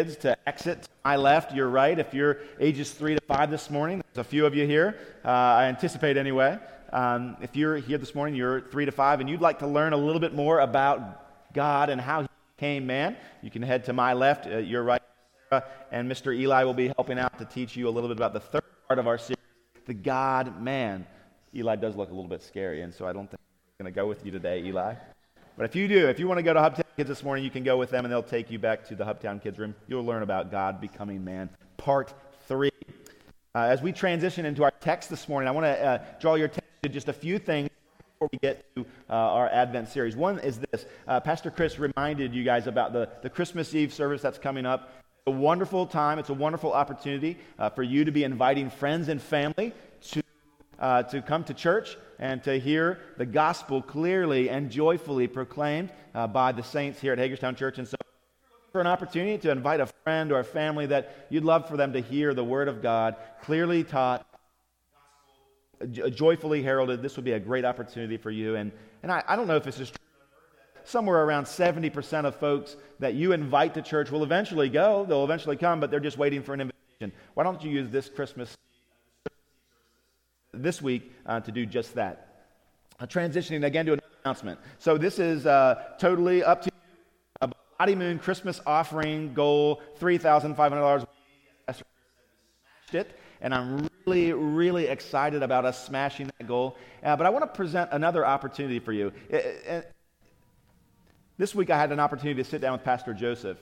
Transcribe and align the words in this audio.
kids 0.00 0.16
to 0.16 0.34
exit 0.48 0.82
to 0.82 0.88
my 1.04 1.14
left, 1.16 1.54
your 1.54 1.68
right. 1.68 1.98
If 1.98 2.14
you're 2.14 2.38
ages 2.58 2.90
three 2.92 3.14
to 3.14 3.20
five 3.26 3.50
this 3.50 3.68
morning, 3.68 4.02
there's 4.14 4.26
a 4.26 4.28
few 4.28 4.46
of 4.46 4.54
you 4.54 4.66
here. 4.66 4.96
Uh, 5.22 5.28
I 5.28 5.64
anticipate 5.66 6.16
anyway. 6.16 6.58
Um, 6.90 7.36
if 7.42 7.54
you're 7.54 7.76
here 7.76 7.98
this 7.98 8.14
morning, 8.14 8.34
you're 8.34 8.62
three 8.62 8.86
to 8.86 8.92
five, 8.92 9.20
and 9.20 9.28
you'd 9.28 9.42
like 9.42 9.58
to 9.58 9.66
learn 9.66 9.92
a 9.92 9.98
little 9.98 10.20
bit 10.20 10.34
more 10.34 10.60
about 10.60 11.52
God 11.52 11.90
and 11.90 12.00
how 12.00 12.22
He 12.22 12.28
became 12.56 12.86
man, 12.86 13.14
you 13.42 13.50
can 13.50 13.60
head 13.60 13.84
to 13.84 13.92
my 13.92 14.14
left, 14.14 14.46
uh, 14.46 14.56
your 14.56 14.82
right, 14.84 15.02
Sarah, 15.50 15.64
and 15.92 16.10
Mr. 16.10 16.34
Eli 16.34 16.64
will 16.64 16.72
be 16.72 16.88
helping 16.96 17.18
out 17.18 17.38
to 17.38 17.44
teach 17.44 17.76
you 17.76 17.86
a 17.86 17.90
little 17.90 18.08
bit 18.08 18.16
about 18.16 18.32
the 18.32 18.40
third 18.40 18.64
part 18.88 18.98
of 18.98 19.06
our 19.06 19.18
series, 19.18 19.36
the 19.84 19.92
God 19.92 20.62
man. 20.62 21.06
Eli 21.54 21.76
does 21.76 21.94
look 21.94 22.08
a 22.08 22.14
little 22.14 22.30
bit 22.30 22.42
scary, 22.42 22.80
and 22.80 22.94
so 22.94 23.06
I 23.06 23.12
don't 23.12 23.30
think 23.30 23.40
I'm 23.78 23.84
going 23.84 23.92
to 23.92 24.00
go 24.00 24.06
with 24.06 24.24
you 24.24 24.32
today, 24.32 24.62
Eli. 24.64 24.94
But 25.60 25.68
if 25.68 25.76
you 25.76 25.88
do, 25.88 26.08
if 26.08 26.18
you 26.18 26.26
want 26.26 26.38
to 26.38 26.42
go 26.42 26.54
to 26.54 26.58
Hubtown 26.58 26.96
Kids 26.96 27.10
this 27.10 27.22
morning, 27.22 27.44
you 27.44 27.50
can 27.50 27.62
go 27.62 27.76
with 27.76 27.90
them 27.90 28.06
and 28.06 28.10
they'll 28.10 28.22
take 28.22 28.50
you 28.50 28.58
back 28.58 28.88
to 28.88 28.94
the 28.94 29.04
Hubtown 29.04 29.42
Kids 29.42 29.58
room. 29.58 29.74
You'll 29.88 30.06
learn 30.06 30.22
about 30.22 30.50
God 30.50 30.80
becoming 30.80 31.22
man, 31.22 31.50
part 31.76 32.14
three. 32.48 32.70
Uh, 33.54 33.64
as 33.64 33.82
we 33.82 33.92
transition 33.92 34.46
into 34.46 34.64
our 34.64 34.70
text 34.70 35.10
this 35.10 35.28
morning, 35.28 35.48
I 35.48 35.50
want 35.50 35.66
to 35.66 35.84
uh, 35.84 36.04
draw 36.18 36.36
your 36.36 36.46
attention 36.46 36.70
to 36.84 36.88
just 36.88 37.08
a 37.08 37.12
few 37.12 37.38
things 37.38 37.68
before 37.98 38.30
we 38.32 38.38
get 38.38 38.74
to 38.74 38.86
uh, 39.10 39.12
our 39.12 39.50
Advent 39.50 39.90
series. 39.90 40.16
One 40.16 40.38
is 40.38 40.60
this 40.72 40.86
uh, 41.06 41.20
Pastor 41.20 41.50
Chris 41.50 41.78
reminded 41.78 42.34
you 42.34 42.42
guys 42.42 42.66
about 42.66 42.94
the, 42.94 43.10
the 43.20 43.28
Christmas 43.28 43.74
Eve 43.74 43.92
service 43.92 44.22
that's 44.22 44.38
coming 44.38 44.64
up. 44.64 44.94
It's 45.18 45.26
a 45.26 45.30
wonderful 45.38 45.84
time, 45.84 46.18
it's 46.18 46.30
a 46.30 46.34
wonderful 46.34 46.72
opportunity 46.72 47.36
uh, 47.58 47.68
for 47.68 47.82
you 47.82 48.06
to 48.06 48.10
be 48.12 48.24
inviting 48.24 48.70
friends 48.70 49.08
and 49.08 49.20
family 49.20 49.74
to, 50.12 50.22
uh, 50.80 51.02
to 51.04 51.20
come 51.22 51.44
to 51.44 51.54
church 51.54 51.96
and 52.18 52.42
to 52.44 52.58
hear 52.58 53.00
the 53.16 53.26
gospel 53.26 53.82
clearly 53.82 54.48
and 54.50 54.70
joyfully 54.70 55.26
proclaimed 55.26 55.90
uh, 56.14 56.26
by 56.26 56.52
the 56.52 56.62
saints 56.62 57.00
here 57.00 57.12
at 57.12 57.18
Hagerstown 57.18 57.54
Church. 57.54 57.78
And 57.78 57.86
so, 57.86 57.96
for 58.72 58.80
an 58.80 58.86
opportunity 58.86 59.36
to 59.38 59.50
invite 59.50 59.80
a 59.80 59.86
friend 60.04 60.30
or 60.30 60.38
a 60.38 60.44
family 60.44 60.86
that 60.86 61.26
you'd 61.28 61.44
love 61.44 61.68
for 61.68 61.76
them 61.76 61.92
to 61.92 62.00
hear 62.00 62.34
the 62.34 62.44
Word 62.44 62.68
of 62.68 62.82
God 62.82 63.16
clearly 63.42 63.82
taught, 63.82 64.24
joyfully 66.12 66.62
heralded, 66.62 67.02
this 67.02 67.16
would 67.16 67.24
be 67.24 67.32
a 67.32 67.40
great 67.40 67.64
opportunity 67.64 68.16
for 68.16 68.30
you. 68.30 68.54
And, 68.56 68.70
and 69.02 69.10
I, 69.10 69.24
I 69.26 69.34
don't 69.36 69.48
know 69.48 69.56
if 69.56 69.64
this 69.64 69.80
is 69.80 69.90
true. 69.90 69.96
Somewhere 70.84 71.24
around 71.24 71.44
70% 71.44 72.24
of 72.24 72.36
folks 72.36 72.76
that 73.00 73.14
you 73.14 73.32
invite 73.32 73.74
to 73.74 73.82
church 73.82 74.10
will 74.10 74.22
eventually 74.22 74.68
go. 74.68 75.04
They'll 75.04 75.24
eventually 75.24 75.56
come, 75.56 75.80
but 75.80 75.90
they're 75.90 76.00
just 76.00 76.18
waiting 76.18 76.42
for 76.42 76.54
an 76.54 76.60
invitation. 76.62 77.12
Why 77.34 77.44
don't 77.44 77.62
you 77.62 77.70
use 77.70 77.90
this 77.90 78.08
Christmas 78.08 78.56
this 80.52 80.82
week 80.82 81.12
uh, 81.26 81.40
to 81.40 81.52
do 81.52 81.66
just 81.66 81.94
that. 81.94 82.44
Uh, 82.98 83.06
transitioning 83.06 83.64
again 83.64 83.86
to 83.86 83.94
an 83.94 84.00
announcement. 84.24 84.58
So 84.78 84.98
this 84.98 85.18
is 85.18 85.46
uh, 85.46 85.82
totally 85.98 86.42
up 86.42 86.62
to 86.62 86.70
you. 86.70 86.70
A 87.40 87.50
Lottie 87.78 87.94
Moon 87.94 88.18
Christmas 88.18 88.60
offering 88.66 89.32
goal, 89.32 89.80
$3,500. 90.00 91.06
Smashed 91.66 91.86
it, 92.92 93.18
and 93.40 93.54
I'm 93.54 93.88
really, 94.06 94.32
really 94.32 94.86
excited 94.86 95.42
about 95.42 95.64
us 95.64 95.84
smashing 95.86 96.30
that 96.38 96.46
goal. 96.46 96.76
Uh, 97.02 97.16
but 97.16 97.26
I 97.26 97.30
want 97.30 97.42
to 97.42 97.56
present 97.56 97.90
another 97.92 98.26
opportunity 98.26 98.80
for 98.80 98.92
you. 98.92 99.12
It, 99.28 99.62
it, 99.66 99.92
this 101.38 101.54
week 101.54 101.70
I 101.70 101.78
had 101.78 101.92
an 101.92 102.00
opportunity 102.00 102.42
to 102.42 102.48
sit 102.48 102.60
down 102.60 102.72
with 102.72 102.84
Pastor 102.84 103.14
Joseph. 103.14 103.56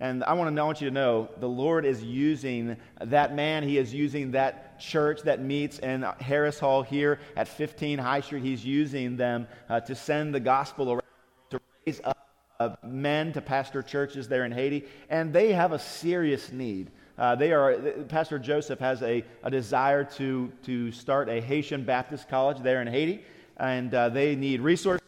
And 0.00 0.24
I 0.24 0.32
want 0.32 0.54
to 0.54 0.64
want 0.64 0.80
you 0.80 0.88
to 0.88 0.94
know 0.94 1.28
the 1.40 1.48
Lord 1.48 1.84
is 1.84 2.02
using 2.02 2.76
that 3.04 3.34
man. 3.34 3.62
He 3.62 3.76
is 3.76 3.92
using 3.92 4.30
that 4.30 4.80
church 4.80 5.20
that 5.22 5.42
meets 5.42 5.78
in 5.78 6.06
Harris 6.20 6.58
Hall 6.58 6.82
here 6.82 7.20
at 7.36 7.46
15 7.46 7.98
High 7.98 8.22
Street. 8.22 8.42
He's 8.42 8.64
using 8.64 9.18
them 9.18 9.46
uh, 9.68 9.80
to 9.80 9.94
send 9.94 10.34
the 10.34 10.40
gospel 10.40 10.92
around, 10.92 11.02
to 11.50 11.60
raise 11.84 12.00
up 12.02 12.16
uh, 12.58 12.76
men 12.82 13.34
to 13.34 13.42
pastor 13.42 13.82
churches 13.82 14.26
there 14.26 14.46
in 14.46 14.52
Haiti. 14.52 14.86
And 15.10 15.34
they 15.34 15.52
have 15.52 15.72
a 15.72 15.78
serious 15.78 16.50
need. 16.50 16.90
Uh, 17.18 17.34
they 17.34 17.52
are, 17.52 17.74
Pastor 18.08 18.38
Joseph 18.38 18.78
has 18.78 19.02
a, 19.02 19.22
a 19.42 19.50
desire 19.50 20.04
to, 20.04 20.50
to 20.62 20.90
start 20.92 21.28
a 21.28 21.42
Haitian 21.42 21.84
Baptist 21.84 22.26
college 22.30 22.62
there 22.62 22.80
in 22.80 22.88
Haiti. 22.88 23.22
And 23.58 23.92
uh, 23.92 24.08
they 24.08 24.34
need 24.34 24.62
resources 24.62 25.00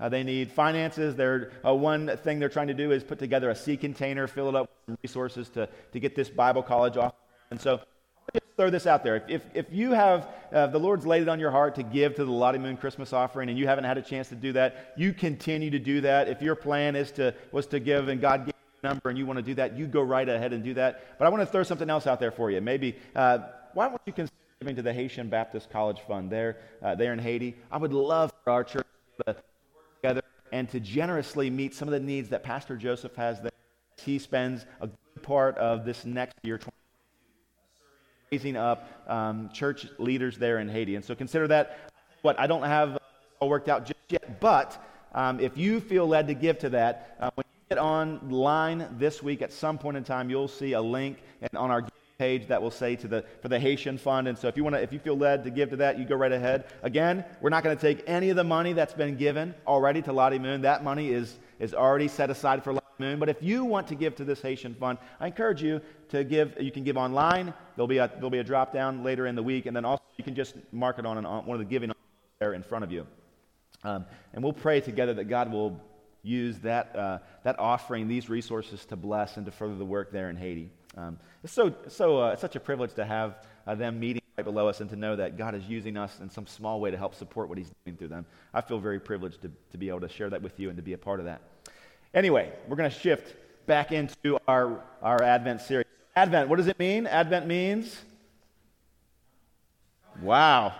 uh, 0.00 0.08
they 0.08 0.22
need 0.22 0.50
finances. 0.50 1.14
They're, 1.14 1.52
uh, 1.64 1.74
one 1.74 2.16
thing 2.18 2.38
they're 2.38 2.48
trying 2.48 2.68
to 2.68 2.74
do 2.74 2.92
is 2.92 3.04
put 3.04 3.18
together 3.18 3.50
a 3.50 3.54
sea 3.54 3.76
container, 3.76 4.26
fill 4.26 4.48
it 4.48 4.54
up 4.54 4.70
with 4.86 4.98
resources 5.02 5.48
to, 5.50 5.68
to 5.92 6.00
get 6.00 6.14
this 6.14 6.28
Bible 6.28 6.62
college 6.62 6.96
off. 6.96 7.14
And 7.50 7.60
so, 7.60 7.80
just 8.32 8.46
throw 8.56 8.70
this 8.70 8.86
out 8.86 9.04
there. 9.04 9.16
If, 9.16 9.28
if, 9.28 9.42
if 9.54 9.66
you 9.70 9.92
have, 9.92 10.28
uh, 10.52 10.66
the 10.68 10.78
Lord's 10.78 11.06
laid 11.06 11.22
it 11.22 11.28
on 11.28 11.38
your 11.38 11.50
heart 11.50 11.74
to 11.76 11.82
give 11.82 12.14
to 12.16 12.24
the 12.24 12.32
Lottie 12.32 12.58
Moon 12.58 12.76
Christmas 12.76 13.12
offering 13.12 13.48
and 13.48 13.58
you 13.58 13.66
haven't 13.66 13.84
had 13.84 13.98
a 13.98 14.02
chance 14.02 14.28
to 14.30 14.34
do 14.34 14.52
that, 14.52 14.94
you 14.96 15.12
continue 15.12 15.70
to 15.70 15.78
do 15.78 16.00
that. 16.00 16.28
If 16.28 16.42
your 16.42 16.54
plan 16.54 16.96
is 16.96 17.10
to, 17.12 17.34
was 17.52 17.66
to 17.68 17.80
give 17.80 18.08
and 18.08 18.20
God 18.20 18.46
gave 18.46 18.54
you 18.54 18.80
a 18.82 18.86
number 18.88 19.10
and 19.10 19.18
you 19.18 19.26
want 19.26 19.38
to 19.38 19.42
do 19.42 19.54
that, 19.54 19.76
you 19.76 19.86
go 19.86 20.02
right 20.02 20.28
ahead 20.28 20.52
and 20.52 20.64
do 20.64 20.74
that. 20.74 21.18
But 21.18 21.26
I 21.26 21.28
want 21.28 21.42
to 21.42 21.46
throw 21.46 21.62
something 21.62 21.90
else 21.90 22.06
out 22.06 22.18
there 22.18 22.32
for 22.32 22.50
you. 22.50 22.60
Maybe, 22.60 22.96
uh, 23.14 23.38
why 23.74 23.88
don't 23.88 24.00
you 24.06 24.12
consider 24.12 24.36
giving 24.60 24.76
to 24.76 24.82
the 24.82 24.92
Haitian 24.92 25.28
Baptist 25.28 25.70
College 25.70 26.00
Fund 26.06 26.30
there, 26.30 26.58
uh, 26.82 26.94
there 26.94 27.12
in 27.12 27.18
Haiti? 27.18 27.56
I 27.70 27.76
would 27.76 27.92
love 27.92 28.32
for 28.44 28.52
our 28.52 28.64
church 28.64 28.86
to 29.26 29.36
together 30.04 30.22
and 30.52 30.68
to 30.68 30.80
generously 30.80 31.48
meet 31.48 31.74
some 31.74 31.88
of 31.88 31.92
the 31.92 32.00
needs 32.00 32.28
that 32.28 32.42
Pastor 32.42 32.76
Joseph 32.76 33.14
has 33.16 33.40
there. 33.40 33.50
He 34.02 34.18
spends 34.18 34.66
a 34.82 34.86
good 34.86 35.22
part 35.22 35.56
of 35.56 35.86
this 35.86 36.04
next 36.04 36.36
year 36.42 36.60
raising 38.30 38.54
up 38.56 38.86
um, 39.08 39.48
church 39.54 39.86
leaders 39.98 40.36
there 40.36 40.58
in 40.58 40.68
Haiti. 40.68 40.96
And 40.96 41.04
so 41.04 41.14
consider 41.14 41.48
that. 41.48 41.90
What 42.20 42.38
I 42.38 42.46
don't 42.46 42.62
have 42.62 42.98
all 43.40 43.48
worked 43.48 43.70
out 43.70 43.86
just 43.86 43.98
yet, 44.10 44.40
but 44.40 44.82
um, 45.14 45.40
if 45.40 45.56
you 45.56 45.80
feel 45.80 46.06
led 46.06 46.26
to 46.26 46.34
give 46.34 46.58
to 46.58 46.68
that, 46.70 47.16
uh, 47.20 47.30
when 47.34 47.44
you 47.46 47.76
get 47.76 47.82
online 47.82 48.86
this 48.98 49.22
week 49.22 49.40
at 49.40 49.52
some 49.52 49.78
point 49.78 49.96
in 49.96 50.04
time, 50.04 50.28
you'll 50.28 50.48
see 50.48 50.72
a 50.72 50.82
link 50.82 51.22
and 51.40 51.50
on 51.56 51.70
our 51.70 51.82
page 52.18 52.46
that 52.48 52.60
will 52.60 52.70
say 52.70 52.96
to 52.96 53.08
the 53.08 53.24
for 53.42 53.48
the 53.48 53.58
Haitian 53.58 53.98
fund. 53.98 54.28
And 54.28 54.38
so 54.38 54.48
if 54.48 54.56
you 54.56 54.64
want 54.64 54.76
to, 54.76 54.82
if 54.82 54.92
you 54.92 54.98
feel 54.98 55.16
led 55.16 55.44
to 55.44 55.50
give 55.50 55.70
to 55.70 55.76
that, 55.76 55.98
you 55.98 56.04
go 56.04 56.16
right 56.16 56.32
ahead. 56.32 56.64
Again, 56.82 57.24
we're 57.40 57.50
not 57.50 57.64
going 57.64 57.76
to 57.76 57.80
take 57.80 58.04
any 58.06 58.30
of 58.30 58.36
the 58.36 58.44
money 58.44 58.72
that's 58.72 58.94
been 58.94 59.16
given 59.16 59.54
already 59.66 60.02
to 60.02 60.12
Lottie 60.12 60.38
Moon. 60.38 60.62
That 60.62 60.84
money 60.84 61.10
is 61.10 61.38
is 61.58 61.74
already 61.74 62.08
set 62.08 62.30
aside 62.30 62.62
for 62.62 62.72
Lottie 62.72 62.86
Moon. 62.98 63.18
But 63.18 63.28
if 63.28 63.42
you 63.42 63.64
want 63.64 63.88
to 63.88 63.94
give 63.94 64.14
to 64.16 64.24
this 64.24 64.40
Haitian 64.40 64.74
fund, 64.74 64.98
I 65.20 65.26
encourage 65.26 65.62
you 65.62 65.80
to 66.10 66.24
give. 66.24 66.56
You 66.60 66.70
can 66.70 66.84
give 66.84 66.96
online. 66.96 67.52
There'll 67.76 67.88
be 67.88 67.98
a 67.98 68.08
there'll 68.08 68.30
be 68.30 68.38
a 68.38 68.44
drop 68.44 68.72
down 68.72 69.02
later 69.02 69.26
in 69.26 69.34
the 69.34 69.42
week, 69.42 69.66
and 69.66 69.76
then 69.76 69.84
also 69.84 70.04
you 70.16 70.24
can 70.24 70.34
just 70.34 70.54
mark 70.72 70.98
it 70.98 71.06
on, 71.06 71.18
an, 71.18 71.26
on 71.26 71.46
one 71.46 71.56
of 71.56 71.66
the 71.66 71.70
giving 71.70 71.92
there 72.38 72.54
in 72.54 72.62
front 72.62 72.84
of 72.84 72.92
you. 72.92 73.06
Um, 73.82 74.06
and 74.32 74.42
we'll 74.42 74.52
pray 74.52 74.80
together 74.80 75.14
that 75.14 75.24
God 75.24 75.52
will 75.52 75.80
use 76.22 76.58
that, 76.60 76.96
uh, 76.96 77.18
that 77.44 77.58
offering, 77.58 78.08
these 78.08 78.28
resources 78.28 78.84
to 78.86 78.96
bless 78.96 79.36
and 79.36 79.44
to 79.46 79.52
further 79.52 79.76
the 79.76 79.84
work 79.84 80.10
there 80.10 80.30
in 80.30 80.36
Haiti. 80.36 80.70
Um, 80.96 81.18
it's 81.42 81.52
so, 81.52 81.74
so 81.88 82.22
uh, 82.22 82.30
it's 82.30 82.40
such 82.40 82.56
a 82.56 82.60
privilege 82.60 82.94
to 82.94 83.04
have 83.04 83.44
uh, 83.66 83.74
them 83.74 83.98
meeting 83.98 84.22
right 84.36 84.44
below 84.44 84.68
us 84.68 84.80
and 84.80 84.90
to 84.90 84.96
know 84.96 85.16
that 85.16 85.36
God 85.36 85.54
is 85.54 85.64
using 85.64 85.96
us 85.96 86.18
in 86.20 86.30
some 86.30 86.46
small 86.46 86.80
way 86.80 86.90
to 86.90 86.96
help 86.96 87.14
support 87.14 87.48
what 87.48 87.58
He's 87.58 87.70
doing 87.84 87.96
through 87.96 88.08
them. 88.08 88.26
I 88.52 88.60
feel 88.60 88.78
very 88.78 89.00
privileged 89.00 89.42
to, 89.42 89.50
to 89.72 89.78
be 89.78 89.88
able 89.88 90.00
to 90.00 90.08
share 90.08 90.30
that 90.30 90.42
with 90.42 90.58
you 90.58 90.68
and 90.68 90.76
to 90.76 90.82
be 90.82 90.92
a 90.92 90.98
part 90.98 91.20
of 91.20 91.26
that. 91.26 91.40
Anyway, 92.12 92.52
we're 92.68 92.76
going 92.76 92.90
to 92.90 92.96
shift 92.96 93.34
back 93.66 93.92
into 93.92 94.38
our, 94.46 94.80
our 95.02 95.22
Advent 95.22 95.60
series. 95.60 95.86
Advent, 96.16 96.48
what 96.48 96.56
does 96.56 96.68
it 96.68 96.78
mean? 96.78 97.06
Advent 97.06 97.46
means. 97.46 98.00
Wow. 100.22 100.74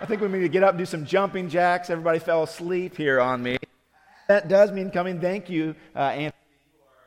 I 0.00 0.06
think 0.06 0.20
we 0.20 0.28
need 0.28 0.40
to 0.40 0.48
get 0.48 0.62
up 0.62 0.76
do 0.76 0.86
some 0.86 1.04
jumping 1.04 1.48
jacks. 1.48 1.90
Everybody 1.90 2.18
fell 2.18 2.42
asleep 2.42 2.96
here 2.96 3.20
on 3.20 3.42
me. 3.42 3.58
That 4.28 4.48
does 4.48 4.72
mean 4.72 4.90
coming. 4.90 5.20
Thank 5.20 5.50
you, 5.50 5.74
uh, 5.94 6.30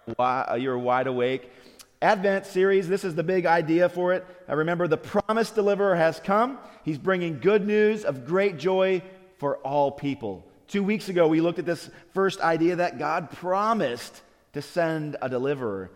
Anthony. 0.08 0.62
You're 0.62 0.78
wide 0.78 1.08
awake. 1.08 1.52
Advent 2.02 2.46
series, 2.46 2.88
this 2.88 3.04
is 3.04 3.16
the 3.16 3.24
big 3.24 3.46
idea 3.46 3.90
for 3.90 4.14
it. 4.14 4.26
I 4.48 4.54
remember 4.54 4.88
the 4.88 4.98
promised 4.98 5.56
deliverer 5.56 5.96
has 5.96 6.20
come. 6.20 6.60
He's 6.84 6.98
bringing 6.98 7.40
good 7.40 7.66
news 7.66 8.04
of 8.04 8.26
great 8.26 8.58
joy 8.58 9.02
for 9.38 9.58
all 9.58 9.92
people. 9.92 10.46
Two 10.68 10.84
weeks 10.84 11.10
ago, 11.10 11.28
we 11.28 11.42
looked 11.42 11.60
at 11.60 11.66
this 11.66 11.90
first 12.14 12.42
idea 12.42 12.78
that 12.78 13.00
God 13.00 13.32
promised 13.32 14.22
to 14.54 14.62
send 14.62 15.16
a 15.22 15.30
deliverer. 15.30 15.92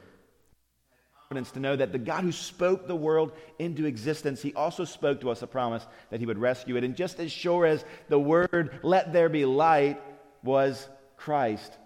Confidence 1.27 1.51
to 1.51 1.59
know 1.59 1.75
that 1.75 1.91
the 1.91 1.99
God 1.99 2.23
who 2.23 2.31
spoke 2.31 2.87
the 2.87 2.95
world 2.95 3.33
into 3.59 3.85
existence, 3.85 4.41
he 4.41 4.53
also 4.53 4.85
spoke 4.85 5.21
to 5.21 5.29
us 5.29 5.41
a 5.41 5.47
promise 5.47 5.85
that 6.09 6.19
he 6.19 6.25
would 6.25 6.37
rescue 6.37 6.75
it. 6.75 6.83
And 6.83 6.95
just 6.95 7.19
as 7.19 7.31
sure 7.31 7.65
as 7.65 7.83
the 8.07 8.19
word, 8.19 8.79
let 8.83 9.13
there 9.13 9.29
be 9.29 9.45
light, 9.45 10.01
was 10.43 10.87
Christ 11.17 11.77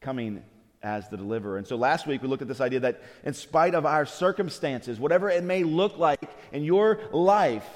coming 0.00 0.42
as 0.82 1.08
the 1.08 1.16
deliverer. 1.16 1.58
And 1.58 1.66
so 1.66 1.76
last 1.76 2.06
week 2.06 2.22
we 2.22 2.28
looked 2.28 2.42
at 2.42 2.48
this 2.48 2.60
idea 2.60 2.80
that 2.80 3.02
in 3.24 3.34
spite 3.34 3.74
of 3.74 3.84
our 3.84 4.06
circumstances, 4.06 4.98
whatever 4.98 5.28
it 5.28 5.44
may 5.44 5.62
look 5.62 5.98
like 5.98 6.30
in 6.52 6.64
your 6.64 7.00
life, 7.12 7.66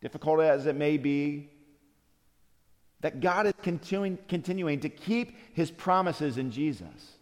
difficult 0.00 0.40
as 0.40 0.66
it 0.66 0.76
may 0.76 0.96
be, 0.96 1.50
that 3.00 3.20
God 3.20 3.46
is 3.46 3.54
continuing, 3.62 4.18
continuing 4.28 4.80
to 4.80 4.88
keep 4.88 5.36
his 5.52 5.70
promises 5.70 6.38
in 6.38 6.50
Jesus. 6.50 7.16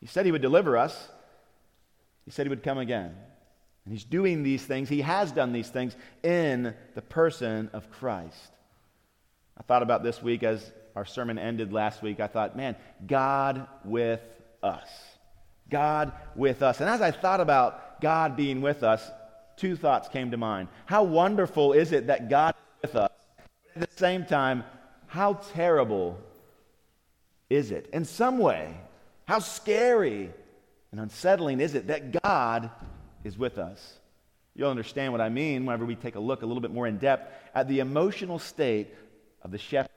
He 0.00 0.06
said 0.06 0.26
he 0.26 0.32
would 0.32 0.42
deliver 0.42 0.76
us, 0.76 1.08
he 2.24 2.30
said 2.30 2.46
he 2.46 2.50
would 2.50 2.62
come 2.62 2.78
again. 2.78 3.14
And 3.84 3.94
he's 3.94 4.04
doing 4.04 4.42
these 4.42 4.62
things, 4.62 4.88
he 4.88 5.00
has 5.00 5.32
done 5.32 5.52
these 5.52 5.70
things 5.70 5.96
in 6.22 6.74
the 6.94 7.02
person 7.02 7.70
of 7.72 7.90
Christ. 7.90 8.52
I 9.56 9.62
thought 9.62 9.82
about 9.82 10.04
this 10.04 10.22
week 10.22 10.42
as 10.44 10.72
our 10.98 11.04
sermon 11.04 11.38
ended 11.38 11.72
last 11.72 12.02
week, 12.02 12.18
I 12.18 12.26
thought, 12.26 12.56
man, 12.56 12.74
God 13.06 13.68
with 13.84 14.20
us. 14.64 14.88
God 15.70 16.10
with 16.34 16.60
us. 16.60 16.80
And 16.80 16.90
as 16.90 17.00
I 17.00 17.12
thought 17.12 17.40
about 17.40 18.00
God 18.00 18.36
being 18.36 18.60
with 18.60 18.82
us, 18.82 19.08
two 19.56 19.76
thoughts 19.76 20.08
came 20.08 20.32
to 20.32 20.36
mind. 20.36 20.66
How 20.86 21.04
wonderful 21.04 21.72
is 21.72 21.92
it 21.92 22.08
that 22.08 22.28
God 22.28 22.52
is 22.52 22.90
with 22.90 22.96
us? 22.96 23.12
At 23.76 23.88
the 23.88 23.96
same 23.96 24.24
time, 24.24 24.64
how 25.06 25.34
terrible 25.54 26.18
is 27.48 27.70
it? 27.70 27.88
In 27.92 28.04
some 28.04 28.38
way, 28.38 28.76
how 29.24 29.38
scary 29.38 30.32
and 30.90 31.00
unsettling 31.00 31.60
is 31.60 31.76
it 31.76 31.86
that 31.86 32.24
God 32.24 32.70
is 33.22 33.38
with 33.38 33.58
us? 33.58 34.00
You'll 34.56 34.70
understand 34.70 35.12
what 35.12 35.20
I 35.20 35.28
mean 35.28 35.64
whenever 35.64 35.84
we 35.84 35.94
take 35.94 36.16
a 36.16 36.20
look 36.20 36.42
a 36.42 36.46
little 36.46 36.60
bit 36.60 36.72
more 36.72 36.88
in 36.88 36.98
depth 36.98 37.32
at 37.54 37.68
the 37.68 37.78
emotional 37.78 38.40
state 38.40 38.92
of 39.42 39.52
the 39.52 39.58
shepherd 39.58 39.92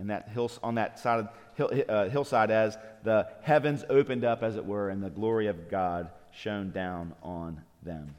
and 0.00 0.10
that 0.10 0.30
hill, 0.30 0.50
on 0.62 0.74
that 0.76 0.98
side 0.98 1.20
of, 1.20 1.28
hill, 1.54 1.70
uh, 1.88 2.08
hillside 2.08 2.50
as 2.50 2.78
the 3.04 3.28
heavens 3.42 3.84
opened 3.90 4.24
up, 4.24 4.42
as 4.42 4.56
it 4.56 4.64
were, 4.64 4.88
and 4.88 5.02
the 5.02 5.10
glory 5.10 5.46
of 5.46 5.70
God 5.70 6.10
shone 6.32 6.70
down 6.70 7.14
on 7.22 7.60
them. 7.82 8.14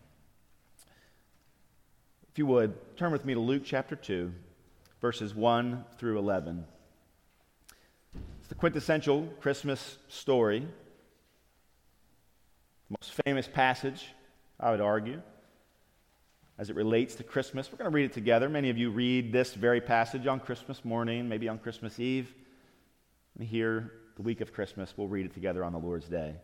If 2.32 2.38
you 2.38 2.46
would, 2.46 2.74
turn 2.96 3.12
with 3.12 3.26
me 3.26 3.34
to 3.34 3.40
Luke 3.40 3.64
chapter 3.66 3.96
2, 3.96 4.32
verses 5.02 5.34
1 5.34 5.84
through 5.98 6.20
11. 6.20 6.64
It's 8.40 8.48
the 8.48 8.56
quintessential 8.56 9.28
Christmas 9.42 9.98
story, 10.08 10.60
the 12.90 12.98
most 13.02 13.14
famous 13.26 13.48
passage, 13.48 14.08
I 14.60 14.70
would 14.70 14.82
argue 14.82 15.22
as 16.62 16.70
it 16.70 16.76
relates 16.76 17.16
to 17.16 17.24
Christmas. 17.24 17.72
We're 17.72 17.80
going 17.80 17.90
to 17.90 17.96
read 17.96 18.06
it 18.06 18.14
together. 18.14 18.48
Many 18.48 18.70
of 18.70 18.78
you 18.78 18.92
read 18.92 19.34
this 19.34 19.56
very 19.56 19.82
passage 19.82 20.28
on 20.28 20.40
Christmas 20.40 20.86
morning, 20.86 21.28
maybe 21.28 21.50
on 21.50 21.58
Christmas 21.58 22.00
Eve. 22.00 22.32
And 23.36 23.48
here, 23.48 23.92
the 24.16 24.22
week 24.22 24.42
of 24.42 24.54
Christmas, 24.54 24.94
we'll 24.96 25.08
read 25.08 25.26
it 25.26 25.34
together 25.34 25.64
on 25.64 25.74
the 25.74 25.80
Lord's 25.80 26.08
Day. 26.08 26.36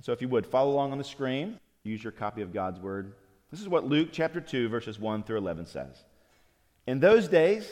So 0.00 0.12
if 0.12 0.22
you 0.22 0.28
would, 0.30 0.46
follow 0.46 0.72
along 0.72 0.92
on 0.92 0.98
the 0.98 1.04
screen. 1.04 1.60
Use 1.84 2.02
your 2.02 2.12
copy 2.12 2.40
of 2.40 2.54
God's 2.54 2.80
Word. 2.80 3.12
This 3.50 3.60
is 3.60 3.68
what 3.68 3.84
Luke 3.84 4.08
chapter 4.10 4.40
2, 4.40 4.70
verses 4.70 4.98
1 4.98 5.24
through 5.24 5.36
11 5.36 5.66
says. 5.66 6.02
In 6.86 6.98
those 6.98 7.28
days, 7.28 7.70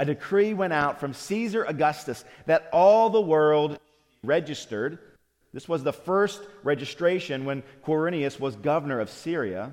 a 0.00 0.06
decree 0.06 0.54
went 0.54 0.72
out 0.72 0.98
from 0.98 1.12
Caesar 1.12 1.62
Augustus 1.64 2.24
that 2.46 2.70
all 2.72 3.10
the 3.10 3.20
world 3.20 3.78
registered. 4.22 4.98
This 5.52 5.68
was 5.68 5.82
the 5.82 5.92
first 5.92 6.40
registration 6.62 7.44
when 7.44 7.64
Quirinius 7.84 8.40
was 8.40 8.56
governor 8.56 8.98
of 8.98 9.10
Syria. 9.10 9.72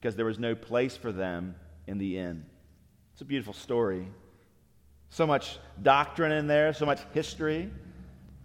because 0.00 0.14
there 0.14 0.24
was 0.24 0.38
no 0.38 0.54
place 0.54 0.96
for 0.96 1.10
them 1.10 1.56
in 1.88 1.98
the 1.98 2.18
inn. 2.18 2.44
It's 3.12 3.22
a 3.22 3.24
beautiful 3.24 3.52
story. 3.52 4.06
So 5.10 5.26
much 5.26 5.58
doctrine 5.82 6.30
in 6.30 6.46
there, 6.46 6.72
so 6.72 6.86
much 6.86 7.00
history. 7.12 7.68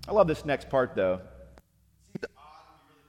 I 0.08 0.14
love 0.14 0.28
this 0.28 0.46
next 0.46 0.70
part, 0.70 0.96
though. 0.96 1.22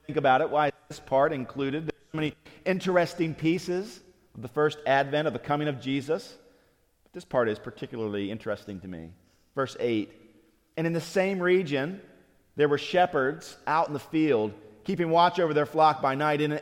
Think 0.05 0.17
about 0.17 0.41
it. 0.41 0.49
Why 0.51 0.67
is 0.67 0.73
this 0.89 0.99
part 0.99 1.33
included? 1.33 1.85
There's 1.85 2.01
so 2.11 2.17
many 2.17 2.35
interesting 2.65 3.33
pieces 3.33 4.01
of 4.35 4.43
the 4.43 4.47
first 4.47 4.77
advent 4.85 5.25
of 5.25 5.33
the 5.33 5.39
coming 5.39 5.67
of 5.67 5.81
Jesus. 5.81 6.37
But 7.03 7.13
this 7.13 7.25
part 7.25 7.49
is 7.49 7.57
particularly 7.57 8.29
interesting 8.29 8.79
to 8.81 8.87
me. 8.87 9.09
Verse 9.55 9.75
8 9.79 10.11
And 10.77 10.85
in 10.85 10.93
the 10.93 11.01
same 11.01 11.39
region, 11.39 11.99
there 12.55 12.69
were 12.69 12.77
shepherds 12.77 13.57
out 13.65 13.87
in 13.87 13.93
the 13.93 13.99
field, 13.99 14.53
keeping 14.83 15.09
watch 15.09 15.39
over 15.39 15.55
their 15.55 15.65
flock 15.65 16.03
by 16.03 16.13
night. 16.13 16.41
And 16.41 16.61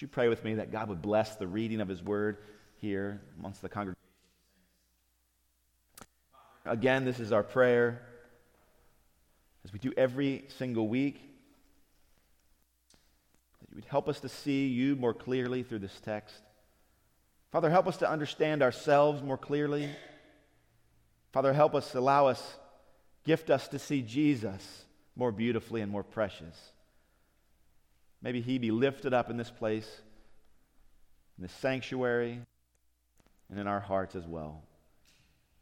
Would 0.00 0.06
you 0.06 0.12
pray 0.12 0.28
with 0.28 0.42
me 0.44 0.54
that 0.54 0.72
God 0.72 0.88
would 0.88 1.02
bless 1.02 1.36
the 1.36 1.46
reading 1.46 1.82
of 1.82 1.88
His 1.88 2.02
Word 2.02 2.38
here 2.76 3.20
amongst 3.38 3.60
the 3.60 3.68
congregation? 3.68 4.00
Again, 6.64 7.04
this 7.04 7.20
is 7.20 7.32
our 7.32 7.42
prayer 7.42 8.00
as 9.62 9.74
we 9.74 9.78
do 9.78 9.92
every 9.98 10.44
single 10.56 10.88
week. 10.88 11.16
That 13.60 13.68
you 13.68 13.74
would 13.74 13.84
help 13.84 14.08
us 14.08 14.20
to 14.20 14.30
see 14.30 14.68
you 14.68 14.96
more 14.96 15.12
clearly 15.12 15.62
through 15.62 15.80
this 15.80 16.00
text. 16.02 16.40
Father, 17.52 17.68
help 17.68 17.86
us 17.86 17.98
to 17.98 18.10
understand 18.10 18.62
ourselves 18.62 19.22
more 19.22 19.36
clearly. 19.36 19.90
Father, 21.30 21.52
help 21.52 21.74
us, 21.74 21.94
allow 21.94 22.26
us, 22.26 22.42
gift 23.26 23.50
us 23.50 23.68
to 23.68 23.78
see 23.78 24.00
Jesus 24.00 24.86
more 25.14 25.30
beautifully 25.30 25.82
and 25.82 25.92
more 25.92 26.04
precious. 26.04 26.56
Maybe 28.22 28.40
he 28.40 28.58
be 28.58 28.70
lifted 28.70 29.14
up 29.14 29.30
in 29.30 29.36
this 29.36 29.50
place, 29.50 29.88
in 31.38 31.42
this 31.42 31.52
sanctuary, 31.52 32.40
and 33.48 33.58
in 33.58 33.66
our 33.66 33.80
hearts 33.80 34.14
as 34.14 34.26
well. 34.26 34.62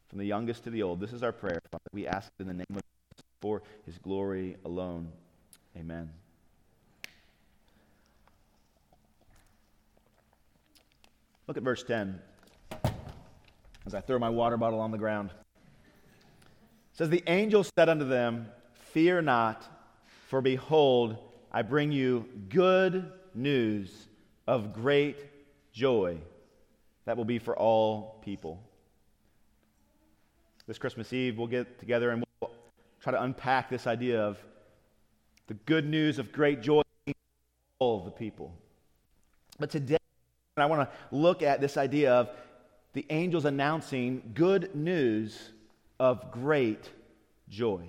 From 0.09 0.19
the 0.19 0.25
youngest 0.25 0.65
to 0.65 0.71
the 0.71 0.83
old, 0.83 1.01
this 1.01 1.13
is 1.13 1.23
our 1.23 1.33
prayer. 1.33 1.61
Father. 1.71 1.85
We 1.93 2.07
ask 2.07 2.31
in 2.41 2.47
the 2.47 2.55
name 2.55 2.67
of 2.71 2.77
Jesus 2.77 3.25
for 3.41 3.63
his 3.85 3.99
glory 3.99 4.57
alone. 4.65 5.09
Amen. 5.77 6.11
Look 11.47 11.57
at 11.57 11.63
verse 11.63 11.83
10 11.83 12.21
as 13.87 13.95
I 13.95 14.01
throw 14.01 14.19
my 14.19 14.29
water 14.29 14.57
bottle 14.57 14.81
on 14.81 14.91
the 14.91 14.99
ground. 14.99 15.31
It 15.31 16.97
says, 16.99 17.09
The 17.09 17.23
angel 17.27 17.65
said 17.65 17.89
unto 17.89 18.05
them, 18.05 18.49
Fear 18.93 19.23
not, 19.23 19.65
for 20.29 20.43
behold, 20.43 21.17
I 21.59 21.63
bring 21.63 21.91
you 21.91 22.25
good 22.51 23.11
news 23.35 24.07
of 24.47 24.73
great 24.73 25.17
joy 25.73 26.19
that 27.05 27.17
will 27.17 27.25
be 27.25 27.41
for 27.41 27.59
all 27.59 28.21
people. 28.25 28.63
This 30.69 30.79
Christmas 30.79 31.13
Eve, 31.13 31.37
we'll 31.37 31.49
get 31.49 31.81
together 31.81 32.11
and 32.11 32.23
we'll 32.41 32.53
try 33.01 33.11
to 33.11 33.21
unpack 33.21 33.71
this 33.71 33.89
idea 33.89 34.21
of 34.21 34.39
the 35.49 35.55
good 35.55 35.85
news 35.85 36.21
of 36.21 36.31
great 36.31 36.63
joy 36.63 36.83
for 37.07 37.15
all 37.81 38.05
the 38.05 38.13
people. 38.13 38.55
But 39.59 39.71
today, 39.71 39.99
I 40.57 40.67
want 40.67 40.89
to 40.89 40.97
look 41.11 41.43
at 41.43 41.61
this 41.61 41.77
idea 41.77 42.13
of 42.13 42.31
the 42.93 43.05
angels 43.11 43.47
announcing 43.47 44.31
good 44.33 44.77
news 44.77 45.51
of 45.99 46.31
great 46.31 46.89
joy. 47.49 47.89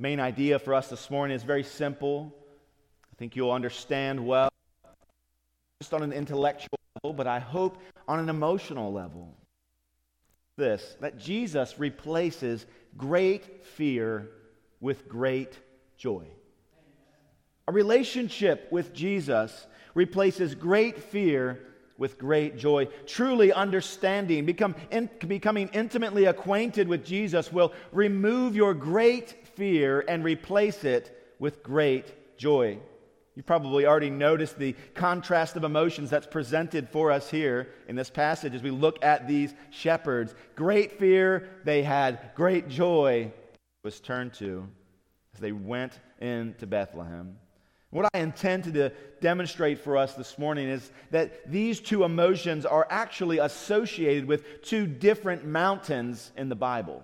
The 0.00 0.04
main 0.04 0.18
idea 0.18 0.58
for 0.58 0.72
us 0.72 0.88
this 0.88 1.10
morning 1.10 1.36
is 1.36 1.42
very 1.42 1.62
simple. 1.62 2.34
I 3.12 3.14
think 3.18 3.36
you'll 3.36 3.52
understand 3.52 4.26
well, 4.26 4.48
just 5.82 5.92
on 5.92 6.02
an 6.02 6.10
intellectual 6.10 6.78
level, 7.04 7.12
but 7.12 7.26
I 7.26 7.38
hope 7.38 7.76
on 8.08 8.18
an 8.18 8.30
emotional 8.30 8.94
level. 8.94 9.36
This 10.56 10.96
that 11.02 11.18
Jesus 11.18 11.78
replaces 11.78 12.64
great 12.96 13.66
fear 13.66 14.30
with 14.80 15.06
great 15.06 15.58
joy. 15.98 16.24
A 17.68 17.72
relationship 17.72 18.68
with 18.70 18.94
Jesus 18.94 19.66
replaces 19.92 20.54
great 20.54 20.98
fear 20.98 21.60
with 21.98 22.16
great 22.16 22.56
joy. 22.56 22.86
Truly 23.04 23.52
understanding, 23.52 24.46
become 24.46 24.74
in, 24.90 25.10
becoming 25.28 25.68
intimately 25.74 26.24
acquainted 26.24 26.88
with 26.88 27.04
Jesus 27.04 27.52
will 27.52 27.74
remove 27.92 28.56
your 28.56 28.72
great 28.72 29.49
fear 29.60 30.02
and 30.08 30.24
replace 30.24 30.84
it 30.84 31.34
with 31.38 31.62
great 31.62 32.38
joy. 32.38 32.78
You 33.36 33.42
probably 33.42 33.84
already 33.84 34.08
noticed 34.08 34.58
the 34.58 34.74
contrast 34.94 35.54
of 35.54 35.64
emotions 35.64 36.08
that's 36.08 36.26
presented 36.26 36.88
for 36.88 37.12
us 37.12 37.30
here 37.30 37.68
in 37.86 37.94
this 37.94 38.08
passage 38.08 38.54
as 38.54 38.62
we 38.62 38.70
look 38.70 39.04
at 39.04 39.28
these 39.28 39.52
shepherds. 39.68 40.34
Great 40.54 40.98
fear, 40.98 41.46
they 41.64 41.82
had 41.82 42.30
great 42.34 42.68
joy 42.68 43.30
was 43.82 44.00
turned 44.00 44.32
to 44.34 44.66
as 45.34 45.40
they 45.40 45.52
went 45.52 46.00
into 46.20 46.66
Bethlehem. 46.66 47.36
What 47.90 48.08
I 48.14 48.20
intend 48.20 48.64
to 48.64 48.92
demonstrate 49.20 49.80
for 49.80 49.98
us 49.98 50.14
this 50.14 50.38
morning 50.38 50.70
is 50.70 50.90
that 51.10 51.50
these 51.50 51.80
two 51.80 52.04
emotions 52.04 52.64
are 52.64 52.86
actually 52.88 53.38
associated 53.38 54.24
with 54.24 54.62
two 54.62 54.86
different 54.86 55.44
mountains 55.44 56.32
in 56.34 56.48
the 56.48 56.56
Bible. 56.56 57.02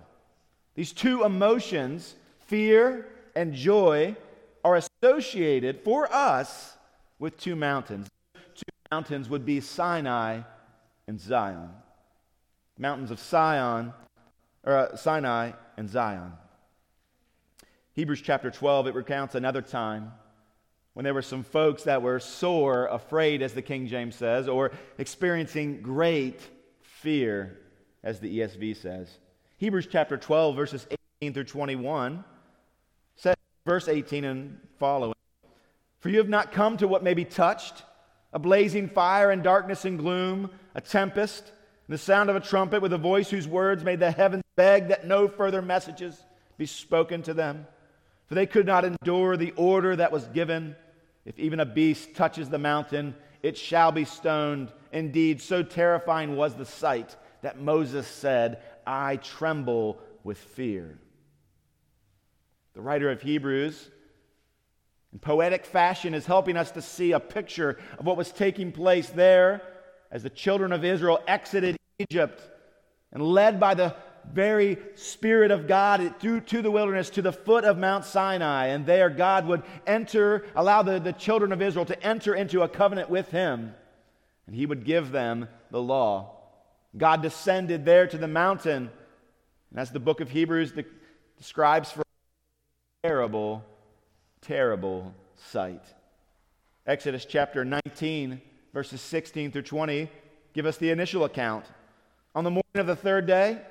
These 0.73 0.93
two 0.93 1.23
emotions, 1.23 2.15
fear 2.47 3.07
and 3.35 3.53
joy, 3.53 4.15
are 4.63 4.75
associated 4.75 5.81
for 5.83 6.11
us 6.13 6.75
with 7.19 7.37
two 7.37 7.55
mountains. 7.55 8.09
Two 8.33 8.63
mountains 8.91 9.29
would 9.29 9.45
be 9.45 9.61
Sinai 9.61 10.41
and 11.07 11.19
Zion. 11.19 11.69
Mountains 12.77 13.11
of 13.11 13.19
Sion, 13.19 13.93
or 14.63 14.73
uh, 14.73 14.95
Sinai 14.95 15.51
and 15.77 15.89
Zion. 15.89 16.33
Hebrews 17.93 18.21
chapter 18.21 18.51
12, 18.51 18.87
it 18.87 18.95
recounts 18.95 19.35
another 19.35 19.61
time 19.61 20.11
when 20.93 21.03
there 21.03 21.13
were 21.13 21.21
some 21.21 21.43
folks 21.43 21.83
that 21.83 22.01
were 22.01 22.19
sore 22.19 22.87
afraid, 22.87 23.41
as 23.41 23.53
the 23.53 23.61
King 23.61 23.87
James 23.87 24.15
says, 24.15 24.47
or 24.47 24.71
experiencing 24.97 25.81
great 25.81 26.41
fear, 26.81 27.57
as 28.03 28.19
the 28.19 28.39
ESV 28.39 28.75
says. 28.75 29.17
Hebrews 29.57 29.87
chapter 29.91 30.17
12, 30.17 30.55
verses 30.55 30.87
18 31.21 31.33
through 31.33 31.43
21 31.45 32.15
says, 32.15 32.36
verse 33.67 33.87
18 33.87 34.23
and 34.23 34.57
following, 34.79 35.13
For 35.99 36.09
you 36.09 36.17
have 36.17 36.29
not 36.29 36.53
come 36.53 36.77
to 36.77 36.87
what 36.87 37.03
may 37.03 37.13
be 37.13 37.25
touched, 37.25 37.83
a 38.31 38.39
blazing 38.39 38.87
fire 38.87 39.29
and 39.29 39.43
darkness 39.43 39.83
and 39.83 39.99
gloom, 39.99 40.49
a 40.73 40.81
tempest, 40.81 41.43
and 41.87 41.93
the 41.93 41.97
sound 41.97 42.29
of 42.29 42.35
a 42.37 42.39
trumpet 42.39 42.81
with 42.81 42.93
a 42.93 42.97
voice 42.97 43.29
whose 43.29 43.47
words 43.47 43.83
made 43.83 43.99
the 43.99 44.09
heavens 44.09 44.43
beg 44.55 44.87
that 44.87 45.05
no 45.05 45.27
further 45.27 45.61
messages 45.61 46.23
be 46.57 46.65
spoken 46.65 47.21
to 47.23 47.33
them. 47.33 47.67
For 48.27 48.35
they 48.35 48.45
could 48.45 48.65
not 48.65 48.85
endure 48.85 49.35
the 49.35 49.51
order 49.51 49.95
that 49.97 50.13
was 50.13 50.25
given 50.27 50.75
if 51.25 51.37
even 51.37 51.59
a 51.59 51.65
beast 51.65 52.15
touches 52.15 52.49
the 52.49 52.57
mountain, 52.57 53.13
it 53.43 53.57
shall 53.57 53.91
be 53.91 54.05
stoned. 54.05 54.71
Indeed, 54.93 55.41
so 55.41 55.61
terrifying 55.61 56.37
was 56.37 56.55
the 56.55 56.65
sight 56.65 57.17
that 57.41 57.59
Moses 57.59 58.07
said, 58.07 58.61
I 58.85 59.17
tremble 59.17 59.99
with 60.23 60.37
fear. 60.37 60.97
The 62.77 62.83
writer 62.83 63.09
of 63.09 63.23
Hebrews, 63.23 63.89
in 65.11 65.17
poetic 65.17 65.65
fashion, 65.65 66.13
is 66.13 66.27
helping 66.27 66.55
us 66.57 66.69
to 66.73 66.81
see 66.83 67.11
a 67.11 67.19
picture 67.19 67.79
of 67.97 68.05
what 68.05 68.17
was 68.17 68.31
taking 68.31 68.71
place 68.71 69.09
there 69.09 69.63
as 70.11 70.21
the 70.21 70.29
children 70.29 70.71
of 70.71 70.85
Israel 70.85 71.19
exited 71.27 71.75
Egypt 71.97 72.39
and 73.11 73.23
led 73.23 73.59
by 73.59 73.73
the 73.73 73.95
very 74.31 74.77
Spirit 74.93 75.49
of 75.49 75.67
God 75.67 76.19
through 76.19 76.41
to 76.41 76.61
the 76.61 76.69
wilderness 76.69 77.09
to 77.09 77.23
the 77.23 77.31
foot 77.31 77.63
of 77.63 77.79
Mount 77.79 78.05
Sinai. 78.05 78.67
And 78.67 78.85
there, 78.85 79.09
God 79.09 79.47
would 79.47 79.63
enter, 79.87 80.45
allow 80.55 80.83
the, 80.83 80.99
the 80.99 81.13
children 81.13 81.51
of 81.51 81.63
Israel 81.63 81.85
to 81.85 82.03
enter 82.03 82.35
into 82.35 82.61
a 82.61 82.69
covenant 82.69 83.09
with 83.09 83.31
Him, 83.31 83.73
and 84.45 84.55
He 84.55 84.67
would 84.67 84.85
give 84.85 85.11
them 85.11 85.47
the 85.71 85.81
law. 85.81 86.37
God 86.95 87.23
descended 87.23 87.85
there 87.85 88.05
to 88.05 88.19
the 88.19 88.27
mountain, 88.27 88.91
and 89.71 89.79
as 89.79 89.89
the 89.89 89.99
book 89.99 90.21
of 90.21 90.29
Hebrews 90.29 90.73
de- 90.73 90.85
describes 91.39 91.91
for 91.91 92.03
terrible, 93.07 93.63
terrible 94.41 95.15
sight. 95.37 95.83
Exodus 96.85 97.23
chapter 97.23 97.63
19, 97.63 98.41
verses 98.73 98.99
16 98.99 99.53
through 99.53 99.61
20, 99.61 100.09
give 100.53 100.65
us 100.65 100.75
the 100.75 100.89
initial 100.89 101.23
account. 101.23 101.63
On 102.35 102.43
the 102.43 102.49
morning 102.49 102.63
of 102.75 102.85
the 102.85 102.97
third 102.97 103.25
day, 103.25 103.61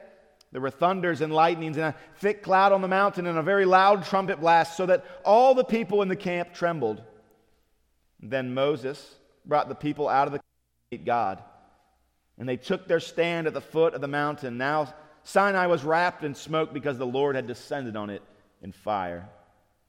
there 0.52 0.62
were 0.62 0.71
thunders 0.71 1.21
and 1.21 1.35
lightnings 1.35 1.76
and 1.76 1.85
a 1.85 1.95
thick 2.16 2.43
cloud 2.43 2.73
on 2.73 2.81
the 2.81 2.88
mountain 2.88 3.26
and 3.26 3.37
a 3.37 3.43
very 3.43 3.66
loud 3.66 4.07
trumpet 4.07 4.40
blast, 4.40 4.75
so 4.75 4.87
that 4.87 5.05
all 5.23 5.55
the 5.55 5.64
people 5.64 6.00
in 6.00 6.09
the 6.09 6.16
camp 6.16 6.55
trembled. 6.55 7.02
Then 8.21 8.55
Moses 8.55 9.16
brought 9.45 9.69
the 9.69 9.75
people 9.75 10.09
out 10.09 10.28
of 10.28 10.33
the 10.33 10.38
camp 10.38 10.47
to 10.90 10.97
meet 10.97 11.05
God. 11.05 11.43
And 12.38 12.49
they 12.49 12.57
took 12.57 12.88
their 12.88 13.00
stand 13.00 13.47
at 13.47 13.52
the 13.52 13.61
foot 13.61 13.93
of 13.93 14.00
the 14.00 14.09
mountain. 14.09 14.57
Now 14.57 14.95
Sinai 15.25 15.66
was 15.66 15.85
wrapped 15.85 16.25
in 16.25 16.35
smoke 16.35 16.73
because 16.73 16.97
the 16.97 17.07
Lord 17.07 17.37
had 17.37 17.47
descended 17.47 17.97
on 17.97 18.09
it 18.09 18.23
in 18.63 18.73
fire. 18.73 19.29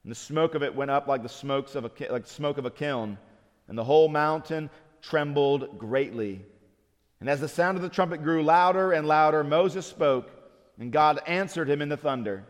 And 0.03 0.11
the 0.11 0.15
smoke 0.15 0.55
of 0.55 0.63
it 0.63 0.75
went 0.75 0.91
up 0.91 1.07
like 1.07 1.23
the 1.23 1.29
smokes 1.29 1.75
of 1.75 1.85
a, 1.85 1.91
like 2.09 2.27
smoke 2.27 2.57
of 2.57 2.65
a 2.65 2.71
kiln, 2.71 3.17
and 3.67 3.77
the 3.77 3.83
whole 3.83 4.07
mountain 4.07 4.69
trembled 5.01 5.77
greatly. 5.77 6.45
And 7.19 7.29
as 7.29 7.41
the 7.41 7.47
sound 7.47 7.77
of 7.77 7.81
the 7.81 7.89
trumpet 7.89 8.23
grew 8.23 8.43
louder 8.43 8.91
and 8.91 9.07
louder, 9.07 9.43
Moses 9.43 9.85
spoke. 9.85 10.31
And 10.79 10.91
God 10.91 11.19
answered 11.25 11.69
him 11.69 11.81
in 11.81 11.89
the 11.89 11.97
thunder. 11.97 12.43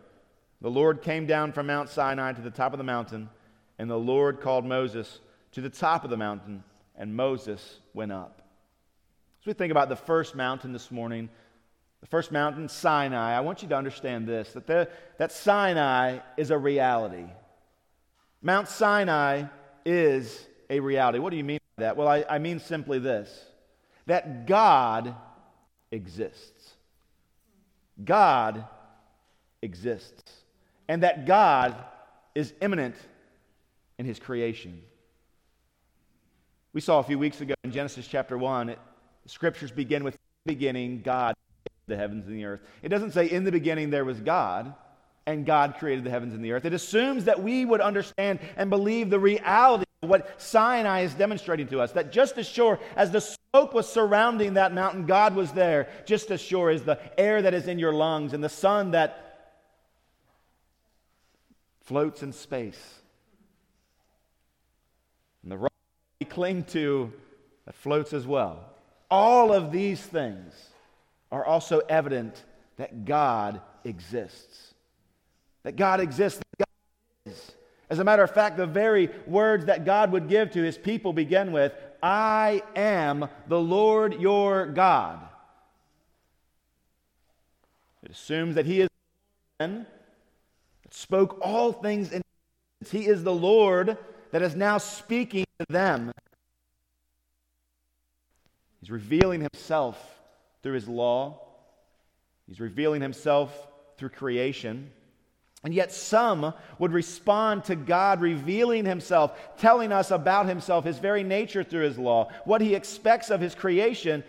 The 0.60 0.70
Lord 0.70 1.02
came 1.02 1.26
down 1.26 1.52
from 1.52 1.66
Mount 1.66 1.88
Sinai 1.88 2.32
to 2.32 2.42
the 2.42 2.50
top 2.50 2.72
of 2.74 2.78
the 2.78 2.84
mountain, 2.84 3.30
and 3.78 3.88
the 3.88 3.98
Lord 3.98 4.40
called 4.40 4.64
Moses 4.64 5.20
to 5.52 5.60
the 5.60 5.70
top 5.70 6.04
of 6.04 6.10
the 6.10 6.16
mountain, 6.16 6.62
and 6.96 7.14
Moses 7.14 7.78
went 7.94 8.12
up. 8.12 8.42
As 9.40 9.46
we 9.46 9.52
think 9.52 9.70
about 9.70 9.88
the 9.88 9.96
first 9.96 10.34
mountain 10.34 10.72
this 10.72 10.90
morning, 10.90 11.28
the 12.00 12.06
first 12.06 12.30
mountain, 12.30 12.68
Sinai, 12.68 13.36
I 13.36 13.40
want 13.40 13.62
you 13.62 13.68
to 13.68 13.76
understand 13.76 14.26
this 14.26 14.52
that, 14.52 14.66
the, 14.66 14.88
that 15.18 15.32
Sinai 15.32 16.18
is 16.36 16.50
a 16.50 16.58
reality. 16.58 17.26
Mount 18.40 18.68
Sinai 18.68 19.44
is 19.84 20.46
a 20.70 20.78
reality. 20.80 21.18
What 21.18 21.30
do 21.30 21.36
you 21.36 21.44
mean 21.44 21.58
by 21.76 21.84
that? 21.84 21.96
Well, 21.96 22.06
I, 22.06 22.24
I 22.28 22.38
mean 22.38 22.60
simply 22.60 22.98
this 22.98 23.46
that 24.06 24.46
God 24.46 25.14
exists. 25.90 26.72
God 28.04 28.64
exists 29.60 30.32
and 30.88 31.02
that 31.02 31.26
God 31.26 31.74
is 32.34 32.54
immanent 32.62 32.94
in 33.98 34.06
his 34.06 34.18
creation. 34.18 34.80
We 36.72 36.80
saw 36.80 37.00
a 37.00 37.02
few 37.02 37.18
weeks 37.18 37.40
ago 37.40 37.54
in 37.64 37.72
Genesis 37.72 38.06
chapter 38.06 38.38
1, 38.38 38.68
it, 38.70 38.78
the 39.24 39.28
scriptures 39.28 39.72
begin 39.72 40.04
with 40.04 40.16
beginning, 40.46 41.02
God 41.02 41.34
the 41.88 41.96
heavens 41.96 42.26
and 42.26 42.36
the 42.36 42.44
earth. 42.44 42.60
It 42.82 42.90
doesn't 42.90 43.12
say 43.12 43.26
in 43.26 43.44
the 43.44 43.52
beginning 43.52 43.90
there 43.90 44.04
was 44.04 44.20
God 44.20 44.74
and 45.26 45.44
God 45.44 45.76
created 45.78 46.04
the 46.04 46.10
heavens 46.10 46.34
and 46.34 46.44
the 46.44 46.52
earth. 46.52 46.64
It 46.64 46.72
assumes 46.72 47.24
that 47.24 47.42
we 47.42 47.64
would 47.64 47.80
understand 47.80 48.38
and 48.56 48.70
believe 48.70 49.10
the 49.10 49.18
reality 49.18 49.84
of 50.02 50.08
what 50.08 50.40
Sinai 50.40 51.00
is 51.02 51.12
demonstrating 51.14 51.66
to 51.68 51.80
us. 51.80 51.92
That 51.92 52.12
just 52.12 52.38
as 52.38 52.48
sure 52.48 52.78
as 52.96 53.10
the 53.10 53.20
smoke 53.20 53.74
was 53.74 53.86
surrounding 53.86 54.54
that 54.54 54.72
mountain, 54.72 55.06
God 55.06 55.34
was 55.34 55.52
there. 55.52 55.88
Just 56.06 56.30
as 56.30 56.40
sure 56.40 56.70
as 56.70 56.82
the 56.82 56.98
air 57.20 57.42
that 57.42 57.52
is 57.52 57.66
in 57.66 57.78
your 57.78 57.92
lungs 57.92 58.32
and 58.32 58.42
the 58.42 58.48
sun 58.48 58.92
that 58.92 59.24
floats 61.82 62.22
in 62.22 62.32
space. 62.32 62.94
And 65.42 65.52
the 65.52 65.58
rock 65.58 65.72
we 66.20 66.26
cling 66.26 66.64
to 66.64 67.12
that 67.66 67.74
floats 67.74 68.12
as 68.12 68.26
well. 68.26 68.64
All 69.10 69.52
of 69.52 69.72
these 69.72 70.00
things 70.00 70.54
are 71.30 71.44
also 71.44 71.80
evident 71.88 72.44
that 72.76 73.04
God 73.04 73.60
exists 73.84 74.68
that 75.68 75.76
God 75.76 76.00
exists, 76.00 76.40
that 76.56 76.66
God 76.66 77.32
is. 77.32 77.52
As 77.90 77.98
a 77.98 78.04
matter 78.04 78.22
of 78.22 78.30
fact, 78.30 78.56
the 78.56 78.66
very 78.66 79.10
words 79.26 79.66
that 79.66 79.84
God 79.84 80.12
would 80.12 80.26
give 80.26 80.50
to 80.52 80.62
his 80.62 80.78
people 80.78 81.12
begin 81.12 81.52
with 81.52 81.74
I 82.02 82.62
am 82.74 83.28
the 83.48 83.60
Lord 83.60 84.18
your 84.18 84.64
God. 84.66 85.20
It 88.02 88.12
assumes 88.12 88.54
that 88.54 88.64
he 88.64 88.80
is 88.80 88.88
the 89.58 89.66
one 89.66 89.86
that 90.84 90.94
spoke 90.94 91.38
all 91.42 91.72
things 91.72 92.12
in 92.12 92.22
he 92.90 93.06
is 93.06 93.22
the 93.22 93.34
Lord 93.34 93.98
that 94.30 94.40
is 94.40 94.56
now 94.56 94.78
speaking 94.78 95.44
to 95.58 95.66
them. 95.68 96.12
He's 98.80 98.90
revealing 98.90 99.40
himself 99.40 100.17
through 100.62 100.74
his 100.74 100.88
law. 100.88 101.40
He's 102.46 102.60
revealing 102.60 103.02
himself 103.02 103.68
through 103.98 104.10
creation. 104.10 104.90
And 105.64 105.74
yet, 105.74 105.92
some 105.92 106.54
would 106.78 106.92
respond 106.92 107.64
to 107.64 107.74
God 107.74 108.20
revealing 108.20 108.84
Himself, 108.84 109.36
telling 109.58 109.90
us 109.90 110.12
about 110.12 110.46
Himself, 110.46 110.84
His 110.84 110.98
very 110.98 111.24
nature 111.24 111.64
through 111.64 111.82
His 111.82 111.98
law, 111.98 112.30
what 112.44 112.60
He 112.60 112.76
expects 112.76 113.30
of 113.30 113.40
His 113.40 113.56
creation. 113.56 114.22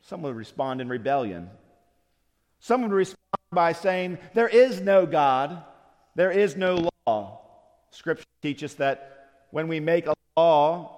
Some 0.00 0.22
would 0.22 0.34
respond 0.34 0.80
in 0.80 0.88
rebellion. 0.88 1.50
Some 2.58 2.82
would 2.82 2.92
respond 2.92 3.18
by 3.52 3.74
saying, 3.74 4.18
There 4.32 4.48
is 4.48 4.80
no 4.80 5.04
God, 5.04 5.62
there 6.14 6.30
is 6.30 6.56
no 6.56 6.88
law. 7.06 7.40
Scripture 7.90 8.24
teaches 8.40 8.74
that 8.76 9.28
when 9.50 9.68
we 9.68 9.78
make 9.78 10.06
a 10.06 10.14
law, 10.38 10.90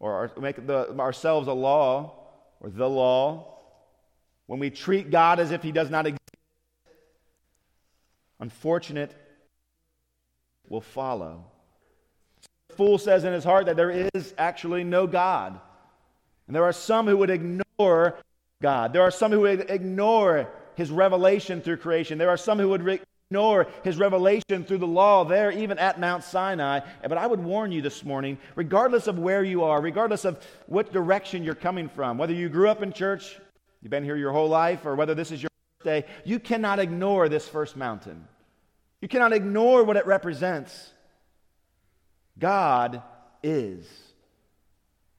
or 0.00 0.32
make 0.40 0.66
the, 0.66 0.98
ourselves 0.98 1.46
a 1.46 1.52
law, 1.52 2.23
or 2.64 2.70
the 2.70 2.88
law, 2.88 3.46
when 4.46 4.58
we 4.58 4.70
treat 4.70 5.10
God 5.10 5.38
as 5.38 5.50
if 5.50 5.62
He 5.62 5.70
does 5.70 5.90
not 5.90 6.06
exist, 6.06 6.20
unfortunate 8.40 9.14
will 10.70 10.80
follow. 10.80 11.44
The 12.70 12.74
fool 12.76 12.96
says 12.96 13.24
in 13.24 13.34
his 13.34 13.44
heart 13.44 13.66
that 13.66 13.76
there 13.76 14.08
is 14.14 14.32
actually 14.38 14.82
no 14.82 15.06
God. 15.06 15.60
And 16.46 16.56
there 16.56 16.64
are 16.64 16.72
some 16.72 17.06
who 17.06 17.18
would 17.18 17.28
ignore 17.28 18.16
God. 18.62 18.94
There 18.94 19.02
are 19.02 19.10
some 19.10 19.30
who 19.30 19.40
would 19.40 19.70
ignore 19.70 20.50
his 20.74 20.90
revelation 20.90 21.60
through 21.60 21.76
creation. 21.76 22.16
There 22.16 22.30
are 22.30 22.38
some 22.38 22.58
who 22.58 22.70
would 22.70 22.82
re- 22.82 23.00
ignore 23.34 23.66
his 23.82 23.98
revelation 23.98 24.64
through 24.64 24.78
the 24.78 24.86
law 24.86 25.24
there, 25.24 25.50
even 25.50 25.76
at 25.78 25.98
Mount 25.98 26.22
Sinai. 26.22 26.78
But 27.02 27.18
I 27.18 27.26
would 27.26 27.42
warn 27.42 27.72
you 27.72 27.82
this 27.82 28.04
morning, 28.04 28.38
regardless 28.54 29.08
of 29.08 29.18
where 29.18 29.42
you 29.42 29.64
are, 29.64 29.82
regardless 29.82 30.24
of 30.24 30.40
what 30.66 30.92
direction 30.92 31.42
you're 31.42 31.56
coming 31.56 31.88
from, 31.88 32.16
whether 32.16 32.32
you 32.32 32.48
grew 32.48 32.68
up 32.68 32.80
in 32.80 32.92
church, 32.92 33.36
you've 33.82 33.90
been 33.90 34.04
here 34.04 34.14
your 34.14 34.30
whole 34.30 34.48
life, 34.48 34.86
or 34.86 34.94
whether 34.94 35.16
this 35.16 35.32
is 35.32 35.42
your 35.42 35.48
day, 35.82 36.04
you 36.24 36.38
cannot 36.38 36.78
ignore 36.78 37.28
this 37.28 37.48
first 37.48 37.76
mountain. 37.76 38.24
You 39.00 39.08
cannot 39.08 39.32
ignore 39.32 39.82
what 39.82 39.96
it 39.96 40.06
represents. 40.06 40.92
God 42.38 43.02
is, 43.42 43.84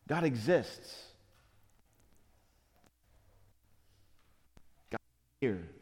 God 0.08 0.24
exists. 0.24 1.04
God 4.90 5.00
is 5.02 5.38
here. 5.42 5.75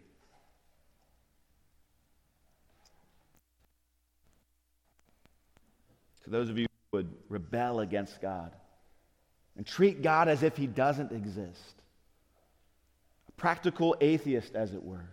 To 6.24 6.30
those 6.30 6.50
of 6.50 6.58
you 6.58 6.68
who 6.92 6.98
would 6.98 7.14
rebel 7.30 7.80
against 7.80 8.22
God 8.22 8.52
and 9.58 9.66
treat 9.66 10.02
God 10.02 10.28
as 10.28 10.44
if 10.44 10.58
he 10.58 10.68
doesn't 10.68 11.12
exist, 11.12 11.76
a 13.28 13.32
practical 13.34 13.96
atheist, 14.02 14.56
as 14.56 14.74
it 14.74 14.84
were. 14.84 15.06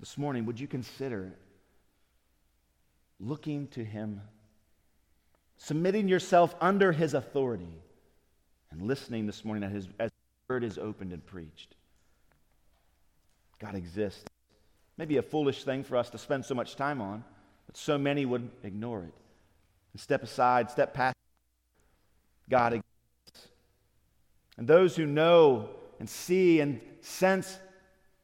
This 0.00 0.18
morning, 0.18 0.44
would 0.46 0.60
you 0.60 0.66
consider 0.66 1.32
looking 3.18 3.68
to 3.68 3.82
him, 3.82 4.20
submitting 5.56 6.08
yourself 6.08 6.54
under 6.60 6.92
his 6.92 7.14
authority, 7.14 7.80
and 8.70 8.82
listening 8.82 9.26
this 9.26 9.44
morning 9.44 9.64
as 9.64 9.72
his, 9.72 9.88
as 9.98 10.10
his 10.10 10.48
word 10.48 10.64
is 10.64 10.78
opened 10.78 11.12
and 11.12 11.24
preached? 11.24 11.74
God 13.58 13.74
exists 13.74 14.24
maybe 14.96 15.16
a 15.16 15.22
foolish 15.22 15.64
thing 15.64 15.84
for 15.84 15.96
us 15.96 16.10
to 16.10 16.18
spend 16.18 16.44
so 16.44 16.54
much 16.54 16.76
time 16.76 17.00
on, 17.00 17.24
but 17.66 17.76
so 17.76 17.98
many 17.98 18.24
would 18.24 18.50
ignore 18.62 19.02
it 19.04 19.14
and 19.92 20.00
step 20.00 20.22
aside, 20.22 20.70
step 20.70 20.92
past. 20.92 21.16
God 22.50 22.74
exists. 22.74 23.48
And 24.56 24.66
those 24.66 24.94
who 24.96 25.06
know 25.06 25.70
and 25.98 26.08
see 26.08 26.60
and 26.60 26.80
sense 27.00 27.58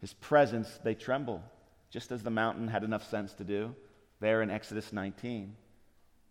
his 0.01 0.13
presence, 0.15 0.79
they 0.83 0.95
tremble, 0.95 1.43
just 1.91 2.13
as 2.13 2.23
the 2.23 2.31
mountain 2.31 2.69
had 2.69 2.85
enough 2.85 3.09
sense 3.09 3.33
to 3.35 3.45
do 3.45 3.75
there 4.21 4.43
in 4.43 4.51
Exodus 4.51 4.93
19. 4.93 5.55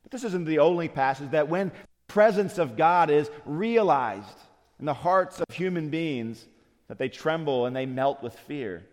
But 0.04 0.12
this 0.12 0.24
isn't 0.24 0.46
the 0.46 0.60
only 0.60 0.88
passage 0.88 1.32
that 1.32 1.50
when 1.50 1.72
presence 2.08 2.58
of 2.58 2.78
God 2.78 3.10
is 3.10 3.30
realized 3.46 4.38
in 4.80 4.86
the 4.86 4.94
hearts 4.94 5.40
of 5.40 5.56
human 5.56 5.90
beings, 5.90 6.46
that 6.88 6.98
they 6.98 7.10
tremble 7.10 7.66
and 7.66 7.76
they 7.76 7.86
melt 7.86 8.22
with 8.24 8.34
fear. 8.34 8.84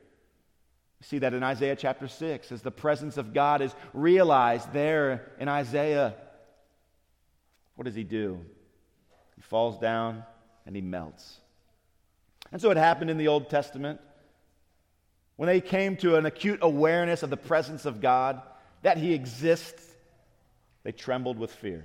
You 1.00 1.06
see 1.06 1.18
that 1.18 1.34
in 1.34 1.42
Isaiah 1.42 1.76
chapter 1.76 2.08
6 2.08 2.52
as 2.52 2.62
the 2.62 2.70
presence 2.70 3.16
of 3.16 3.34
God 3.34 3.60
is 3.60 3.74
realized 3.92 4.72
there 4.72 5.32
in 5.38 5.48
Isaiah. 5.48 6.14
What 7.74 7.84
does 7.84 7.94
he 7.94 8.04
do? 8.04 8.40
He 9.36 9.42
falls 9.42 9.78
down 9.78 10.24
and 10.64 10.74
he 10.74 10.82
melts. 10.82 11.40
And 12.50 12.60
so 12.60 12.70
it 12.70 12.76
happened 12.76 13.10
in 13.10 13.18
the 13.18 13.28
Old 13.28 13.50
Testament. 13.50 14.00
When 15.36 15.48
they 15.48 15.60
came 15.60 15.96
to 15.98 16.16
an 16.16 16.24
acute 16.24 16.60
awareness 16.62 17.22
of 17.22 17.28
the 17.28 17.36
presence 17.36 17.84
of 17.84 18.00
God, 18.00 18.40
that 18.82 18.96
he 18.96 19.12
exists, 19.12 19.84
they 20.82 20.92
trembled 20.92 21.38
with 21.38 21.52
fear. 21.52 21.84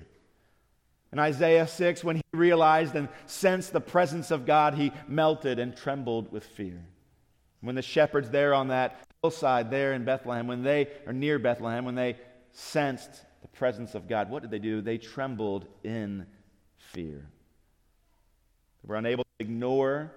In 1.12 1.20
Isaiah 1.20 1.68
6, 1.68 2.04
when 2.04 2.16
he 2.16 2.22
realized 2.32 2.96
and 2.96 3.10
sensed 3.26 3.74
the 3.74 3.82
presence 3.82 4.32
of 4.32 4.46
God, 4.46 4.76
he 4.76 4.94
melted 5.08 5.60
and 5.60 5.76
trembled 5.76 6.32
with 6.32 6.46
fear. 6.46 6.82
When 7.62 7.76
the 7.76 7.82
shepherds 7.82 8.30
there 8.30 8.54
on 8.54 8.70
that 8.70 9.00
hillside 9.22 9.70
there 9.70 9.94
in 9.94 10.04
Bethlehem, 10.04 10.48
when 10.48 10.64
they 10.64 10.88
are 11.06 11.14
near 11.14 11.40
Bethlehem, 11.40 11.86
when 11.86 11.96
they 11.96 12.18
sensed 12.52 13.12
the 13.42 13.48
presence 13.48 13.96
of 13.96 14.08
God, 14.08 14.30
what 14.30 14.42
did 14.42 14.52
they 14.52 14.60
do? 14.60 14.82
They 14.82 14.98
trembled 14.98 15.66
in 15.84 16.26
fear. 16.78 17.30
They 18.84 18.88
were 18.88 18.96
unable 18.96 19.24
to 19.24 19.30
ignore 19.40 20.12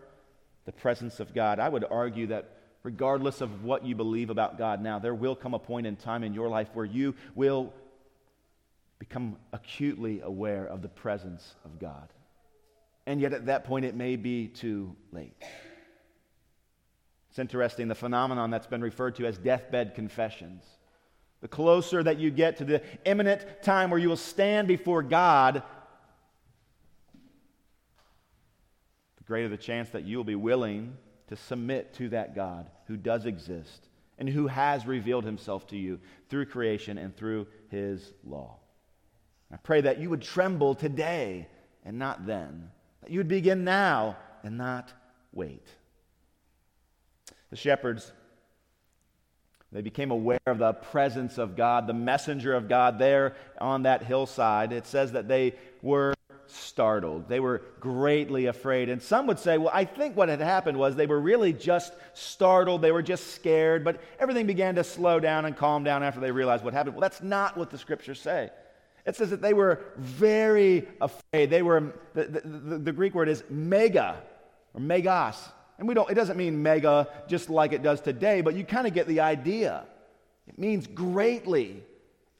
the 0.65 0.73
presence 0.73 1.21
of 1.21 1.35
God. 1.35 1.59
I 1.59 1.69
would 1.69 1.85
argue 1.91 2.29
that 2.29 2.57
regardless 2.83 3.41
of 3.41 3.63
what 3.63 3.85
you 3.85 3.95
believe 3.95 4.31
about 4.31 4.57
God 4.57 4.83
now, 4.83 4.99
there 4.99 5.15
will 5.15 5.37
come 5.37 5.55
a 5.55 5.59
point 5.59 5.87
in 5.87 5.97
time 5.97 6.25
in 6.25 6.33
your 6.33 6.49
life 6.49 6.69
where 6.73 6.87
you 6.87 7.15
will 7.35 7.73
become 8.99 9.37
acutely 9.53 10.21
aware 10.21 10.65
of 10.65 10.81
the 10.81 10.89
presence 10.89 11.55
of 11.65 11.79
God. 11.79 12.09
And 13.07 13.21
yet 13.21 13.35
at 13.35 13.47
that 13.47 13.65
point, 13.65 13.85
it 13.85 13.95
may 13.95 14.17
be 14.17 14.49
too 14.49 14.97
late. 15.13 15.35
It's 17.35 17.41
interesting, 17.41 17.89
the 17.89 17.97
phenomenon 17.97 18.51
that's 18.51 18.69
been 18.69 18.81
referred 18.81 19.17
to 19.17 19.27
as 19.27 19.37
deathbed 19.37 19.97
confessions. 19.97 20.63
The 21.41 21.49
closer 21.49 22.01
that 22.01 22.17
you 22.17 22.31
get 22.31 22.59
to 22.59 22.65
the 22.65 22.81
imminent 23.05 23.45
time 23.61 23.91
where 23.91 23.99
you 23.99 24.09
will 24.09 24.17
stand 24.17 24.69
before 24.69 25.03
God, 25.03 25.65
the 29.17 29.25
greater 29.25 29.49
the 29.49 29.57
chance 29.57 29.91
that 29.91 30.05
you 30.05 30.17
will 30.17 30.23
be 30.23 30.37
willing 30.37 30.97
to 31.27 31.35
submit 31.35 31.93
to 31.95 32.11
that 32.11 32.37
God 32.37 32.71
who 32.87 32.97
does 32.97 33.27
exist 33.27 33.89
and 34.17 34.29
who 34.29 34.47
has 34.47 34.87
revealed 34.87 35.25
himself 35.25 35.67
to 35.67 35.77
you 35.77 35.99
through 36.29 36.47
creation 36.47 36.99
and 36.99 37.17
through 37.17 37.49
his 37.69 38.13
law. 38.23 38.59
I 39.53 39.57
pray 39.57 39.81
that 39.81 39.99
you 39.99 40.09
would 40.09 40.23
tremble 40.23 40.77
today 40.77 41.49
and 41.85 41.99
not 41.99 42.27
then, 42.29 42.71
that 43.03 43.11
you 43.11 43.19
would 43.19 43.27
begin 43.27 43.65
now 43.65 44.19
and 44.45 44.57
not 44.57 44.93
wait. 45.33 45.67
The 47.55 47.61
shepherds, 47.61 48.11
they 49.71 49.81
became 49.81 50.11
aware 50.11 50.41
of 50.45 50.59
the 50.59 50.73
presence 50.73 51.39
of 51.39 51.55
God, 51.55 51.87
the 51.87 51.95
messenger 51.95 52.53
of 52.53 52.69
God 52.69 52.99
there 52.99 53.37
on 53.61 53.85
that 53.85 54.03
hillside. 54.03 54.73
It 54.73 54.89
says 54.89 55.13
that 55.13 55.29
they 55.29 55.55
were 55.81 56.15
startled. 56.49 57.29
They 57.29 57.39
were 57.39 57.63
greatly 57.79 58.47
afraid. 58.47 58.89
And 58.89 59.01
some 59.01 59.29
would 59.29 59.39
say, 59.39 59.57
well, 59.57 59.71
I 59.73 59.85
think 59.85 60.17
what 60.17 60.29
had 60.29 60.41
happened 60.41 60.77
was 60.77 60.97
they 60.97 61.07
were 61.07 61.21
really 61.21 61.53
just 61.53 61.93
startled. 62.13 62.83
They 62.83 62.91
were 62.91 63.03
just 63.03 63.37
scared, 63.37 63.85
but 63.85 64.01
everything 64.19 64.49
began 64.49 64.75
to 64.75 64.83
slow 64.83 65.21
down 65.21 65.45
and 65.45 65.57
calm 65.57 65.85
down 65.85 66.03
after 66.03 66.19
they 66.19 66.33
realized 66.33 66.65
what 66.65 66.75
happened. 66.75 66.97
Well, 66.97 67.03
that's 67.03 67.23
not 67.23 67.57
what 67.57 67.71
the 67.71 67.79
scriptures 67.79 68.21
say. 68.21 68.51
It 69.07 69.15
says 69.15 69.31
that 69.31 69.41
they 69.41 69.55
were 69.55 69.81
very 69.97 70.89
afraid. 71.01 71.51
They 71.51 71.63
were, 71.63 71.95
the, 72.15 72.25
the, 72.25 72.79
the 72.79 72.93
Greek 72.93 73.15
word 73.15 73.29
is 73.29 73.45
mega 73.49 74.21
or 74.75 74.81
megas. 74.81 75.51
And 75.79 75.89
we 75.89 75.95
don't, 75.95 76.11
it 76.11 76.15
doesn't 76.15 76.37
mean 76.37 76.63
mega 76.63 77.09
just 77.29 77.51
like 77.51 77.73
it 77.73 77.83
does 77.83 78.01
today, 78.01 78.41
but 78.41 78.55
you 78.55 78.65
kind 78.65 78.87
of 78.87 78.95
get 78.95 79.07
the 79.07 79.21
idea. 79.21 79.85
It 80.47 80.59
means 80.59 80.87
greatly, 80.87 81.83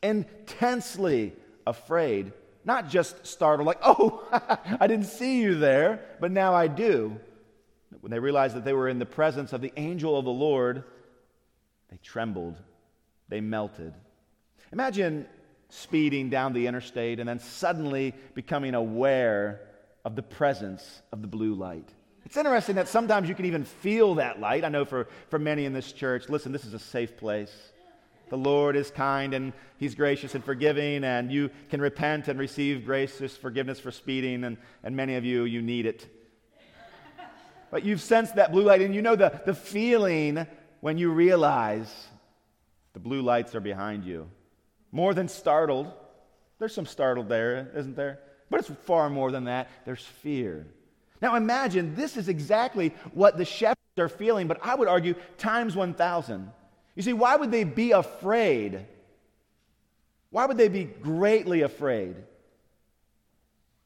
intensely 0.03 1.33
afraid, 1.67 2.33
not 2.65 2.89
just 2.89 3.27
startled, 3.27 3.67
like, 3.67 3.81
oh, 3.83 4.27
I 4.81 4.87
didn't 4.87 5.07
see 5.07 5.41
you 5.41 5.57
there, 5.57 6.01
but 6.21 6.31
now 6.31 6.55
I 6.55 6.67
do. 6.69 7.19
When 8.01 8.11
they 8.11 8.19
realized 8.19 8.55
that 8.57 8.65
they 8.65 8.73
were 8.73 8.89
in 8.89 8.99
the 8.99 9.07
presence 9.07 9.53
of 9.53 9.61
the 9.61 9.73
angel 9.77 10.19
of 10.19 10.25
the 10.25 10.31
Lord, 10.31 10.85
they 11.91 11.97
trembled, 12.03 12.57
they 13.29 13.41
melted. 13.41 13.95
Imagine 14.73 15.27
speeding 15.71 16.31
down 16.31 16.53
the 16.53 16.67
interstate 16.67 17.19
and 17.19 17.29
then 17.29 17.39
suddenly 17.39 18.15
becoming 18.35 18.75
aware 18.75 19.61
of 20.05 20.17
the 20.17 20.23
presence 20.23 21.03
of 21.13 21.23
the 21.23 21.29
blue 21.29 21.55
light. 21.55 21.89
It's 22.25 22.37
interesting 22.37 22.77
that 22.77 22.89
sometimes 22.89 23.29
you 23.29 23.35
can 23.35 23.45
even 23.45 23.65
feel 23.65 24.15
that 24.17 24.41
light. 24.41 24.65
I 24.65 24.69
know 24.69 24.85
for, 24.85 25.09
for 25.29 25.39
many 25.39 25.67
in 25.67 25.73
this 25.73 25.93
church, 25.93 26.29
listen, 26.29 26.53
this 26.53 26.65
is 26.65 26.75
a 26.75 26.79
safe 26.79 27.17
place. 27.17 27.53
The 28.31 28.39
Lord 28.39 28.77
is 28.77 28.91
kind 28.91 29.35
and 29.35 29.53
He's 29.77 29.95
gracious 29.95 30.35
and 30.35 30.43
forgiving, 30.43 31.05
and 31.05 31.31
you 31.31 31.51
can 31.69 31.81
repent 31.81 32.29
and 32.29 32.39
receive 32.39 32.87
gracious 32.87 33.37
forgiveness 33.37 33.79
for 33.79 33.91
speeding, 33.91 34.45
and, 34.45 34.57
and 34.83 34.97
many 34.97 35.17
of 35.17 35.25
you, 35.25 35.45
you 35.45 35.61
need 35.61 35.85
it. 35.85 36.07
But 37.71 37.85
you've 37.85 38.01
sensed 38.01 38.37
that 38.37 38.53
blue 38.53 38.63
light, 38.63 38.81
and 38.81 38.95
you 38.95 39.03
know 39.03 39.17
the, 39.17 39.43
the 39.45 39.55
feeling 39.55 40.47
when 40.81 40.97
you 40.97 41.11
realize 41.11 41.93
the 42.95 43.01
blue 43.01 43.21
lights 43.21 43.55
are 43.55 43.61
behind 43.61 44.05
you. 44.05 44.31
More 44.91 45.13
than 45.13 45.29
startled. 45.29 45.93
There's 46.59 46.75
some 46.75 46.87
startled 46.87 47.29
there, 47.29 47.73
isn't 47.77 47.97
there? 47.97 48.21
But 48.49 48.61
it's 48.61 48.71
far 48.85 49.11
more 49.11 49.33
than 49.33 49.45
that. 49.45 49.69
There's 49.85 50.05
fear. 50.05 50.67
Now 51.25 51.37
imagine 51.37 51.95
this 51.95 52.19
is 52.19 52.29
exactly 52.29 52.93
what 53.15 53.39
the 53.39 53.47
shepherds 53.47 53.81
are 53.97 54.11
feeling, 54.11 54.47
but 54.47 54.59
I 54.63 54.75
would 54.75 54.89
argue 54.89 55.15
times 55.39 55.75
1,000. 55.75 56.53
You 56.97 57.03
see, 57.03 57.15
why 57.15 57.37
would 57.37 57.51
they 57.51 57.65
be 57.65 57.93
afraid? 57.93 58.85
Why 60.29 60.45
would 60.45 60.59
they 60.59 60.69
be 60.69 60.85
greatly 60.85 61.63
afraid? 61.63 62.15
You 62.15 62.25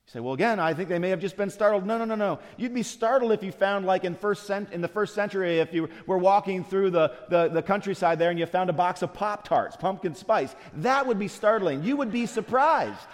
say, 0.09 0.19
well, 0.19 0.35
again, 0.35 0.59
I 0.59 0.75
think 0.75 0.89
they 0.89 0.99
may 0.99 1.11
have 1.11 1.21
just 1.21 1.37
been 1.37 1.49
startled. 1.49 1.87
No, 1.87 1.97
no, 1.97 2.05
no, 2.05 2.17
no. 2.17 2.41
You'd 2.57 2.75
be 2.75 2.83
startled 2.83 3.31
if 3.31 3.45
you 3.45 3.53
found, 3.53 3.87
like 3.87 4.03
in, 4.03 4.17
first 4.17 4.49
cent- 4.49 4.73
in 4.73 4.81
the 4.81 4.89
first 4.89 5.15
century, 5.15 5.61
if 5.61 5.73
you 5.73 5.89
were 6.09 6.19
walking 6.19 6.65
through 6.65 6.91
the, 6.91 7.13
the, 7.29 7.51
the 7.51 7.63
countryside 7.63 8.19
there 8.19 8.31
and 8.31 8.39
you 8.41 8.47
found 8.47 8.69
a 8.69 8.73
box 8.73 9.03
of 9.03 9.15
Pop 9.15 9.47
Tarts, 9.47 9.77
pumpkin 9.77 10.17
spice. 10.17 10.57
That 10.79 11.07
would 11.07 11.21
be 11.21 11.29
startling. 11.29 11.85
You 11.85 11.99
would 11.99 12.11
be 12.11 12.27
surprised. 12.27 13.07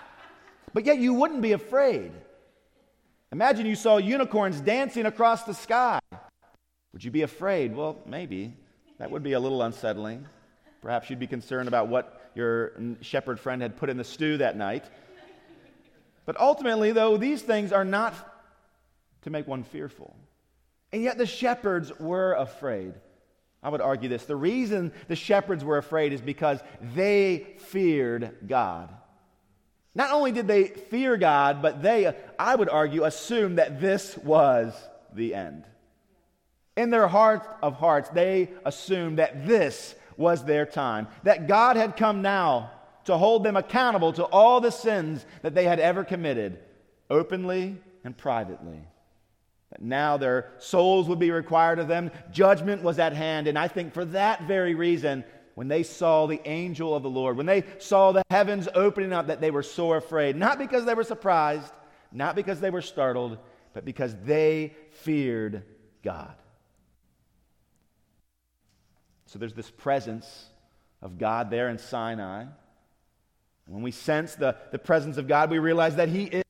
But 0.72 0.87
yet 0.87 0.96
you 0.96 1.12
wouldn't 1.12 1.42
be 1.42 1.52
afraid. 1.52 2.12
Imagine 3.34 3.66
you 3.66 3.74
saw 3.74 3.96
unicorns 3.96 4.60
dancing 4.60 5.06
across 5.06 5.42
the 5.42 5.54
sky. 5.54 5.98
Would 6.92 7.02
you 7.02 7.10
be 7.10 7.22
afraid? 7.22 7.74
Well, 7.74 7.98
maybe. 8.06 8.54
That 8.98 9.10
would 9.10 9.24
be 9.24 9.32
a 9.32 9.40
little 9.40 9.60
unsettling. 9.60 10.24
Perhaps 10.82 11.10
you'd 11.10 11.18
be 11.18 11.26
concerned 11.26 11.66
about 11.66 11.88
what 11.88 12.30
your 12.36 12.74
shepherd 13.00 13.40
friend 13.40 13.60
had 13.60 13.76
put 13.76 13.90
in 13.90 13.96
the 13.96 14.04
stew 14.04 14.36
that 14.36 14.56
night. 14.56 14.84
But 16.26 16.40
ultimately, 16.40 16.92
though, 16.92 17.16
these 17.16 17.42
things 17.42 17.72
are 17.72 17.84
not 17.84 18.14
to 19.22 19.30
make 19.30 19.48
one 19.48 19.64
fearful. 19.64 20.14
And 20.92 21.02
yet 21.02 21.18
the 21.18 21.26
shepherds 21.26 21.90
were 21.98 22.34
afraid. 22.34 22.94
I 23.64 23.68
would 23.68 23.80
argue 23.80 24.08
this. 24.08 24.26
The 24.26 24.36
reason 24.36 24.92
the 25.08 25.16
shepherds 25.16 25.64
were 25.64 25.78
afraid 25.78 26.12
is 26.12 26.20
because 26.20 26.60
they 26.94 27.56
feared 27.58 28.46
God. 28.46 28.90
Not 29.94 30.11
only 30.11 30.33
did 30.33 30.48
they 30.48 30.64
fear 30.64 31.16
God, 31.16 31.62
but 31.62 31.83
they, 31.83 32.14
I 32.38 32.54
would 32.54 32.68
argue, 32.68 33.04
assumed 33.04 33.59
that 33.59 33.80
this 33.80 34.18
was 34.18 34.74
the 35.12 35.35
end. 35.35 35.64
In 36.76 36.90
their 36.90 37.07
heart 37.07 37.46
of 37.62 37.74
hearts, 37.74 38.09
they 38.09 38.50
assumed 38.64 39.18
that 39.18 39.46
this 39.46 39.94
was 40.16 40.44
their 40.44 40.66
time, 40.66 41.07
that 41.22 41.46
God 41.46 41.76
had 41.76 41.96
come 41.96 42.22
now 42.22 42.72
to 43.04 43.16
hold 43.16 43.44
them 43.44 43.57
accountable 43.57 44.12
to 44.14 44.24
all 44.24 44.61
the 44.61 44.72
sins 44.72 45.24
that 45.42 45.54
they 45.54 45.64
had 45.64 45.78
ever 45.78 46.02
committed, 46.02 46.59
openly 47.11 47.76
and 48.02 48.16
privately. 48.16 48.80
That 49.70 49.83
now 49.83 50.16
their 50.16 50.52
souls 50.59 51.09
would 51.09 51.18
be 51.18 51.30
required 51.30 51.78
of 51.78 51.88
them, 51.88 52.11
judgment 52.33 52.83
was 52.83 52.98
at 52.98 53.12
hand. 53.12 53.46
And 53.46 53.59
I 53.59 53.68
think 53.68 53.92
for 53.92 54.04
that 54.07 54.42
very 54.44 54.74
reason, 54.74 55.24
when 55.54 55.68
they 55.68 55.82
saw 55.82 56.26
the 56.26 56.40
angel 56.48 56.94
of 56.94 57.02
the 57.02 57.10
Lord, 57.10 57.36
when 57.36 57.46
they 57.46 57.64
saw 57.78 58.12
the 58.12 58.24
heavens 58.30 58.68
opening 58.74 59.12
up, 59.12 59.28
that 59.28 59.40
they 59.40 59.50
were 59.50 59.62
so 59.62 59.92
afraid. 59.92 60.36
Not 60.36 60.58
because 60.58 60.84
they 60.84 60.94
were 60.94 61.04
surprised, 61.04 61.72
not 62.12 62.34
because 62.34 62.60
they 62.60 62.70
were 62.70 62.82
startled, 62.82 63.38
but 63.72 63.84
because 63.84 64.14
they 64.24 64.74
feared 64.90 65.62
God. 66.02 66.34
So 69.26 69.38
there's 69.38 69.54
this 69.54 69.70
presence 69.70 70.46
of 71.02 71.18
God 71.18 71.50
there 71.50 71.68
in 71.68 71.78
Sinai. 71.78 72.46
When 73.66 73.82
we 73.82 73.90
sense 73.92 74.34
the, 74.34 74.56
the 74.72 74.78
presence 74.78 75.16
of 75.16 75.26
God, 75.26 75.50
we 75.50 75.58
realize 75.58 75.96
that 75.96 76.08
He 76.08 76.24
is, 76.24 76.44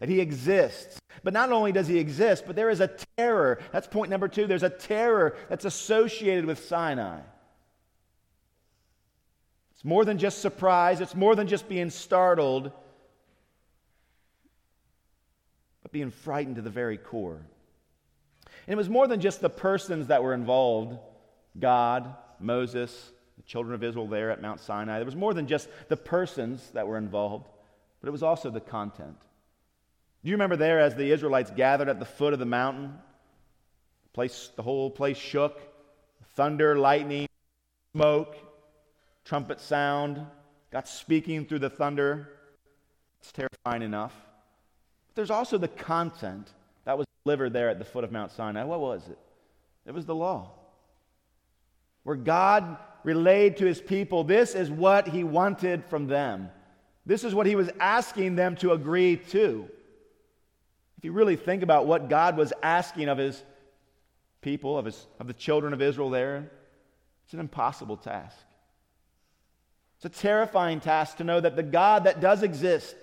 that 0.00 0.08
He 0.08 0.20
exists. 0.20 0.98
But 1.22 1.32
not 1.32 1.52
only 1.52 1.72
does 1.72 1.86
He 1.86 1.98
exist, 1.98 2.44
but 2.46 2.56
there 2.56 2.70
is 2.70 2.80
a 2.80 2.90
terror. 3.16 3.58
That's 3.72 3.86
point 3.86 4.10
number 4.10 4.28
two. 4.28 4.46
There's 4.46 4.62
a 4.62 4.70
terror 4.70 5.36
that's 5.48 5.64
associated 5.64 6.46
with 6.46 6.64
Sinai. 6.66 7.20
More 9.86 10.04
than 10.04 10.18
just 10.18 10.42
surprise, 10.42 11.00
it's 11.00 11.14
more 11.14 11.36
than 11.36 11.46
just 11.46 11.68
being 11.68 11.90
startled, 11.90 12.72
but 15.80 15.92
being 15.92 16.10
frightened 16.10 16.56
to 16.56 16.62
the 16.62 16.70
very 16.70 16.98
core. 16.98 17.40
And 18.66 18.72
it 18.72 18.76
was 18.76 18.88
more 18.88 19.06
than 19.06 19.20
just 19.20 19.40
the 19.40 19.48
persons 19.48 20.08
that 20.08 20.24
were 20.24 20.34
involved 20.34 20.98
God, 21.60 22.16
Moses, 22.40 23.12
the 23.36 23.44
children 23.44 23.76
of 23.76 23.84
Israel 23.84 24.08
there 24.08 24.32
at 24.32 24.42
Mount 24.42 24.58
Sinai. 24.58 24.96
There 24.96 25.06
was 25.06 25.14
more 25.14 25.32
than 25.32 25.46
just 25.46 25.68
the 25.86 25.96
persons 25.96 26.68
that 26.72 26.88
were 26.88 26.98
involved, 26.98 27.46
but 28.00 28.08
it 28.08 28.10
was 28.10 28.24
also 28.24 28.50
the 28.50 28.58
content. 28.58 29.16
Do 30.24 30.30
you 30.30 30.34
remember 30.34 30.56
there 30.56 30.80
as 30.80 30.96
the 30.96 31.12
Israelites 31.12 31.52
gathered 31.54 31.88
at 31.88 32.00
the 32.00 32.04
foot 32.04 32.32
of 32.32 32.40
the 32.40 32.44
mountain? 32.44 32.92
The, 34.02 34.10
place, 34.14 34.50
the 34.56 34.64
whole 34.64 34.90
place 34.90 35.16
shook. 35.16 35.60
Thunder, 36.34 36.76
lightning, 36.76 37.28
smoke, 37.92 38.36
trumpet 39.26 39.60
sound, 39.60 40.24
God 40.70 40.88
speaking 40.88 41.44
through 41.44 41.58
the 41.58 41.70
thunder. 41.70 42.30
It's 43.20 43.32
terrifying 43.32 43.82
enough. 43.82 44.14
But 45.08 45.16
there's 45.16 45.30
also 45.30 45.58
the 45.58 45.68
content 45.68 46.48
that 46.84 46.96
was 46.96 47.06
delivered 47.24 47.52
there 47.52 47.68
at 47.68 47.78
the 47.78 47.84
foot 47.84 48.04
of 48.04 48.12
Mount 48.12 48.30
Sinai. 48.30 48.64
What 48.64 48.80
was 48.80 49.08
it? 49.08 49.18
It 49.84 49.92
was 49.92 50.06
the 50.06 50.14
law 50.14 50.52
where 52.06 52.16
God 52.16 52.76
relayed 53.02 53.56
to 53.56 53.66
his 53.66 53.80
people 53.80 54.22
this 54.22 54.54
is 54.54 54.70
what 54.70 55.08
he 55.08 55.24
wanted 55.24 55.84
from 55.86 56.06
them. 56.06 56.50
This 57.04 57.24
is 57.24 57.34
what 57.34 57.46
he 57.46 57.56
was 57.56 57.68
asking 57.80 58.36
them 58.36 58.54
to 58.56 58.70
agree 58.70 59.16
to. 59.30 59.68
If 60.98 61.04
you 61.04 61.10
really 61.10 61.34
think 61.34 61.64
about 61.64 61.86
what 61.86 62.08
God 62.08 62.36
was 62.36 62.52
asking 62.62 63.08
of 63.08 63.18
his 63.18 63.42
people, 64.40 64.78
of, 64.78 64.84
his, 64.84 65.04
of 65.18 65.26
the 65.26 65.34
children 65.34 65.72
of 65.72 65.82
Israel 65.82 66.10
there, 66.10 66.48
it's 67.24 67.34
an 67.34 67.40
impossible 67.40 67.96
task. 67.96 68.36
It's 69.96 70.04
a 70.04 70.20
terrifying 70.22 70.80
task 70.80 71.18
to 71.18 71.24
know 71.24 71.40
that 71.40 71.56
the 71.56 71.62
God 71.62 72.04
that 72.04 72.20
does 72.20 72.42
exist, 72.42 72.94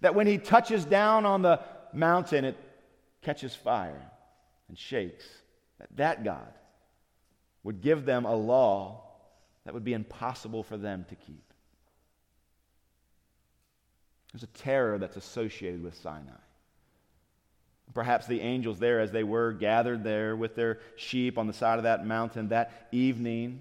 that 0.00 0.14
when 0.14 0.26
he 0.26 0.38
touches 0.38 0.84
down 0.84 1.24
on 1.24 1.42
the 1.42 1.60
mountain, 1.92 2.44
it 2.44 2.56
catches 3.22 3.54
fire 3.54 4.10
and 4.68 4.78
shakes. 4.78 5.26
That 5.78 5.96
that 5.96 6.24
God 6.24 6.52
would 7.62 7.80
give 7.80 8.04
them 8.04 8.24
a 8.24 8.34
law 8.34 9.04
that 9.64 9.74
would 9.74 9.84
be 9.84 9.92
impossible 9.92 10.62
for 10.62 10.76
them 10.76 11.04
to 11.08 11.14
keep. 11.14 11.52
There's 14.32 14.42
a 14.42 14.46
terror 14.46 14.98
that's 14.98 15.16
associated 15.16 15.82
with 15.82 15.94
Sinai. 15.94 16.32
Perhaps 17.94 18.26
the 18.26 18.40
angels 18.42 18.78
there, 18.78 19.00
as 19.00 19.12
they 19.12 19.24
were 19.24 19.52
gathered 19.52 20.04
there 20.04 20.36
with 20.36 20.54
their 20.54 20.78
sheep 20.96 21.38
on 21.38 21.46
the 21.46 21.52
side 21.52 21.78
of 21.78 21.84
that 21.84 22.06
mountain 22.06 22.48
that 22.48 22.88
evening, 22.92 23.60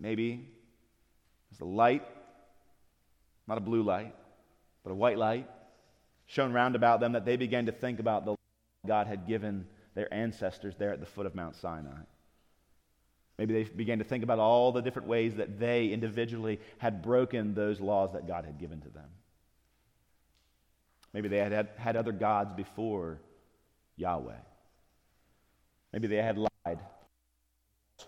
maybe 0.00 0.48
there's 1.50 1.60
a 1.60 1.64
light, 1.64 2.04
not 3.46 3.58
a 3.58 3.60
blue 3.60 3.82
light, 3.82 4.14
but 4.82 4.90
a 4.90 4.94
white 4.94 5.18
light, 5.18 5.48
shone 6.26 6.52
round 6.52 6.74
about 6.74 7.00
them 7.00 7.12
that 7.12 7.24
they 7.24 7.36
began 7.36 7.66
to 7.66 7.72
think 7.72 8.00
about 8.00 8.24
the 8.24 8.36
God 8.86 9.06
had 9.06 9.26
given 9.26 9.66
their 9.94 10.12
ancestors 10.12 10.74
there 10.78 10.92
at 10.92 11.00
the 11.00 11.06
foot 11.06 11.26
of 11.26 11.34
Mount 11.34 11.56
Sinai. 11.56 12.02
Maybe 13.38 13.54
they 13.54 13.64
began 13.64 13.98
to 13.98 14.04
think 14.04 14.22
about 14.22 14.38
all 14.38 14.70
the 14.72 14.82
different 14.82 15.08
ways 15.08 15.36
that 15.36 15.58
they 15.58 15.88
individually 15.88 16.60
had 16.78 17.02
broken 17.02 17.54
those 17.54 17.80
laws 17.80 18.12
that 18.12 18.26
God 18.26 18.44
had 18.44 18.58
given 18.58 18.80
to 18.82 18.88
them. 18.90 19.08
Maybe 21.12 21.28
they 21.28 21.38
had 21.38 21.52
had, 21.52 21.68
had 21.76 21.96
other 21.96 22.12
gods 22.12 22.52
before 22.52 23.18
Yahweh. 23.96 24.34
Maybe 25.92 26.06
they 26.06 26.16
had 26.16 26.38
lied, 26.38 26.78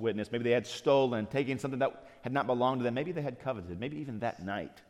witness. 0.00 0.30
Maybe 0.30 0.44
they 0.44 0.50
had 0.50 0.66
stolen, 0.66 1.26
taken 1.26 1.58
something 1.58 1.80
that 1.80 2.08
had 2.22 2.32
not 2.32 2.46
belonged 2.46 2.80
to 2.80 2.84
them. 2.84 2.94
Maybe 2.94 3.12
they 3.12 3.22
had 3.22 3.40
coveted. 3.40 3.78
Maybe 3.78 3.98
even 3.98 4.20
that 4.20 4.44
night. 4.44 4.80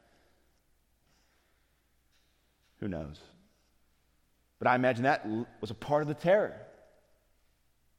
Who 2.81 2.89
knows? 2.89 3.19
But 4.59 4.69
I 4.69 4.75
imagine 4.75 5.05
that 5.05 5.27
was 5.61 5.71
a 5.71 5.75
part 5.75 6.03
of 6.03 6.09
the 6.09 6.15
terror. 6.15 6.55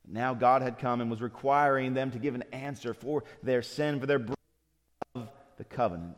Now 0.07 0.33
God 0.33 0.61
had 0.61 0.79
come 0.79 1.01
and 1.01 1.09
was 1.09 1.21
requiring 1.21 1.93
them 1.93 2.11
to 2.11 2.19
give 2.19 2.35
an 2.35 2.43
answer 2.51 2.93
for 2.93 3.23
their 3.41 3.61
sin, 3.61 3.99
for 3.99 4.05
their 4.05 4.19
breach 4.19 4.37
of 5.15 5.29
the 5.57 5.63
covenant. 5.63 6.17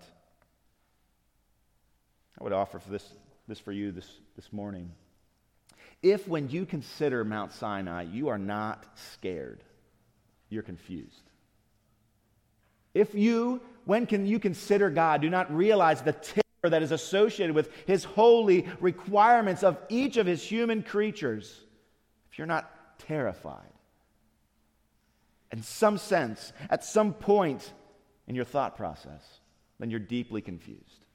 I 2.40 2.44
would 2.44 2.54
offer 2.54 2.80
for 2.80 2.90
this, 2.90 3.08
this 3.48 3.60
for 3.60 3.72
you 3.72 3.92
this, 3.92 4.10
this 4.36 4.52
morning. 4.52 4.92
If 6.02 6.28
when 6.28 6.50
you 6.50 6.66
consider 6.66 7.24
Mount 7.24 7.54
Sinai, 7.54 8.04
you 8.04 8.28
are 8.28 8.38
not 8.38 8.86
scared, 9.14 9.64
you're 10.50 10.64
confused. 10.64 11.24
If 12.94 13.14
you, 13.14 13.62
when 13.86 14.06
can 14.06 14.26
you 14.26 14.40
consider 14.40 14.90
God, 14.90 15.22
do 15.22 15.30
not 15.30 15.54
realize 15.54 16.02
the 16.02 16.14
terror 16.14 16.70
that 16.70 16.82
is 16.82 16.92
associated 16.92 17.54
with 17.54 17.70
his 17.86 18.04
holy 18.04 18.68
requirements 18.80 19.64
of 19.64 19.78
each 19.90 20.18
of 20.18 20.26
his 20.26 20.42
human 20.42 20.82
creatures, 20.82 21.62
if 22.32 22.38
you're 22.38 22.48
not 22.48 23.00
terrified, 23.00 23.74
in 25.52 25.62
some 25.62 25.98
sense, 25.98 26.54
at 26.70 26.84
some 26.84 27.14
point 27.14 27.72
in 28.28 28.36
your 28.36 28.46
thought 28.46 28.76
process, 28.76 29.40
then 29.80 29.90
you're 29.90 30.00
deeply 30.00 30.42
confused. 30.42 31.06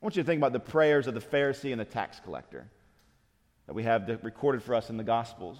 I 0.00 0.04
want 0.04 0.16
you 0.16 0.22
to 0.22 0.26
think 0.26 0.38
about 0.38 0.52
the 0.52 0.60
prayers 0.60 1.06
of 1.06 1.14
the 1.14 1.20
Pharisee 1.20 1.72
and 1.72 1.80
the 1.80 1.84
tax 1.84 2.20
collector 2.20 2.68
that 3.66 3.74
we 3.74 3.82
have 3.82 4.20
recorded 4.22 4.62
for 4.62 4.74
us 4.74 4.90
in 4.90 4.96
the 4.96 5.04
Gospels. 5.04 5.58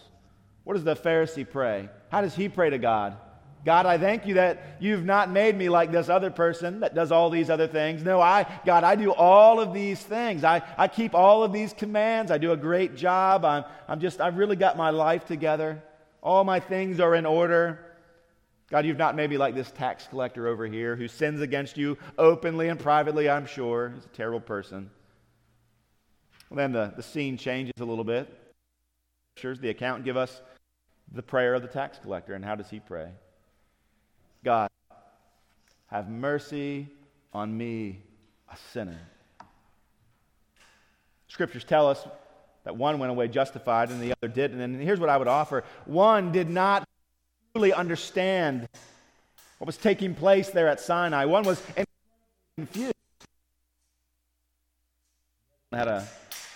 What 0.67 0.75
does 0.75 0.83
the 0.83 0.97
Pharisee 0.97 1.49
pray? 1.49 1.89
How 2.09 2.23
does 2.23 2.35
he 2.35 2.49
pray 2.49 2.71
to 2.71 2.79
God? 2.79 3.17
God, 3.65 3.87
I 3.87 3.99
thank 3.99 4.27
you 4.27 4.35
that 4.35 4.79
you've 4.81 5.05
not 5.05 5.31
made 5.31 5.57
me 5.57 5.69
like 5.69 5.93
this 5.93 6.09
other 6.09 6.29
person 6.29 6.81
that 6.81 6.93
does 6.93 7.13
all 7.13 7.31
these 7.31 7.51
other 7.51 7.69
things. 7.69 8.03
No, 8.03 8.21
I, 8.21 8.47
God, 8.67 8.83
I 8.83 8.97
do 8.97 9.13
all 9.13 9.61
of 9.61 9.73
these 9.73 10.03
things. 10.03 10.43
I, 10.43 10.63
I 10.77 10.89
keep 10.89 11.15
all 11.15 11.45
of 11.45 11.53
these 11.53 11.73
commands. 11.73 12.33
I 12.33 12.39
do 12.39 12.51
a 12.51 12.57
great 12.57 12.97
job. 12.97 13.45
I'm, 13.45 13.63
I'm 13.87 14.01
just, 14.01 14.21
I've 14.21 14.39
really 14.39 14.57
got 14.57 14.77
my 14.77 14.91
life 14.91 15.25
together. 15.25 15.81
All 16.21 16.43
my 16.43 16.59
things 16.59 16.99
are 16.99 17.15
in 17.15 17.27
order. 17.27 17.79
God, 18.69 18.87
you've 18.87 18.99
not 18.99 19.15
made 19.15 19.31
me 19.31 19.39
like 19.39 19.55
this 19.55 19.71
tax 19.71 20.09
collector 20.09 20.49
over 20.49 20.67
here 20.67 20.97
who 20.97 21.07
sins 21.07 21.43
against 21.43 21.77
you 21.77 21.97
openly 22.19 22.71
and 22.71 22.81
privately, 22.81 23.31
I'm 23.31 23.47
sure. 23.47 23.93
He's 23.95 24.05
a 24.05 24.09
terrible 24.09 24.41
person. 24.41 24.91
Well, 26.51 26.57
then 26.57 26.73
the, 26.73 26.93
the 26.97 27.05
scene 27.05 27.37
changes 27.37 27.81
a 27.81 27.85
little 27.85 28.03
bit. 28.03 28.29
The 29.41 29.69
account 29.69 30.05
give 30.05 30.17
us 30.17 30.43
the 31.13 31.23
prayer 31.23 31.55
of 31.55 31.63
the 31.63 31.69
tax 31.69 31.99
collector. 31.99 32.35
And 32.35 32.45
how 32.45 32.55
does 32.55 32.71
he 32.71 32.81
pray? 32.81 33.11
God, 34.45 34.69
have 35.89 36.09
mercy 36.09 36.89
on 37.33 37.57
me, 37.57 38.01
a 38.51 38.57
sinner. 38.73 38.99
Scriptures 41.29 41.65
tell 41.65 41.89
us 41.89 42.07
that 42.65 42.77
one 42.77 42.99
went 42.99 43.11
away 43.11 43.29
justified 43.29 43.91
and 43.91 44.01
the 44.01 44.13
other 44.13 44.29
didn't. 44.33 44.61
And 44.61 44.81
here's 44.81 45.01
what 45.01 45.09
I 45.09 45.17
would 45.17 45.29
offer 45.29 45.65
one 45.85 46.33
did 46.33 46.49
not 46.49 46.85
truly 47.55 47.73
understand 47.73 48.69
what 49.59 49.67
was 49.67 49.77
taking 49.77 50.15
place 50.15 50.51
there 50.51 50.69
at 50.69 50.81
Sinai, 50.81 51.25
one 51.25 51.45
was 51.45 51.63
confused. 52.57 52.93
Had 55.73 55.89
a, 55.89 56.07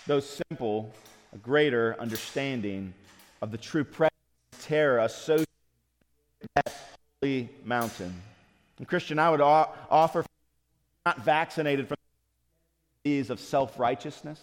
though 0.06 0.20
simple, 0.20 0.92
a 1.32 1.38
greater 1.38 1.96
understanding 1.98 2.92
of 3.42 3.50
the 3.50 3.58
true 3.58 3.84
presence 3.84 4.09
terror 4.70 5.00
associated 5.00 5.46
with 6.40 6.50
that 6.54 6.72
holy 7.20 7.50
mountain. 7.64 8.14
And 8.78 8.86
Christian, 8.86 9.18
I 9.18 9.28
would 9.28 9.40
offer 9.40 10.24
not 11.04 11.24
vaccinated 11.24 11.88
from 11.88 11.96
the 13.02 13.10
disease 13.10 13.30
of 13.30 13.40
self 13.40 13.80
righteousness, 13.80 14.40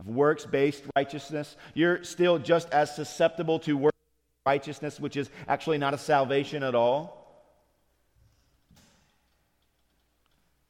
of 0.00 0.08
works 0.08 0.44
based 0.44 0.82
righteousness. 0.96 1.56
You're 1.72 2.02
still 2.02 2.38
just 2.40 2.68
as 2.70 2.94
susceptible 2.94 3.60
to 3.60 3.76
works 3.76 3.96
righteousness, 4.44 4.98
which 4.98 5.16
is 5.16 5.30
actually 5.46 5.78
not 5.78 5.94
a 5.94 5.98
salvation 5.98 6.64
at 6.64 6.74
all. 6.74 7.21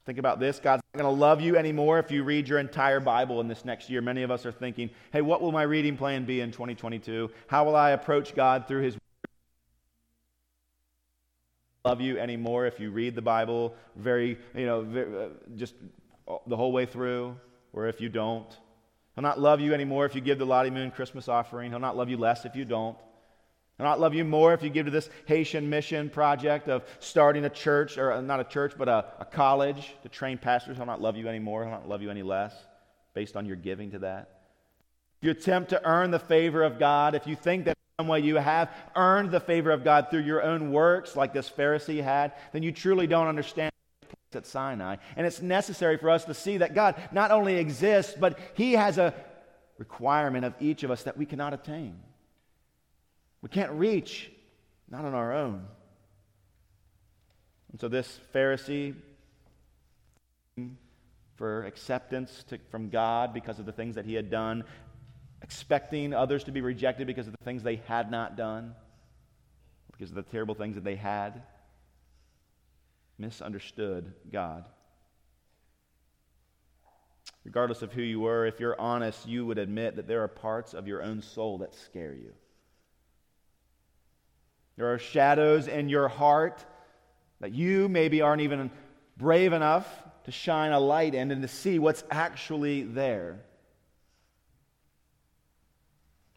Think 0.05 0.17
about 0.17 0.39
this. 0.39 0.59
God's 0.59 0.83
not 0.93 1.01
going 1.01 1.15
to 1.15 1.19
love 1.19 1.39
you 1.39 1.55
anymore 1.55 1.97
if 1.97 2.11
you 2.11 2.23
read 2.23 2.49
your 2.49 2.59
entire 2.59 2.99
Bible 2.99 3.39
in 3.39 3.47
this 3.47 3.63
next 3.63 3.89
year. 3.89 4.01
Many 4.01 4.23
of 4.23 4.31
us 4.31 4.45
are 4.45 4.51
thinking, 4.51 4.89
hey, 5.13 5.21
what 5.21 5.41
will 5.41 5.53
my 5.53 5.63
reading 5.63 5.95
plan 5.95 6.25
be 6.25 6.41
in 6.41 6.51
2022? 6.51 7.31
How 7.47 7.63
will 7.63 7.75
I 7.75 7.91
approach 7.91 8.35
God 8.35 8.67
through 8.67 8.81
His? 8.81 8.97
Love 11.85 12.01
you 12.01 12.17
anymore 12.17 12.65
if 12.65 12.79
you 12.79 12.91
read 12.91 13.15
the 13.15 13.21
Bible 13.21 13.75
very, 13.95 14.37
you 14.55 14.65
know, 14.65 14.81
uh, 14.81 15.53
just 15.55 15.75
the 16.47 16.55
whole 16.55 16.71
way 16.71 16.85
through, 16.85 17.37
or 17.71 17.87
if 17.87 18.01
you 18.01 18.09
don't. 18.09 18.47
He'll 19.15 19.21
not 19.21 19.39
love 19.39 19.61
you 19.61 19.73
anymore 19.73 20.05
if 20.05 20.15
you 20.15 20.21
give 20.21 20.39
the 20.39 20.45
Lottie 20.45 20.69
Moon 20.69 20.91
Christmas 20.91 21.27
offering. 21.27 21.71
He'll 21.71 21.79
not 21.79 21.95
love 21.95 22.09
you 22.09 22.17
less 22.17 22.45
if 22.45 22.55
you 22.55 22.65
don't. 22.65 22.97
I'll 23.79 23.87
not 23.87 23.99
love 23.99 24.13
you 24.13 24.23
more 24.23 24.53
if 24.53 24.61
you 24.61 24.69
give 24.69 24.85
to 24.85 24.91
this 24.91 25.09
Haitian 25.25 25.69
mission 25.69 26.09
project 26.09 26.69
of 26.69 26.83
starting 26.99 27.43
a 27.45 27.49
church, 27.49 27.97
or 27.97 28.11
uh, 28.11 28.21
not 28.21 28.39
a 28.39 28.43
church, 28.43 28.73
but 28.77 28.87
a, 28.87 29.05
a 29.19 29.25
college 29.25 29.95
to 30.03 30.09
train 30.09 30.37
pastors. 30.37 30.79
I'll 30.79 30.85
not 30.85 31.01
love 31.01 31.17
you 31.17 31.27
anymore. 31.27 31.65
I'll 31.65 31.71
not 31.71 31.89
love 31.89 32.01
you 32.01 32.11
any 32.11 32.23
less 32.23 32.53
based 33.13 33.35
on 33.35 33.45
your 33.45 33.55
giving 33.55 33.91
to 33.91 33.99
that. 33.99 34.29
If 35.21 35.25
you 35.25 35.31
attempt 35.31 35.69
to 35.71 35.83
earn 35.85 36.11
the 36.11 36.19
favor 36.19 36.63
of 36.63 36.77
God, 36.77 37.15
if 37.15 37.25
you 37.25 37.35
think 37.35 37.65
that 37.65 37.77
some 37.99 38.07
way 38.07 38.19
you 38.19 38.35
have 38.35 38.69
earned 38.95 39.31
the 39.31 39.39
favor 39.39 39.71
of 39.71 39.83
God 39.83 40.07
through 40.09 40.21
your 40.21 40.43
own 40.43 40.71
works, 40.71 41.15
like 41.15 41.33
this 41.33 41.49
Pharisee 41.49 42.03
had, 42.03 42.33
then 42.51 42.63
you 42.63 42.71
truly 42.71 43.07
don't 43.07 43.27
understand 43.27 43.71
at 44.35 44.45
Sinai. 44.45 44.97
And 45.15 45.27
it's 45.27 45.41
necessary 45.41 45.97
for 45.97 46.09
us 46.09 46.25
to 46.25 46.33
see 46.33 46.57
that 46.57 46.73
God 46.73 46.95
not 47.11 47.31
only 47.31 47.57
exists, 47.57 48.15
but 48.19 48.39
He 48.55 48.73
has 48.73 48.97
a 48.97 49.13
requirement 49.77 50.45
of 50.45 50.53
each 50.59 50.83
of 50.83 50.91
us 50.91 51.03
that 51.03 51.17
we 51.17 51.25
cannot 51.25 51.53
attain. 51.53 51.99
We 53.43 53.49
can't 53.49 53.73
reach, 53.73 54.31
not 54.89 55.03
on 55.03 55.13
our 55.13 55.33
own. 55.33 55.65
And 57.71 57.81
so 57.81 57.89
this 57.89 58.21
Pharisee, 58.33 58.95
for 61.35 61.65
acceptance 61.65 62.45
to, 62.47 62.57
from 62.71 62.89
God 62.89 63.33
because 63.33 63.59
of 63.59 63.65
the 63.65 63.73
things 63.73 63.95
that 63.95 64.05
he 64.05 64.13
had 64.13 64.31
done, 64.31 64.63
expecting 65.41 66.13
others 66.13 66.45
to 66.45 66.53
be 66.53 66.61
rejected 66.61 67.05
because 67.05 67.27
of 67.27 67.33
the 67.37 67.43
things 67.43 67.63
they 67.63 67.81
had 67.85 68.09
not 68.09 68.37
done, 68.37 68.75
because 69.91 70.09
of 70.09 70.15
the 70.15 70.23
terrible 70.23 70.55
things 70.55 70.75
that 70.75 70.85
they 70.85 70.95
had, 70.95 71.41
misunderstood 73.17 74.13
God. 74.31 74.63
Regardless 77.43 77.81
of 77.81 77.91
who 77.91 78.03
you 78.03 78.21
were, 78.21 78.45
if 78.45 78.61
you're 78.61 78.79
honest, 78.79 79.27
you 79.27 79.45
would 79.45 79.57
admit 79.57 79.97
that 79.97 80.07
there 80.07 80.23
are 80.23 80.29
parts 80.29 80.73
of 80.73 80.87
your 80.87 81.03
own 81.03 81.21
soul 81.21 81.57
that 81.57 81.75
scare 81.75 82.13
you. 82.13 82.31
There 84.77 84.91
are 84.91 84.97
shadows 84.97 85.67
in 85.67 85.89
your 85.89 86.07
heart 86.07 86.65
that 87.39 87.53
you 87.53 87.87
maybe 87.89 88.21
aren't 88.21 88.41
even 88.41 88.71
brave 89.17 89.53
enough 89.53 89.87
to 90.25 90.31
shine 90.31 90.71
a 90.71 90.79
light 90.79 91.13
in 91.13 91.31
and 91.31 91.41
to 91.41 91.47
see 91.47 91.79
what's 91.79 92.03
actually 92.09 92.83
there. 92.83 93.39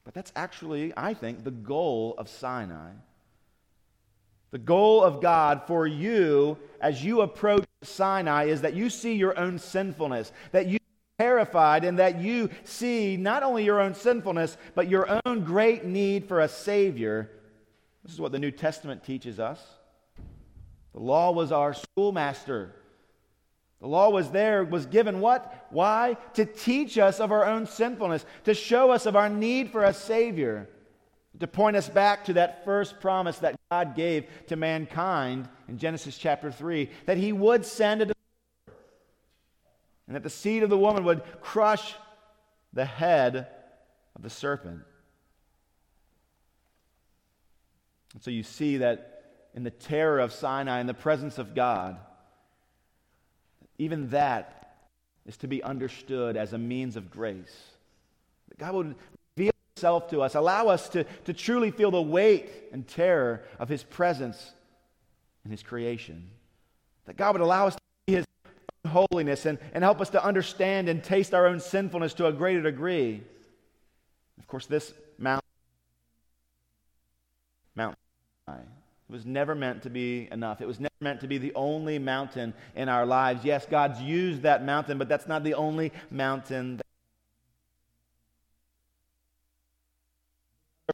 But 0.05 0.15
that's 0.15 0.33
actually, 0.37 0.93
I 0.97 1.15
think, 1.15 1.45
the 1.45 1.51
goal 1.51 2.15
of 2.19 2.29
Sinai. 2.29 2.93
The 4.51 4.59
goal 4.59 5.03
of 5.03 5.21
God 5.21 5.63
for 5.67 5.87
you 5.87 6.59
as 6.81 7.05
you 7.05 7.23
approach 7.23 7.65
Sinai 7.83 8.45
is 8.45 8.63
that 8.63 8.75
you 8.75 8.91
see 8.91 9.15
your 9.15 9.39
own 9.39 9.59
sinfulness, 9.59 10.33
that 10.53 10.67
you 10.67 10.77
are 10.77 11.25
terrified, 11.25 11.85
and 11.85 11.99
that 11.99 12.21
you 12.21 12.51
see 12.65 13.17
not 13.17 13.43
only 13.43 13.65
your 13.65 13.81
own 13.81 13.95
sinfulness, 13.95 14.57
but 14.75 14.89
your 14.89 15.21
own 15.25 15.45
great 15.45 15.85
need 15.85 16.29
for 16.29 16.41
a 16.41 16.49
Savior 16.49 17.31
this 18.07 18.15
is 18.15 18.21
what 18.21 18.31
the 18.31 18.39
New 18.39 18.53
Testament 18.53 19.03
teaches 19.03 19.41
us. 19.41 19.61
The 20.95 21.01
law 21.01 21.33
was 21.33 21.51
our 21.51 21.75
schoolmaster. 21.75 22.73
The 23.81 23.89
law 23.89 24.11
was 24.11 24.31
there, 24.31 24.63
was 24.63 24.87
given 24.87 25.19
what? 25.19 25.67
Why? 25.71 26.17
To 26.35 26.47
teach 26.47 26.99
us 26.99 27.19
of 27.19 27.33
our 27.33 27.45
own 27.45 27.67
sinfulness, 27.67 28.25
to 28.45 28.55
show 28.55 28.93
us 28.93 29.07
of 29.07 29.17
our 29.17 29.29
need 29.29 29.73
for 29.73 29.83
a 29.83 29.93
Savior, 29.93 30.69
to 31.41 31.49
point 31.49 31.75
us 31.75 31.89
back 31.89 32.25
to 32.27 32.35
that 32.35 32.65
first 32.65 33.01
promise 33.01 33.39
that 33.39 33.57
God 33.73 33.97
gave 33.97 34.27
to 34.47 34.55
mankind 34.55 35.49
in 35.67 35.77
Genesis 35.77 36.17
chapter 36.17 36.53
3 36.53 36.89
that 37.07 37.17
He 37.17 37.33
would 37.33 37.67
send 37.67 38.03
a 38.03 38.05
deliverer, 38.05 38.85
and 40.07 40.15
that 40.15 40.23
the 40.23 40.31
seed 40.31 40.63
of 40.63 40.71
the 40.71 40.79
woman 40.79 41.03
would 41.03 41.25
crush 41.41 41.95
the 42.73 42.85
head 42.85 43.49
of 44.15 44.23
the 44.23 44.31
serpent. 44.31 44.83
And 48.17 48.23
so 48.23 48.31
you 48.31 48.43
see 48.43 48.79
that 48.79 49.25
in 49.55 49.63
the 49.63 49.71
terror 49.71 50.21
of 50.21 50.33
Sinai, 50.33 50.81
in 50.81 50.87
the 50.87 50.95
presence 50.95 51.37
of 51.37 51.55
God, 51.55 51.99
even 53.77 54.09
that 54.09 54.79
is 55.27 55.37
to 55.37 55.47
be 55.47 55.63
understood 55.63 56.35
as 56.35 56.55
a 56.55 56.59
means 56.59 56.97
of 56.97 57.11
grace. 57.11 57.55
That 58.49 58.57
God 58.57 58.75
would 58.75 58.95
reveal 59.37 59.53
Himself 59.75 60.09
to 60.09 60.23
us, 60.23 60.35
allow 60.35 60.69
us 60.69 60.89
to, 60.91 61.05
to 61.05 61.35
truly 61.35 61.71
feel 61.71 61.91
the 61.91 62.01
weight 62.01 62.49
and 62.73 62.89
terror 62.89 63.43
of 63.59 63.69
His 63.69 63.83
presence 63.83 64.53
in 65.45 65.51
His 65.51 65.63
creation. 65.63 66.31
That 67.05 67.19
God 67.19 67.35
would 67.35 67.43
allow 67.43 67.67
us 67.67 67.75
to 67.75 67.81
see 68.09 68.15
His 68.15 68.27
holiness 68.87 69.45
and, 69.45 69.59
and 69.75 69.85
help 69.85 70.01
us 70.01 70.09
to 70.09 70.25
understand 70.25 70.89
and 70.89 71.05
taste 71.05 71.35
our 71.35 71.47
own 71.47 71.61
sinfulness 71.61 72.15
to 72.15 72.29
a 72.29 72.33
greater 72.33 72.63
degree. 72.63 73.23
Of 74.39 74.47
course, 74.47 74.65
this 74.65 74.95
mountain, 75.19 75.43
mountain 77.75 77.99
it 78.49 79.13
was 79.13 79.27
never 79.27 79.55
meant 79.55 79.83
to 79.83 79.91
be 79.91 80.29
enough. 80.31 80.61
It 80.61 80.67
was 80.67 80.79
never 80.79 80.95
meant 81.01 81.21
to 81.21 81.27
be 81.27 81.39
the 81.39 81.55
only 81.55 81.99
mountain 81.99 82.55
in 82.75 82.89
our 82.89 83.05
lives. 83.05 83.45
Yes, 83.45 83.67
God's 83.67 84.01
used 84.01 84.43
that 84.43 84.65
mountain, 84.65 84.99
but 84.99 85.09
that's 85.09 85.27
not 85.27 85.43
the 85.43 85.55
only 85.55 85.93
mountain. 86.11 86.81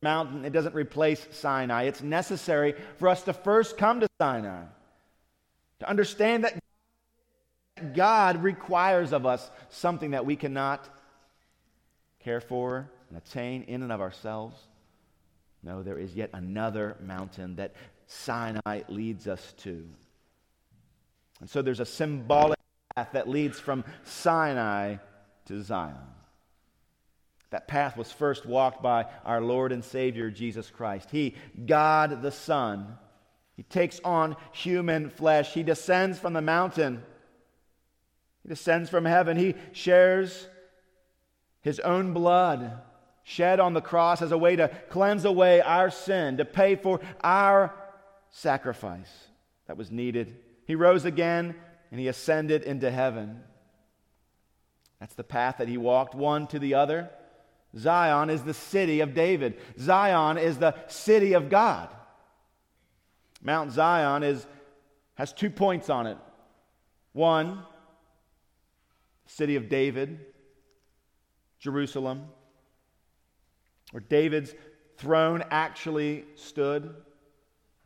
Mountain, 0.02 0.44
it 0.44 0.52
doesn't 0.52 0.74
replace 0.74 1.26
Sinai. 1.30 1.84
It's 1.84 2.02
necessary 2.02 2.74
for 2.96 3.08
us 3.08 3.22
to 3.24 3.32
first 3.32 3.76
come 3.76 4.00
to 4.00 4.08
Sinai, 4.18 4.64
to 5.80 5.88
understand 5.88 6.44
that 6.44 6.58
God 7.94 8.42
requires 8.42 9.12
of 9.12 9.26
us 9.26 9.48
something 9.68 10.12
that 10.12 10.26
we 10.26 10.36
cannot 10.36 10.88
care 12.20 12.40
for 12.40 12.90
and 13.10 13.18
attain 13.18 13.62
in 13.64 13.82
and 13.82 13.92
of 13.92 14.00
ourselves. 14.00 14.56
No, 15.62 15.82
there 15.82 15.98
is 15.98 16.14
yet 16.14 16.30
another 16.32 16.96
mountain 17.00 17.56
that 17.56 17.74
Sinai 18.06 18.82
leads 18.88 19.28
us 19.28 19.54
to. 19.58 19.88
And 21.40 21.48
so 21.48 21.62
there's 21.62 21.80
a 21.80 21.86
symbolic 21.86 22.58
path 22.94 23.10
that 23.12 23.28
leads 23.28 23.60
from 23.60 23.84
Sinai 24.04 24.96
to 25.46 25.62
Zion. 25.62 25.96
That 27.50 27.68
path 27.68 27.96
was 27.96 28.10
first 28.10 28.46
walked 28.46 28.82
by 28.82 29.06
our 29.24 29.40
Lord 29.40 29.72
and 29.72 29.84
Savior 29.84 30.30
Jesus 30.30 30.70
Christ. 30.70 31.10
He, 31.10 31.34
God 31.66 32.22
the 32.22 32.32
Son, 32.32 32.98
he 33.56 33.62
takes 33.62 34.00
on 34.04 34.36
human 34.52 35.10
flesh. 35.10 35.52
He 35.52 35.62
descends 35.62 36.18
from 36.18 36.32
the 36.32 36.40
mountain. 36.40 37.02
He 38.42 38.48
descends 38.48 38.88
from 38.88 39.04
heaven. 39.04 39.36
He 39.36 39.54
shares 39.72 40.48
his 41.60 41.78
own 41.80 42.12
blood 42.12 42.80
shed 43.24 43.60
on 43.60 43.74
the 43.74 43.80
cross 43.80 44.22
as 44.22 44.32
a 44.32 44.38
way 44.38 44.56
to 44.56 44.68
cleanse 44.90 45.24
away 45.24 45.60
our 45.60 45.90
sin, 45.90 46.36
to 46.38 46.44
pay 46.44 46.76
for 46.76 47.00
our 47.22 47.74
sacrifice 48.30 49.10
that 49.66 49.76
was 49.76 49.90
needed. 49.90 50.36
He 50.66 50.74
rose 50.74 51.04
again 51.04 51.54
and 51.90 52.00
he 52.00 52.08
ascended 52.08 52.62
into 52.62 52.90
heaven. 52.90 53.40
That's 55.00 55.14
the 55.14 55.24
path 55.24 55.56
that 55.58 55.68
he 55.68 55.76
walked, 55.76 56.14
one 56.14 56.46
to 56.48 56.58
the 56.58 56.74
other. 56.74 57.10
Zion 57.76 58.30
is 58.30 58.42
the 58.42 58.54
city 58.54 59.00
of 59.00 59.14
David. 59.14 59.58
Zion 59.78 60.38
is 60.38 60.58
the 60.58 60.74
city 60.88 61.32
of 61.32 61.48
God. 61.48 61.88
Mount 63.42 63.72
Zion 63.72 64.22
is, 64.22 64.46
has 65.14 65.32
two 65.32 65.50
points 65.50 65.90
on 65.90 66.06
it. 66.06 66.18
One, 67.12 67.62
city 69.26 69.56
of 69.56 69.68
David, 69.68 70.20
Jerusalem, 71.58 72.28
where 73.92 74.02
David's 74.08 74.52
throne 74.96 75.44
actually 75.50 76.24
stood. 76.34 76.94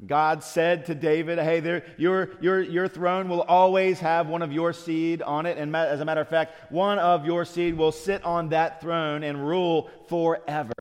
God 0.04 0.42
said 0.42 0.86
to 0.86 0.94
David, 0.94 1.38
Hey, 1.38 1.60
there, 1.60 1.84
your, 1.96 2.30
your, 2.40 2.60
your 2.60 2.88
throne 2.88 3.28
will 3.28 3.42
always 3.42 4.00
have 4.00 4.28
one 4.28 4.42
of 4.42 4.52
your 4.52 4.72
seed 4.72 5.22
on 5.22 5.46
it. 5.46 5.56
And 5.56 5.74
as 5.74 6.00
a 6.00 6.04
matter 6.04 6.20
of 6.20 6.28
fact, 6.28 6.70
one 6.70 6.98
of 6.98 7.24
your 7.24 7.44
seed 7.44 7.76
will 7.76 7.92
sit 7.92 8.24
on 8.24 8.50
that 8.50 8.80
throne 8.80 9.22
and 9.22 9.46
rule 9.46 9.90
forever. 10.08 10.72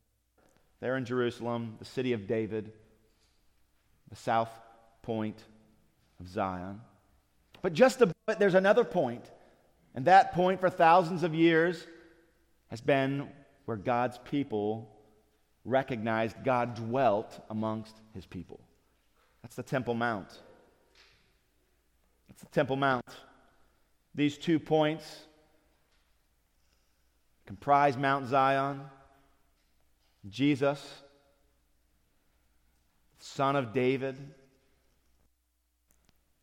There 0.80 0.96
in 0.96 1.06
Jerusalem, 1.06 1.76
the 1.78 1.86
city 1.86 2.12
of 2.12 2.26
David, 2.26 2.72
the 4.10 4.16
south 4.16 4.50
point 5.02 5.42
of 6.20 6.28
Zion. 6.28 6.80
But 7.62 7.72
just 7.72 8.02
a 8.02 8.12
bit, 8.26 8.38
there's 8.38 8.54
another 8.54 8.84
point, 8.84 9.30
and 9.94 10.04
that 10.04 10.32
point 10.34 10.60
for 10.60 10.68
thousands 10.68 11.22
of 11.22 11.34
years 11.34 11.84
has 12.68 12.82
been 12.82 13.28
where 13.64 13.78
God's 13.78 14.18
people 14.18 14.95
recognized 15.66 16.36
God 16.44 16.76
dwelt 16.76 17.44
amongst 17.50 18.00
his 18.14 18.24
people. 18.24 18.60
That's 19.42 19.56
the 19.56 19.62
Temple 19.62 19.94
Mount. 19.94 20.28
That's 22.28 22.40
the 22.40 22.48
Temple 22.48 22.76
Mount. 22.76 23.04
These 24.14 24.38
two 24.38 24.58
points 24.58 25.26
comprise 27.46 27.96
Mount 27.96 28.26
Zion. 28.26 28.80
Jesus, 30.28 31.02
son 33.18 33.54
of 33.54 33.72
David, 33.72 34.16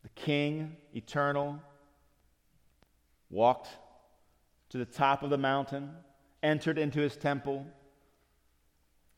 the 0.03 0.09
King, 0.15 0.77
eternal, 0.93 1.59
walked 3.29 3.69
to 4.69 4.77
the 4.77 4.85
top 4.85 5.23
of 5.23 5.29
the 5.29 5.37
mountain, 5.37 5.91
entered 6.41 6.77
into 6.77 7.01
his 7.01 7.17
temple 7.17 7.65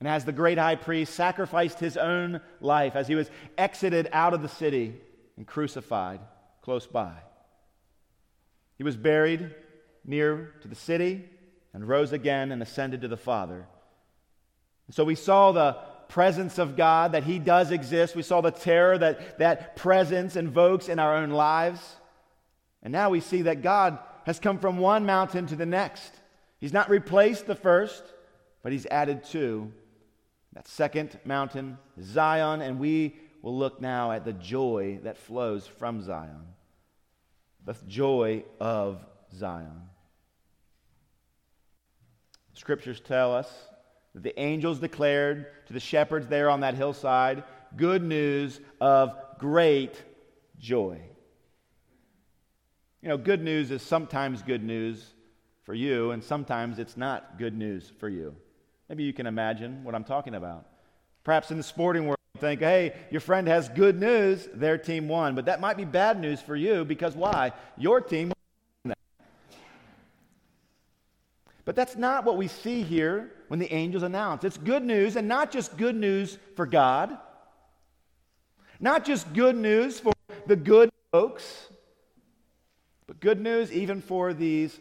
and 0.05 0.13
as 0.13 0.23
the 0.23 0.31
great 0.31 0.59
high 0.59 0.75
priest 0.75 1.15
sacrificed 1.15 1.79
his 1.79 1.97
own 1.97 2.39
life 2.61 2.95
as 2.95 3.07
he 3.07 3.15
was 3.15 3.27
exited 3.57 4.07
out 4.13 4.35
of 4.35 4.43
the 4.43 4.47
city 4.47 4.93
and 5.35 5.47
crucified 5.47 6.19
close 6.61 6.85
by. 6.85 7.11
He 8.77 8.83
was 8.83 8.95
buried 8.95 9.55
near 10.05 10.53
to 10.61 10.67
the 10.67 10.75
city 10.75 11.27
and 11.73 11.87
rose 11.87 12.13
again 12.13 12.51
and 12.51 12.61
ascended 12.61 13.01
to 13.01 13.07
the 13.07 13.17
Father. 13.17 13.65
And 14.85 14.93
so 14.93 15.03
we 15.03 15.15
saw 15.15 15.51
the 15.51 15.75
presence 16.07 16.59
of 16.59 16.77
God, 16.77 17.13
that 17.13 17.23
He 17.23 17.39
does 17.39 17.71
exist. 17.71 18.15
We 18.15 18.21
saw 18.21 18.41
the 18.41 18.51
terror 18.51 18.99
that 18.99 19.39
that 19.39 19.75
presence 19.75 20.35
invokes 20.35 20.87
in 20.87 20.99
our 20.99 21.15
own 21.15 21.31
lives. 21.31 21.81
And 22.83 22.91
now 22.91 23.09
we 23.09 23.21
see 23.21 23.41
that 23.41 23.63
God 23.63 23.97
has 24.27 24.39
come 24.39 24.59
from 24.59 24.77
one 24.77 25.07
mountain 25.07 25.47
to 25.47 25.55
the 25.55 25.65
next. 25.65 26.13
He's 26.59 26.73
not 26.73 26.91
replaced 26.91 27.47
the 27.47 27.55
first, 27.55 28.03
but 28.61 28.71
He's 28.71 28.85
added 28.85 29.23
two 29.23 29.71
that 30.55 30.67
second 30.67 31.19
mountain, 31.25 31.77
Zion, 32.01 32.61
and 32.61 32.79
we 32.79 33.15
will 33.41 33.57
look 33.57 33.79
now 33.79 34.11
at 34.11 34.25
the 34.25 34.33
joy 34.33 34.99
that 35.03 35.17
flows 35.17 35.67
from 35.67 36.01
Zion. 36.01 36.47
The 37.65 37.75
joy 37.87 38.43
of 38.59 39.05
Zion. 39.35 39.89
Scriptures 42.53 43.01
tell 43.01 43.35
us 43.35 43.51
that 44.13 44.23
the 44.23 44.39
angels 44.39 44.79
declared 44.79 45.47
to 45.67 45.73
the 45.73 45.79
shepherds 45.79 46.27
there 46.27 46.49
on 46.49 46.61
that 46.61 46.75
hillside 46.75 47.43
good 47.75 48.01
news 48.01 48.61
of 48.79 49.13
great 49.37 50.01
joy. 50.57 51.01
You 53.01 53.09
know, 53.09 53.17
good 53.17 53.43
news 53.43 53.71
is 53.71 53.81
sometimes 53.81 54.41
good 54.41 54.63
news 54.63 55.13
for 55.63 55.73
you, 55.73 56.11
and 56.11 56.23
sometimes 56.23 56.79
it's 56.79 56.95
not 56.95 57.37
good 57.37 57.55
news 57.55 57.91
for 57.99 58.07
you. 58.07 58.35
Maybe 58.89 59.03
you 59.03 59.13
can 59.13 59.25
imagine 59.25 59.83
what 59.83 59.95
I'm 59.95 60.03
talking 60.03 60.35
about. 60.35 60.65
Perhaps 61.23 61.51
in 61.51 61.57
the 61.57 61.63
sporting 61.63 62.05
world, 62.05 62.15
think, 62.37 62.59
hey, 62.59 62.93
your 63.11 63.21
friend 63.21 63.47
has 63.47 63.69
good 63.69 63.99
news, 63.99 64.47
their 64.53 64.77
team 64.77 65.07
won. 65.07 65.35
But 65.35 65.45
that 65.45 65.59
might 65.59 65.77
be 65.77 65.85
bad 65.85 66.19
news 66.19 66.41
for 66.41 66.55
you 66.55 66.85
because 66.85 67.15
why? 67.15 67.53
Your 67.77 68.01
team 68.01 68.31
But 71.65 71.75
that's 71.75 71.95
not 71.95 72.25
what 72.25 72.37
we 72.37 72.47
see 72.47 72.83
here 72.83 73.31
when 73.47 73.59
the 73.59 73.73
angels 73.73 74.03
announce. 74.03 74.43
It's 74.43 74.57
good 74.57 74.83
news, 74.83 75.15
and 75.15 75.27
not 75.27 75.51
just 75.51 75.75
good 75.77 75.95
news 75.95 76.37
for 76.55 76.67
God, 76.67 77.17
not 78.79 79.03
just 79.03 79.33
good 79.33 79.55
news 79.55 79.99
for 79.99 80.13
the 80.45 80.55
good 80.55 80.91
folks, 81.11 81.69
but 83.07 83.19
good 83.19 83.41
news 83.41 83.71
even 83.71 83.99
for 83.99 84.31
these 84.31 84.79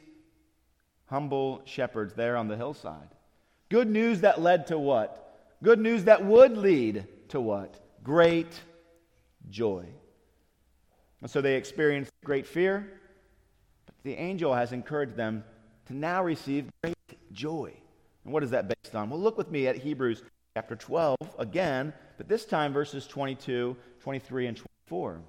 humble 1.07 1.63
shepherds 1.65 2.13
there 2.13 2.37
on 2.37 2.49
the 2.49 2.57
hillside. 2.57 3.14
Good 3.71 3.89
news 3.89 4.21
that 4.21 4.41
led 4.41 4.67
to 4.69 4.79
what? 4.79 5.21
Good 5.63 5.79
news 5.79 6.05
that 6.05 6.25
would 6.25 6.57
lead 6.57 7.07
to 7.29 7.41
what? 7.41 7.81
Great 8.03 8.61
joy. 9.49 9.87
And 11.23 11.31
so 11.31 11.41
they 11.41 11.57
experienced 11.57 12.13
great 12.25 12.47
fear, 12.47 13.01
but 13.87 13.95
the 14.03 14.15
angel 14.15 14.55
has 14.55 14.73
encouraged 14.73 15.17
them 15.17 15.43
to 15.87 15.95
now 15.95 16.23
receive 16.23 16.69
great 16.83 16.95
joy. 17.33 17.73
And 18.25 18.33
what 18.33 18.43
is 18.43 18.51
that 18.51 18.69
based 18.69 18.95
on? 18.95 19.09
Well, 19.11 19.21
look 19.21 19.39
with 19.39 19.51
me 19.51 19.67
at 19.67 19.77
Hebrews 19.77 20.23
chapter 20.55 20.77
12 20.77 21.17
again, 21.39 21.93
but 22.19 22.29
this 22.29 22.45
time 22.45 22.73
verses 22.73 23.07
22, 23.07 23.77
23, 24.01 24.47
and 24.47 24.57
24. 24.89 25.21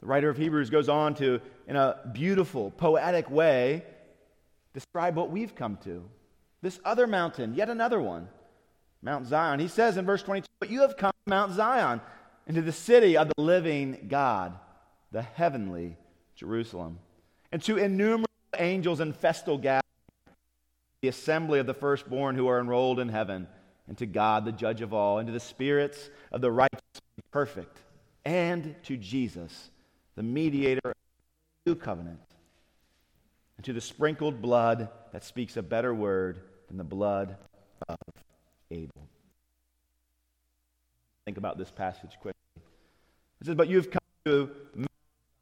The 0.00 0.06
writer 0.06 0.30
of 0.30 0.36
Hebrews 0.36 0.70
goes 0.70 0.88
on 0.88 1.14
to, 1.16 1.40
in 1.66 1.76
a 1.76 1.98
beautiful, 2.12 2.70
poetic 2.70 3.30
way, 3.30 3.84
describe 4.72 5.16
what 5.16 5.30
we've 5.30 5.54
come 5.54 5.76
to. 5.84 6.08
This 6.62 6.80
other 6.84 7.06
mountain, 7.06 7.54
yet 7.54 7.70
another 7.70 8.00
one, 8.00 8.28
Mount 9.02 9.26
Zion. 9.26 9.60
He 9.60 9.68
says 9.68 9.96
in 9.96 10.04
verse 10.04 10.22
22, 10.22 10.46
But 10.58 10.70
you 10.70 10.82
have 10.82 10.96
come 10.96 11.12
to 11.12 11.30
Mount 11.30 11.52
Zion, 11.52 12.00
into 12.46 12.62
the 12.62 12.72
city 12.72 13.16
of 13.16 13.28
the 13.28 13.40
living 13.40 14.06
God, 14.08 14.58
the 15.12 15.22
heavenly 15.22 15.96
Jerusalem, 16.34 16.98
and 17.52 17.62
to 17.62 17.76
innumerable 17.76 18.26
angels 18.58 19.00
in 19.00 19.12
festal 19.12 19.56
gathering, 19.56 19.82
the 21.02 21.08
assembly 21.08 21.58
of 21.60 21.66
the 21.66 21.74
firstborn 21.74 22.34
who 22.34 22.48
are 22.48 22.60
enrolled 22.60 22.98
in 22.98 23.08
heaven, 23.08 23.46
and 23.88 23.96
to 23.98 24.06
God, 24.06 24.44
the 24.44 24.52
judge 24.52 24.80
of 24.80 24.92
all, 24.92 25.18
and 25.18 25.26
to 25.26 25.32
the 25.32 25.40
spirits 25.40 26.10
of 26.32 26.40
the 26.40 26.50
righteous 26.50 26.80
and 26.94 27.30
perfect, 27.30 27.78
and 28.24 28.74
to 28.84 28.96
Jesus, 28.96 29.70
the 30.16 30.22
mediator 30.22 30.80
of 30.84 30.94
the 31.64 31.70
new 31.70 31.76
covenant, 31.76 32.20
and 33.60 33.64
to 33.66 33.74
the 33.74 33.80
sprinkled 33.82 34.40
blood 34.40 34.88
that 35.12 35.22
speaks 35.22 35.58
a 35.58 35.62
better 35.62 35.94
word 35.94 36.40
than 36.68 36.78
the 36.78 36.82
blood 36.82 37.36
of 37.90 37.98
Abel. 38.70 39.06
Think 41.26 41.36
about 41.36 41.58
this 41.58 41.70
passage 41.70 42.12
quickly. 42.22 42.40
It 43.42 43.44
says, 43.44 43.54
But 43.56 43.68
you've 43.68 43.90
come 43.90 44.00
to 44.24 44.50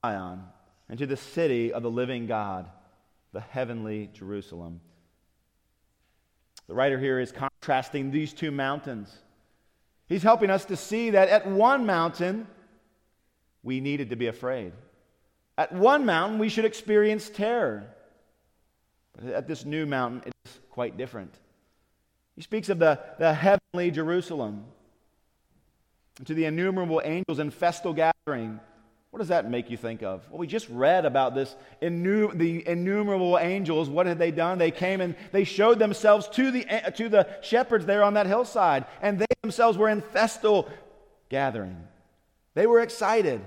Zion 0.05 0.43
and 0.89 0.99
to 0.99 1.07
the 1.07 1.17
city 1.17 1.73
of 1.73 1.85
the 1.85 1.91
living 1.93 2.27
God, 2.27 2.69
the 3.33 3.39
heavenly 3.39 4.11
Jerusalem. 4.13 4.81
The 6.67 6.75
writer 6.75 6.99
here 6.99 7.21
is 7.21 7.31
contrasting 7.31 8.11
these 8.11 8.33
two 8.33 8.51
mountains. 8.51 9.17
He's 10.09 10.25
helping 10.25 10.51
us 10.51 10.65
to 10.65 10.77
see 10.77 11.11
that 11.11 11.29
at 11.29 11.47
one 11.47 11.87
mountain, 11.87 12.49
we 13.63 13.79
needed 13.79 14.11
to 14.11 14.17
be 14.17 14.27
afraid. 14.27 14.73
At 15.57 15.73
one 15.73 16.05
mountain, 16.05 16.41
we 16.41 16.49
should 16.49 16.65
experience 16.65 17.31
terror. 17.31 17.95
At 19.27 19.49
this 19.49 19.65
new 19.65 19.87
mountain, 19.87 20.23
it 20.27 20.33
is 20.45 20.59
quite 20.71 20.97
different. 20.97 21.35
He 22.37 22.43
speaks 22.43 22.69
of 22.69 22.79
the, 22.79 23.01
the 23.19 23.35
heavenly 23.35 23.91
Jerusalem, 23.91 24.65
to 26.25 26.35
the 26.35 26.45
innumerable 26.45 27.01
angels 27.05 27.39
in 27.39 27.51
festal 27.51 27.93
gathering. 27.93 28.61
What 29.11 29.19
does 29.19 29.29
that 29.29 29.51
make 29.51 29.71
you 29.71 29.77
think 29.77 30.03
of? 30.03 30.29
Well, 30.31 30.39
we 30.39 30.47
just 30.47 30.69
read 30.69 31.07
about 31.07 31.35
this. 31.35 31.57
Innu- 31.81 32.37
the 32.37 32.67
innumerable 32.69 33.39
angels, 33.39 33.89
what 33.89 34.07
had 34.07 34.19
they 34.19 34.31
done? 34.31 34.59
They 34.59 34.71
came 34.71 35.01
and 35.01 35.17
they 35.33 35.45
showed 35.45 35.79
themselves 35.79 36.29
to 36.31 36.51
the, 36.51 36.65
to 36.97 37.09
the 37.09 37.27
shepherds 37.43 37.87
there 37.87 38.03
on 38.03 38.15
that 38.15 38.27
hillside, 38.27 38.85
and 39.01 39.19
they 39.19 39.27
themselves 39.43 39.79
were 39.79 39.89
in 39.89 40.01
festal 40.01 40.69
gathering. 41.29 41.77
They 42.55 42.67
were 42.67 42.81
excited. 42.81 43.41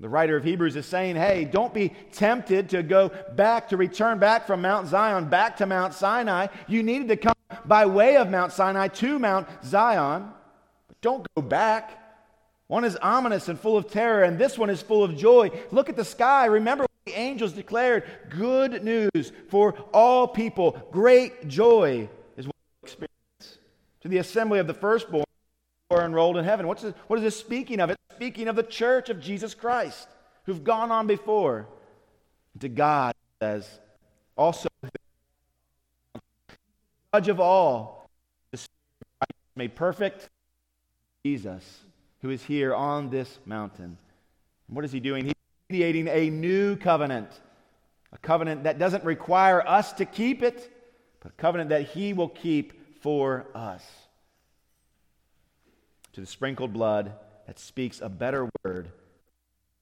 The 0.00 0.08
writer 0.08 0.36
of 0.36 0.44
Hebrews 0.44 0.76
is 0.76 0.86
saying, 0.86 1.16
hey, 1.16 1.44
don't 1.44 1.72
be 1.72 1.94
tempted 2.12 2.70
to 2.70 2.82
go 2.82 3.10
back, 3.34 3.68
to 3.68 3.76
return 3.76 4.18
back 4.18 4.46
from 4.46 4.60
Mount 4.60 4.88
Zion 4.88 5.28
back 5.28 5.58
to 5.58 5.66
Mount 5.66 5.94
Sinai. 5.94 6.48
You 6.66 6.82
needed 6.82 7.08
to 7.08 7.16
come 7.16 7.34
by 7.64 7.86
way 7.86 8.16
of 8.16 8.28
Mount 8.28 8.52
Sinai 8.52 8.88
to 8.88 9.18
Mount 9.18 9.46
Zion, 9.64 10.28
but 10.88 11.00
don't 11.00 11.26
go 11.36 11.42
back. 11.42 12.00
One 12.66 12.84
is 12.84 12.96
ominous 12.96 13.48
and 13.48 13.58
full 13.58 13.76
of 13.76 13.90
terror, 13.90 14.24
and 14.24 14.36
this 14.36 14.58
one 14.58 14.68
is 14.68 14.82
full 14.82 15.04
of 15.04 15.16
joy. 15.16 15.50
Look 15.70 15.88
at 15.88 15.96
the 15.96 16.04
sky. 16.04 16.46
Remember 16.46 16.86
the 17.06 17.12
angels 17.12 17.52
declared 17.52 18.04
good 18.30 18.82
news 18.82 19.32
for 19.48 19.74
all 19.92 20.26
people. 20.26 20.88
Great 20.90 21.46
joy 21.46 22.08
is 22.36 22.46
what 22.46 22.56
we 22.82 22.86
experience. 22.86 23.58
To 24.00 24.08
the 24.08 24.18
assembly 24.18 24.58
of 24.58 24.66
the 24.66 24.74
firstborn 24.74 25.24
are 25.90 26.04
enrolled 26.04 26.36
in 26.36 26.44
heaven. 26.44 26.66
What's 26.66 26.82
this, 26.82 26.94
what 27.06 27.18
is 27.18 27.22
this 27.22 27.38
speaking 27.38 27.80
of? 27.80 27.90
It's 27.90 28.00
speaking 28.14 28.48
of 28.48 28.56
the 28.56 28.62
church 28.62 29.10
of 29.10 29.20
Jesus 29.20 29.54
Christ 29.54 30.08
who've 30.44 30.64
gone 30.64 30.90
on 30.90 31.06
before. 31.06 31.66
To 32.60 32.68
God, 32.68 33.14
says, 33.40 33.68
also 34.36 34.68
judge 37.12 37.28
of 37.28 37.40
all, 37.40 38.08
made 39.56 39.74
perfect, 39.74 40.28
Jesus, 41.24 41.80
who 42.22 42.30
is 42.30 42.42
here 42.42 42.74
on 42.74 43.10
this 43.10 43.38
mountain. 43.44 43.96
And 44.68 44.76
what 44.76 44.84
is 44.84 44.92
he 44.92 45.00
doing? 45.00 45.24
He's 45.24 45.34
mediating 45.68 46.08
a 46.08 46.30
new 46.30 46.76
covenant, 46.76 47.28
a 48.12 48.18
covenant 48.18 48.64
that 48.64 48.78
doesn't 48.78 49.04
require 49.04 49.66
us 49.66 49.92
to 49.94 50.04
keep 50.04 50.42
it, 50.42 50.70
but 51.20 51.32
a 51.32 51.34
covenant 51.34 51.70
that 51.70 51.88
he 51.88 52.12
will 52.12 52.28
keep 52.28 53.00
for 53.02 53.46
us. 53.54 53.84
To 56.14 56.20
the 56.20 56.26
sprinkled 56.26 56.72
blood 56.72 57.12
that 57.48 57.58
speaks 57.58 58.00
a 58.00 58.08
better 58.08 58.48
word, 58.64 58.88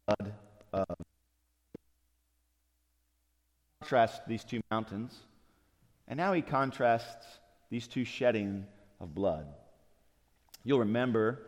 blood 0.06 0.32
of. 0.72 0.96
Contrast 3.80 4.26
these 4.26 4.42
two 4.42 4.62
mountains, 4.70 5.14
and 6.08 6.16
now 6.16 6.32
he 6.32 6.40
contrasts 6.40 7.26
these 7.68 7.86
two 7.86 8.04
shedding 8.04 8.66
of 8.98 9.14
blood. 9.14 9.46
You'll 10.64 10.78
remember 10.78 11.42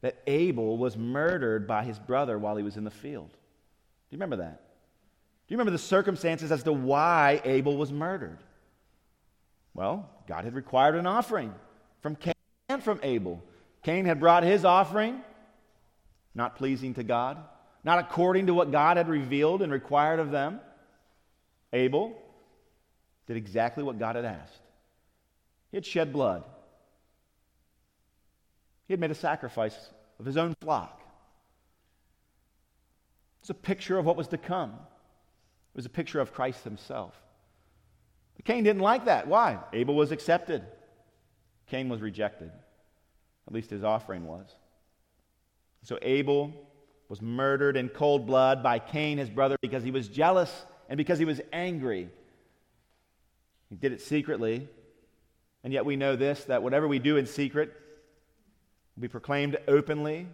that 0.00 0.22
Abel 0.28 0.78
was 0.78 0.96
murdered 0.96 1.66
by 1.66 1.82
his 1.82 1.98
brother 1.98 2.38
while 2.38 2.56
he 2.56 2.62
was 2.62 2.76
in 2.76 2.84
the 2.84 2.90
field. 2.90 3.30
Do 3.30 3.36
you 4.10 4.16
remember 4.16 4.36
that? 4.36 4.60
Do 4.60 5.54
you 5.54 5.56
remember 5.56 5.72
the 5.72 5.78
circumstances 5.78 6.52
as 6.52 6.62
to 6.62 6.72
why 6.72 7.40
Abel 7.44 7.76
was 7.76 7.92
murdered? 7.92 8.38
Well, 9.74 10.08
God 10.28 10.44
had 10.44 10.54
required 10.54 10.94
an 10.94 11.06
offering 11.06 11.52
from 12.00 12.14
Cain 12.14 12.34
and 12.68 12.80
from 12.80 13.00
Abel. 13.02 13.42
Cain 13.82 14.04
had 14.04 14.20
brought 14.20 14.42
his 14.42 14.64
offering, 14.64 15.22
not 16.34 16.56
pleasing 16.56 16.94
to 16.94 17.02
God, 17.02 17.38
not 17.82 17.98
according 17.98 18.46
to 18.46 18.54
what 18.54 18.70
God 18.70 18.96
had 18.96 19.08
revealed 19.08 19.62
and 19.62 19.72
required 19.72 20.20
of 20.20 20.30
them. 20.30 20.60
Abel 21.72 22.16
did 23.26 23.36
exactly 23.36 23.82
what 23.82 23.98
God 23.98 24.16
had 24.16 24.24
asked. 24.24 24.60
He 25.70 25.76
had 25.76 25.86
shed 25.86 26.12
blood. 26.12 26.44
He 28.86 28.92
had 28.92 29.00
made 29.00 29.10
a 29.12 29.14
sacrifice 29.14 29.76
of 30.18 30.26
his 30.26 30.36
own 30.36 30.54
flock. 30.60 31.00
It's 33.40 33.50
a 33.50 33.54
picture 33.54 33.98
of 33.98 34.04
what 34.04 34.16
was 34.16 34.28
to 34.28 34.38
come. 34.38 34.70
It 34.72 35.76
was 35.76 35.86
a 35.86 35.90
picture 35.90 36.20
of 36.20 36.34
Christ 36.34 36.64
himself. 36.64 37.14
But 38.36 38.44
Cain 38.44 38.64
didn't 38.64 38.82
like 38.82 39.06
that. 39.06 39.28
Why? 39.28 39.58
Abel 39.72 39.94
was 39.94 40.10
accepted. 40.10 40.64
Cain 41.68 41.88
was 41.88 42.00
rejected. 42.00 42.50
At 43.46 43.54
least 43.54 43.70
his 43.70 43.84
offering 43.84 44.26
was. 44.26 44.54
So 45.82 45.98
Abel 46.02 46.52
was 47.08 47.20
murdered 47.20 47.76
in 47.76 47.88
cold 47.88 48.26
blood 48.26 48.62
by 48.62 48.78
Cain, 48.78 49.18
his 49.18 49.30
brother, 49.30 49.56
because 49.60 49.82
he 49.82 49.90
was 49.90 50.08
jealous 50.08 50.64
and 50.88 50.96
because 50.96 51.18
he 51.18 51.24
was 51.24 51.40
angry. 51.52 52.08
He 53.68 53.76
did 53.76 53.92
it 53.92 54.00
secretly. 54.00 54.68
And 55.64 55.72
yet 55.72 55.84
we 55.84 55.96
know 55.96 56.16
this 56.16 56.44
that 56.44 56.62
whatever 56.62 56.86
we 56.86 56.98
do 56.98 57.16
in 57.16 57.26
secret 57.26 57.72
will 58.94 59.02
be 59.02 59.08
proclaimed 59.08 59.56
openly. 59.68 60.26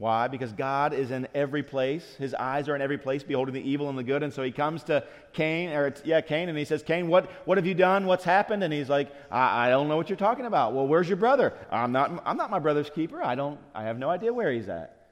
Why? 0.00 0.28
Because 0.28 0.54
God 0.54 0.94
is 0.94 1.10
in 1.10 1.28
every 1.34 1.62
place. 1.62 2.14
His 2.18 2.32
eyes 2.32 2.70
are 2.70 2.74
in 2.74 2.80
every 2.80 2.96
place, 2.96 3.22
beholding 3.22 3.52
the 3.52 3.60
evil 3.60 3.90
and 3.90 3.98
the 3.98 4.02
good. 4.02 4.22
And 4.22 4.32
so 4.32 4.42
he 4.42 4.50
comes 4.50 4.82
to 4.84 5.04
Cain, 5.34 5.68
or 5.68 5.92
yeah, 6.04 6.22
Cain, 6.22 6.48
and 6.48 6.56
he 6.56 6.64
says, 6.64 6.82
Cain, 6.82 7.08
what, 7.08 7.30
what 7.44 7.58
have 7.58 7.66
you 7.66 7.74
done? 7.74 8.06
What's 8.06 8.24
happened? 8.24 8.64
And 8.64 8.72
he's 8.72 8.88
like, 8.88 9.12
I, 9.30 9.66
I 9.66 9.68
don't 9.68 9.88
know 9.88 9.98
what 9.98 10.08
you're 10.08 10.16
talking 10.16 10.46
about. 10.46 10.72
Well, 10.72 10.88
where's 10.88 11.06
your 11.06 11.18
brother? 11.18 11.52
I'm 11.70 11.92
not, 11.92 12.22
I'm 12.24 12.38
not 12.38 12.50
my 12.50 12.60
brother's 12.60 12.88
keeper. 12.88 13.22
I 13.22 13.34
don't, 13.34 13.60
I 13.74 13.82
have 13.82 13.98
no 13.98 14.08
idea 14.08 14.32
where 14.32 14.50
he's 14.50 14.70
at. 14.70 15.08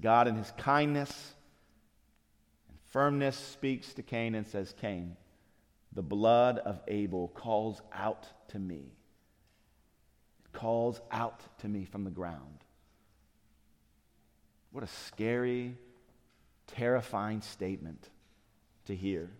God, 0.00 0.26
in 0.26 0.34
his 0.34 0.52
kindness 0.58 1.12
and 2.68 2.76
firmness, 2.90 3.36
speaks 3.36 3.94
to 3.94 4.02
Cain 4.02 4.34
and 4.34 4.44
says, 4.44 4.74
Cain, 4.80 5.16
the 5.92 6.02
blood 6.02 6.58
of 6.58 6.80
Abel 6.88 7.28
calls 7.28 7.82
out 7.92 8.26
to 8.48 8.58
me. 8.58 8.96
It 10.44 10.52
calls 10.52 11.00
out 11.12 11.44
to 11.60 11.68
me 11.68 11.84
from 11.84 12.02
the 12.02 12.10
ground. 12.10 12.64
What 14.76 14.84
a 14.84 14.88
scary, 14.88 15.74
terrifying 16.66 17.40
statement 17.40 18.10
to 18.84 18.94
hear. 18.94 19.30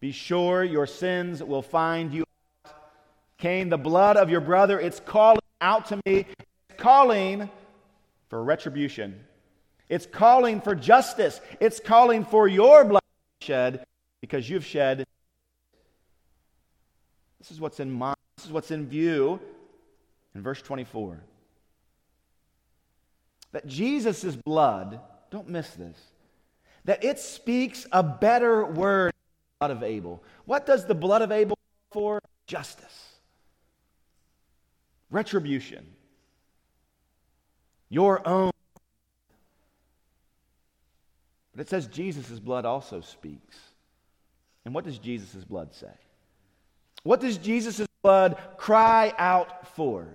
Be 0.00 0.10
sure 0.10 0.64
your 0.64 0.86
sins 0.86 1.42
will 1.42 1.60
find 1.60 2.14
you 2.14 2.24
out. 2.64 2.72
Cain, 3.36 3.68
the 3.68 3.76
blood 3.76 4.16
of 4.16 4.30
your 4.30 4.40
brother, 4.40 4.80
it's 4.80 5.00
calling 5.00 5.42
out 5.60 5.84
to 5.88 5.96
me. 6.06 6.24
It's 6.70 6.78
calling 6.78 7.50
for 8.30 8.42
retribution. 8.42 9.20
It's 9.90 10.06
calling 10.06 10.62
for 10.62 10.74
justice. 10.74 11.42
It's 11.60 11.78
calling 11.78 12.24
for 12.24 12.48
your 12.48 12.86
blood 12.86 13.02
shed 13.42 13.84
because 14.22 14.48
you've 14.48 14.64
shed. 14.64 15.04
This 17.38 17.50
is 17.50 17.60
what's 17.60 17.80
in 17.80 17.90
mind. 17.90 18.16
This 18.38 18.46
is 18.46 18.52
what's 18.52 18.70
in 18.70 18.88
view 18.88 19.40
in 20.34 20.40
verse 20.40 20.62
24. 20.62 21.20
That 23.52 23.66
Jesus' 23.66 24.36
blood, 24.36 25.00
don't 25.30 25.48
miss 25.48 25.70
this, 25.70 25.98
that 26.84 27.04
it 27.04 27.18
speaks 27.18 27.86
a 27.92 28.02
better 28.02 28.64
word 28.64 29.12
blood 29.58 29.70
of 29.70 29.82
Abel. 29.82 30.22
What 30.44 30.66
does 30.66 30.84
the 30.86 30.94
blood 30.94 31.22
of 31.22 31.32
Abel 31.32 31.58
for? 31.90 32.20
Justice, 32.46 33.16
retribution, 35.10 35.86
your 37.90 38.26
own 38.26 38.52
but 41.58 41.66
it 41.66 41.70
says 41.70 41.88
Jesus' 41.88 42.38
blood 42.38 42.64
also 42.64 43.00
speaks. 43.00 43.58
And 44.64 44.72
what 44.72 44.84
does 44.84 44.96
Jesus' 44.96 45.42
blood 45.44 45.74
say? 45.74 45.90
What 47.02 47.20
does 47.20 47.36
Jesus' 47.36 47.88
blood 48.00 48.38
cry 48.58 49.12
out 49.18 49.66
for? 49.74 50.06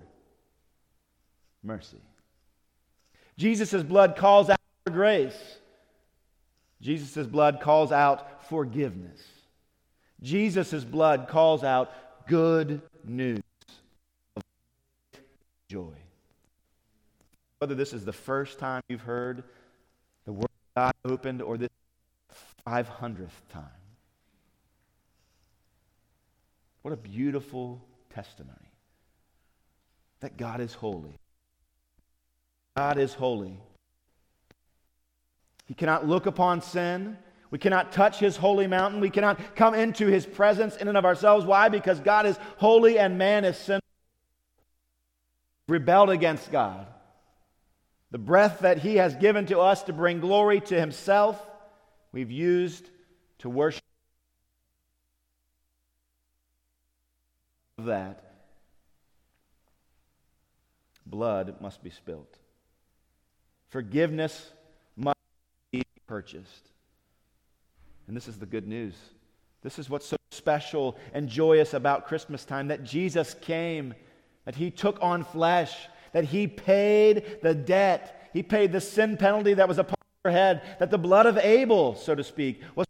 Mercy. 1.61 1.97
Jesus' 3.38 3.84
blood 3.84 4.15
calls 4.15 4.49
out 4.49 4.59
for 4.86 4.93
grace. 4.93 5.57
Jesus' 6.81 7.27
blood 7.27 7.59
calls 7.61 7.91
out 7.91 8.43
forgiveness. 8.49 9.21
Jesus' 10.21 10.84
blood 10.84 11.27
calls 11.27 11.63
out 11.63 11.91
good 12.27 12.81
news 13.03 13.41
of 14.36 14.43
joy. 15.69 15.93
Whether 17.59 17.75
this 17.75 17.93
is 17.93 18.05
the 18.05 18.13
first 18.13 18.59
time 18.59 18.81
you've 18.89 19.01
heard 19.01 19.43
the 20.25 20.34
word 20.34 20.47
God 20.75 20.93
opened 21.05 21.41
or 21.41 21.57
this 21.57 21.69
500th 22.67 23.29
time. 23.49 23.63
What 26.81 26.93
a 26.93 26.97
beautiful 26.97 27.81
testimony 28.13 28.51
that 30.19 30.38
God 30.38 30.59
is 30.61 30.73
holy. 30.73 31.17
God 32.76 32.97
is 32.97 33.13
holy. 33.13 33.57
He 35.65 35.74
cannot 35.74 36.07
look 36.07 36.26
upon 36.26 36.61
sin. 36.61 37.17
We 37.51 37.59
cannot 37.59 37.91
touch 37.91 38.17
his 38.17 38.36
holy 38.36 38.67
mountain. 38.67 38.99
We 38.99 39.11
cannot 39.11 39.55
come 39.55 39.76
into 39.76 40.07
his 40.07 40.26
presence 40.26 40.76
in 40.78 40.88
and 40.88 40.97
of 40.97 41.05
ourselves. 41.05 41.45
Why? 41.45 41.69
Because 41.69 41.99
God 41.99 42.26
is 42.26 42.38
holy 42.57 42.97
and 42.97 43.17
man 43.17 43.45
is 43.45 43.57
sinful. 43.57 43.88
Rebelled 45.67 46.09
against 46.09 46.51
God. 46.51 46.88
The 48.13 48.19
breath 48.19 48.59
that 48.59 48.78
He 48.78 48.97
has 48.97 49.15
given 49.15 49.47
to 49.47 49.59
us 49.59 49.82
to 49.84 49.93
bring 49.93 50.19
glory 50.19 50.59
to 50.61 50.80
Himself, 50.80 51.41
we've 52.11 52.30
used 52.30 52.88
to 53.39 53.49
worship 53.49 53.82
that. 57.80 58.24
Blood 61.07 61.55
must 61.59 61.84
be 61.84 61.89
spilt. 61.89 62.38
Forgiveness 63.74 64.53
must 64.95 65.17
be 65.74 65.84
purchased. 66.07 66.69
And 68.07 68.15
this 68.15 68.30
is 68.30 68.39
the 68.39 68.45
good 68.45 68.67
news. 68.67 68.93
This 69.61 69.78
is 69.78 69.89
what's 69.89 70.05
so 70.05 70.15
special 70.32 70.97
and 71.13 71.28
joyous 71.28 71.74
about 71.74 72.07
Christmas 72.07 72.45
time 72.45 72.69
that 72.69 72.86
Jesus 72.86 73.34
came, 73.41 73.93
that 74.45 74.55
He 74.55 74.71
took 74.71 74.97
on 75.01 75.26
flesh 75.26 75.76
that 76.13 76.24
he 76.24 76.47
paid 76.47 77.39
the 77.41 77.53
debt. 77.53 78.30
He 78.32 78.41
paid 78.41 78.71
the 78.71 78.82
sin 78.82 79.17
penalty 79.17 79.55
that 79.55 79.67
was 79.67 79.78
upon 79.78 79.95
her 80.24 80.32
head, 80.32 80.61
that 80.80 80.89
the 80.89 80.97
blood 80.97 81.26
of 81.26 81.38
Abel, 81.38 81.95
so 81.95 82.15
to 82.15 82.24
speak, 82.24 82.61
was. 82.76 82.88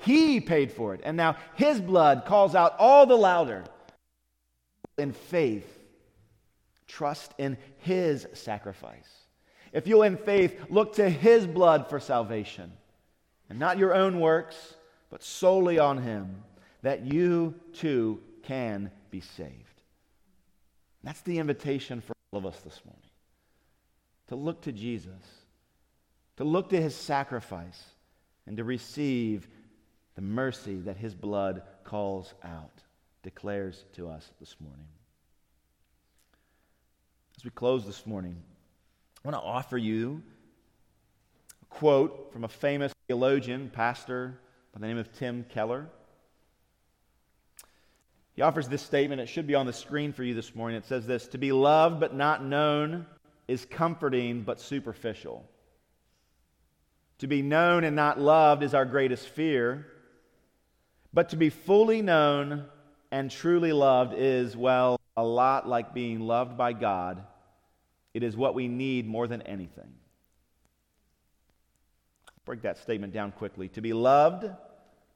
He 0.00 0.40
paid 0.40 0.72
for 0.72 0.94
it. 0.94 1.00
And 1.04 1.16
now 1.16 1.36
his 1.54 1.80
blood 1.80 2.26
calls 2.26 2.54
out 2.54 2.76
all 2.78 3.06
the 3.06 3.16
louder. 3.16 3.64
In 4.98 5.12
faith, 5.12 5.78
trust 6.86 7.34
in 7.38 7.58
his 7.78 8.26
sacrifice. 8.32 9.25
If 9.76 9.86
you'll, 9.86 10.04
in 10.04 10.16
faith, 10.16 10.58
look 10.70 10.94
to 10.94 11.10
his 11.10 11.46
blood 11.46 11.90
for 11.90 12.00
salvation, 12.00 12.72
and 13.50 13.58
not 13.58 13.76
your 13.76 13.94
own 13.94 14.20
works, 14.20 14.74
but 15.10 15.22
solely 15.22 15.78
on 15.78 15.98
him, 15.98 16.42
that 16.80 17.04
you 17.04 17.54
too 17.74 18.22
can 18.42 18.90
be 19.10 19.20
saved. 19.20 19.82
That's 21.04 21.20
the 21.20 21.36
invitation 21.36 22.00
for 22.00 22.14
all 22.32 22.38
of 22.38 22.46
us 22.46 22.58
this 22.60 22.80
morning 22.86 23.02
to 24.28 24.34
look 24.34 24.62
to 24.62 24.72
Jesus, 24.72 25.12
to 26.38 26.44
look 26.44 26.70
to 26.70 26.80
his 26.80 26.94
sacrifice, 26.94 27.84
and 28.46 28.56
to 28.56 28.64
receive 28.64 29.46
the 30.14 30.22
mercy 30.22 30.76
that 30.76 30.96
his 30.96 31.14
blood 31.14 31.60
calls 31.84 32.32
out, 32.42 32.80
declares 33.22 33.84
to 33.96 34.08
us 34.08 34.30
this 34.40 34.56
morning. 34.58 34.88
As 37.36 37.44
we 37.44 37.50
close 37.50 37.84
this 37.84 38.06
morning, 38.06 38.42
I 39.26 39.28
want 39.28 39.42
to 39.42 39.48
offer 39.48 39.76
you 39.76 40.22
a 41.60 41.64
quote 41.74 42.32
from 42.32 42.44
a 42.44 42.48
famous 42.48 42.92
theologian, 43.08 43.72
pastor 43.74 44.38
by 44.72 44.78
the 44.78 44.86
name 44.86 44.98
of 44.98 45.12
Tim 45.18 45.44
Keller. 45.48 45.88
He 48.34 48.42
offers 48.42 48.68
this 48.68 48.82
statement. 48.82 49.20
It 49.20 49.28
should 49.28 49.48
be 49.48 49.56
on 49.56 49.66
the 49.66 49.72
screen 49.72 50.12
for 50.12 50.22
you 50.22 50.32
this 50.32 50.54
morning. 50.54 50.78
It 50.78 50.84
says 50.84 51.08
this 51.08 51.26
To 51.26 51.38
be 51.38 51.50
loved 51.50 51.98
but 51.98 52.14
not 52.14 52.44
known 52.44 53.04
is 53.48 53.66
comforting 53.68 54.42
but 54.42 54.60
superficial. 54.60 55.44
To 57.18 57.26
be 57.26 57.42
known 57.42 57.82
and 57.82 57.96
not 57.96 58.20
loved 58.20 58.62
is 58.62 58.74
our 58.74 58.84
greatest 58.84 59.28
fear. 59.28 59.88
But 61.12 61.30
to 61.30 61.36
be 61.36 61.50
fully 61.50 62.00
known 62.00 62.66
and 63.10 63.28
truly 63.28 63.72
loved 63.72 64.14
is, 64.16 64.56
well, 64.56 65.00
a 65.16 65.24
lot 65.24 65.68
like 65.68 65.94
being 65.94 66.20
loved 66.20 66.56
by 66.56 66.74
God. 66.74 67.24
It 68.16 68.22
is 68.22 68.34
what 68.34 68.54
we 68.54 68.66
need 68.66 69.06
more 69.06 69.26
than 69.26 69.42
anything. 69.42 69.92
Break 72.46 72.62
that 72.62 72.78
statement 72.78 73.12
down 73.12 73.30
quickly. 73.30 73.68
To 73.68 73.82
be 73.82 73.92
loved 73.92 74.50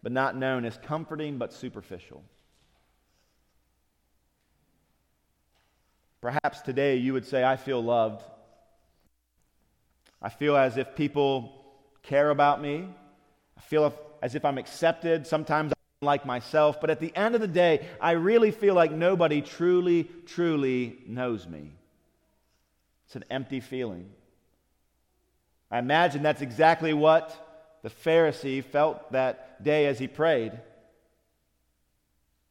but 0.02 0.12
not 0.12 0.36
known 0.36 0.66
is 0.66 0.78
comforting 0.82 1.38
but 1.38 1.50
superficial. 1.50 2.22
Perhaps 6.20 6.60
today 6.60 6.96
you 6.96 7.14
would 7.14 7.24
say, 7.24 7.42
I 7.42 7.56
feel 7.56 7.82
loved. 7.82 8.22
I 10.20 10.28
feel 10.28 10.54
as 10.54 10.76
if 10.76 10.94
people 10.94 11.64
care 12.02 12.28
about 12.28 12.60
me. 12.60 12.86
I 13.56 13.60
feel 13.62 13.94
as 14.20 14.34
if 14.34 14.44
I'm 14.44 14.58
accepted. 14.58 15.26
Sometimes 15.26 15.72
I'm 15.72 16.06
like 16.06 16.26
myself. 16.26 16.82
But 16.82 16.90
at 16.90 17.00
the 17.00 17.16
end 17.16 17.34
of 17.34 17.40
the 17.40 17.48
day, 17.48 17.88
I 17.98 18.10
really 18.10 18.50
feel 18.50 18.74
like 18.74 18.92
nobody 18.92 19.40
truly, 19.40 20.06
truly 20.26 20.98
knows 21.06 21.48
me. 21.48 21.72
It's 23.10 23.16
an 23.16 23.24
empty 23.28 23.58
feeling. 23.58 24.08
I 25.68 25.80
imagine 25.80 26.22
that's 26.22 26.42
exactly 26.42 26.92
what 26.92 27.80
the 27.82 27.90
Pharisee 27.90 28.62
felt 28.62 29.10
that 29.10 29.64
day 29.64 29.86
as 29.86 29.98
he 29.98 30.06
prayed. 30.06 30.52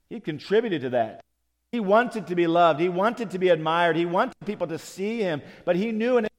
He 0.10 0.20
contributed 0.20 0.82
to 0.82 0.90
that. 0.90 1.24
He 1.72 1.80
wanted 1.80 2.28
to 2.28 2.36
be 2.36 2.46
loved. 2.46 2.82
He 2.82 2.90
wanted 2.90 3.32
to 3.32 3.40
be 3.40 3.48
admired. 3.48 3.96
He 3.96 4.06
wanted 4.06 4.36
people 4.46 4.68
to 4.68 4.78
see 4.78 5.20
him. 5.20 5.42
But 5.64 5.78
he 5.78 5.94
knew 5.94 6.18
in 6.18 6.26
his 6.26 6.32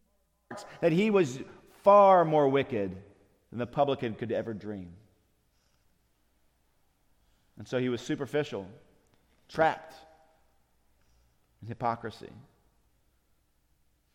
heart 0.51 0.67
that 0.83 0.93
he 0.93 1.09
was 1.09 1.39
far 1.83 2.23
more 2.27 2.47
wicked 2.47 2.95
than 3.49 3.59
the 3.59 3.67
publican 3.67 4.15
could 4.15 4.33
ever 4.33 4.53
dream. 4.53 4.91
And 7.57 7.67
so 7.67 7.79
he 7.79 7.89
was 7.89 8.03
superficial, 8.03 8.67
trapped 9.49 9.95
in 11.63 11.69
hypocrisy. 11.69 12.29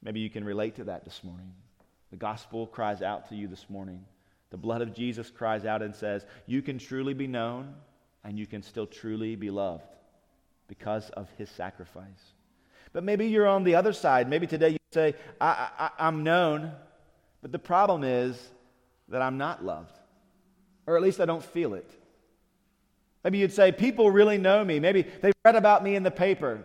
Maybe 0.06 0.20
you 0.20 0.30
can 0.30 0.44
relate 0.44 0.76
to 0.76 0.84
that 0.84 1.04
this 1.04 1.24
morning. 1.24 1.52
The 2.12 2.16
gospel 2.16 2.68
cries 2.68 3.02
out 3.02 3.28
to 3.30 3.36
you 3.36 3.48
this 3.48 3.66
morning. 3.70 4.06
The 4.52 4.58
blood 4.58 4.84
of 4.84 4.94
Jesus 4.94 5.32
cries 5.32 5.66
out 5.66 5.82
and 5.82 5.96
says, 5.96 6.28
You 6.46 6.62
can 6.62 6.78
truly 6.78 7.16
be 7.16 7.26
known 7.26 7.74
and 8.24 8.38
you 8.38 8.46
can 8.46 8.62
still 8.62 8.86
truly 8.86 9.36
be 9.36 9.50
loved 9.50 9.84
because 10.68 11.10
of 11.10 11.28
his 11.40 11.50
sacrifice. 11.50 12.34
But 12.94 13.04
maybe 13.04 13.26
you're 13.26 13.48
on 13.48 13.64
the 13.64 13.74
other 13.74 13.94
side. 13.94 14.30
Maybe 14.30 14.46
today 14.46 14.70
you 14.70 14.78
say, 14.94 15.16
I, 15.42 15.70
I, 15.78 15.90
I'm 15.98 16.24
known, 16.24 16.72
but 17.42 17.52
the 17.52 17.60
problem 17.60 18.04
is 18.04 18.40
that 19.10 19.24
I'm 19.24 19.40
not 19.40 19.66
loved, 19.66 19.98
or 20.86 20.96
at 20.96 21.02
least 21.02 21.20
I 21.20 21.26
don't 21.26 21.44
feel 21.44 21.74
it. 21.74 21.90
Maybe 23.24 23.40
you'd 23.40 23.52
say, 23.52 23.72
People 23.72 24.12
really 24.12 24.38
know 24.38 24.64
me. 24.64 24.80
Maybe 24.80 25.02
they've 25.02 25.34
read 25.44 25.56
about 25.56 25.84
me 25.84 25.96
in 25.96 26.04
the 26.04 26.12
paper, 26.12 26.64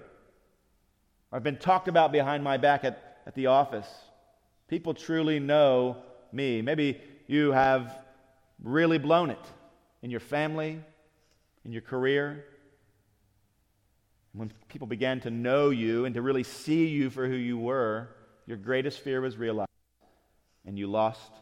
or 1.32 1.36
I've 1.36 1.43
been 1.43 1.57
talked 1.57 1.88
about 1.88 2.12
behind 2.12 2.45
my 2.45 2.59
back 2.59 2.84
at, 2.84 3.09
at 3.27 3.35
the 3.35 3.47
office. 3.47 3.89
People 4.68 4.95
truly 4.95 5.41
know 5.41 5.97
me. 6.33 6.62
Maybe 6.62 7.01
you 7.27 7.53
have 7.53 7.95
really 8.62 8.99
blown 8.99 9.31
it 9.31 9.45
in 10.03 10.11
your 10.11 10.21
family, 10.21 10.81
in 11.64 11.73
your 11.73 11.83
career. 11.83 12.45
When 14.33 14.53
people 14.68 14.87
began 14.87 15.21
to 15.23 15.31
know 15.31 15.71
you 15.71 16.05
and 16.05 16.14
to 16.14 16.23
really 16.23 16.45
see 16.45 16.87
you 16.87 17.11
for 17.11 17.27
who 17.27 17.35
you 17.35 17.59
were, 17.59 18.09
your 18.47 18.57
greatest 18.57 19.01
fear 19.01 19.21
was 19.21 19.37
realized, 19.37 19.71
and 20.66 20.79
you 20.79 20.87
lost 20.87 21.33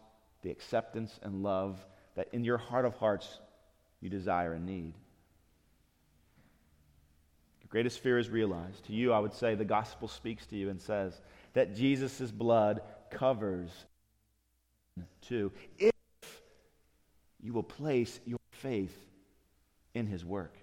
the 0.43 0.51
acceptance 0.51 1.19
and 1.23 1.43
love 1.43 1.79
that 2.17 2.29
in 2.33 2.45
your 2.45 2.59
heart 2.59 2.85
of 2.85 2.95
hearts 2.97 3.39
you 4.01 4.09
desire 4.09 4.53
and 4.55 4.67
need. 4.67 4.95
Your 7.61 7.69
greatest 7.69 8.01
fear 8.01 8.19
is 8.19 8.31
realized. 8.31 8.87
To 8.87 8.93
you, 8.93 9.13
I 9.13 9.19
would 9.19 9.35
say 9.35 9.55
the 9.55 9.65
gospel 9.65 10.09
speaks 10.09 10.47
to 10.47 10.57
you 10.57 10.71
and 10.71 10.81
says 10.81 11.21
that 11.55 11.75
Jesus' 11.75 12.31
blood 12.31 12.81
covers 13.11 13.71
too, 15.23 15.53
if 15.79 15.93
you 17.41 17.53
will 17.53 17.63
place 17.63 18.21
your 18.27 18.39
faith 18.51 18.97
in 19.95 20.07
his 20.07 20.25
work. 20.25 20.55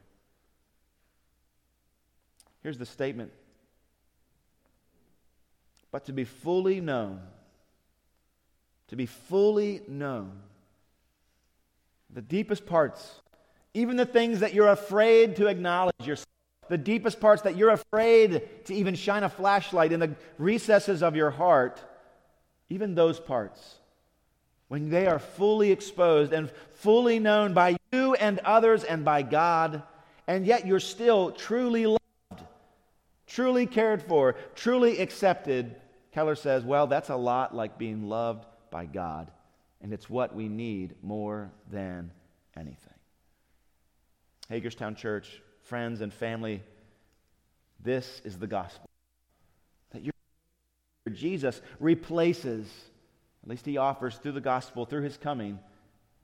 Here's 2.61 2.77
the 2.77 2.85
statement. 2.85 3.31
But 5.91 6.05
to 6.05 6.13
be 6.13 6.25
fully 6.25 6.81
known, 6.81 7.21
to 8.87 8.95
be 8.95 9.05
fully 9.05 9.81
known, 9.87 10.41
the 12.09 12.21
deepest 12.21 12.65
parts, 12.65 13.21
even 13.73 13.97
the 13.97 14.05
things 14.05 14.39
that 14.39 14.53
you're 14.53 14.69
afraid 14.69 15.35
to 15.37 15.47
acknowledge 15.47 15.93
yourself, 15.99 16.25
the 16.69 16.77
deepest 16.77 17.19
parts 17.19 17.43
that 17.43 17.55
you're 17.55 17.69
afraid 17.69 18.65
to 18.65 18.73
even 18.73 18.95
shine 18.95 19.23
a 19.23 19.29
flashlight 19.29 19.91
in 19.91 19.99
the 19.99 20.15
recesses 20.37 21.03
of 21.03 21.15
your 21.15 21.31
heart, 21.31 21.83
even 22.69 22.95
those 22.95 23.19
parts, 23.19 23.75
when 24.67 24.89
they 24.89 25.07
are 25.07 25.19
fully 25.19 25.71
exposed 25.71 26.33
and 26.33 26.51
fully 26.73 27.19
known 27.19 27.53
by 27.53 27.77
you 27.91 28.15
and 28.15 28.39
others 28.39 28.83
and 28.83 29.05
by 29.05 29.21
God, 29.21 29.83
and 30.27 30.45
yet 30.45 30.65
you're 30.65 30.79
still 30.79 31.31
truly 31.31 31.85
loved 31.85 31.99
truly 33.35 33.65
cared 33.65 34.01
for, 34.01 34.35
truly 34.55 34.99
accepted, 34.99 35.75
Keller 36.13 36.35
says, 36.35 36.63
well, 36.63 36.87
that's 36.87 37.09
a 37.09 37.15
lot 37.15 37.53
like 37.53 37.77
being 37.77 38.07
loved 38.07 38.45
by 38.71 38.85
God. 38.85 39.29
And 39.81 39.91
it's 39.91 40.09
what 40.09 40.33
we 40.33 40.47
need 40.47 40.95
more 41.03 41.51
than 41.69 42.11
anything. 42.55 42.93
Hagerstown 44.49 44.95
Church, 44.95 45.41
friends 45.65 46.01
and 46.01 46.13
family, 46.13 46.61
this 47.83 48.21
is 48.23 48.37
the 48.37 48.47
gospel. 48.47 48.89
That 49.91 50.03
your 50.03 50.13
Jesus 51.11 51.61
replaces, 51.79 52.67
at 53.43 53.49
least 53.49 53.65
he 53.65 53.77
offers 53.77 54.15
through 54.17 54.33
the 54.33 54.41
gospel, 54.41 54.85
through 54.85 55.03
his 55.03 55.17
coming, 55.17 55.59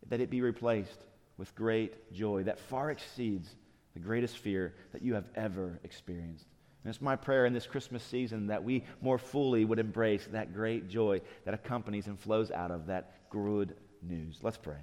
that 0.10 0.22
it 0.22 0.30
be 0.30 0.42
replaced 0.42 1.06
with 1.38 1.54
great 1.56 2.14
joy 2.14 2.44
that 2.44 2.60
far 2.60 2.92
exceeds 2.92 3.56
the 3.94 4.00
greatest 4.00 4.38
fear 4.38 4.74
that 4.94 5.02
you 5.02 5.14
have 5.14 5.26
ever 5.36 5.80
experienced. 5.84 6.46
And 6.84 6.89
it's 6.89 7.02
my 7.02 7.16
prayer 7.16 7.46
in 7.46 7.54
this 7.54 7.68
Christmas 7.68 8.04
season 8.04 8.48
that 8.48 8.64
we 8.64 8.84
more 9.02 9.18
fully 9.18 9.66
would 9.66 9.80
embrace 9.80 10.28
that 10.32 10.54
great 10.54 10.88
joy 10.89 11.22
that 11.46 11.54
accompanies 11.54 12.08
and 12.08 12.20
flows 12.20 12.52
out 12.52 12.72
of 12.72 12.88
that 12.88 13.30
good 13.30 13.76
news. 14.02 14.39
Let's 14.42 14.58
pray. 14.58 14.80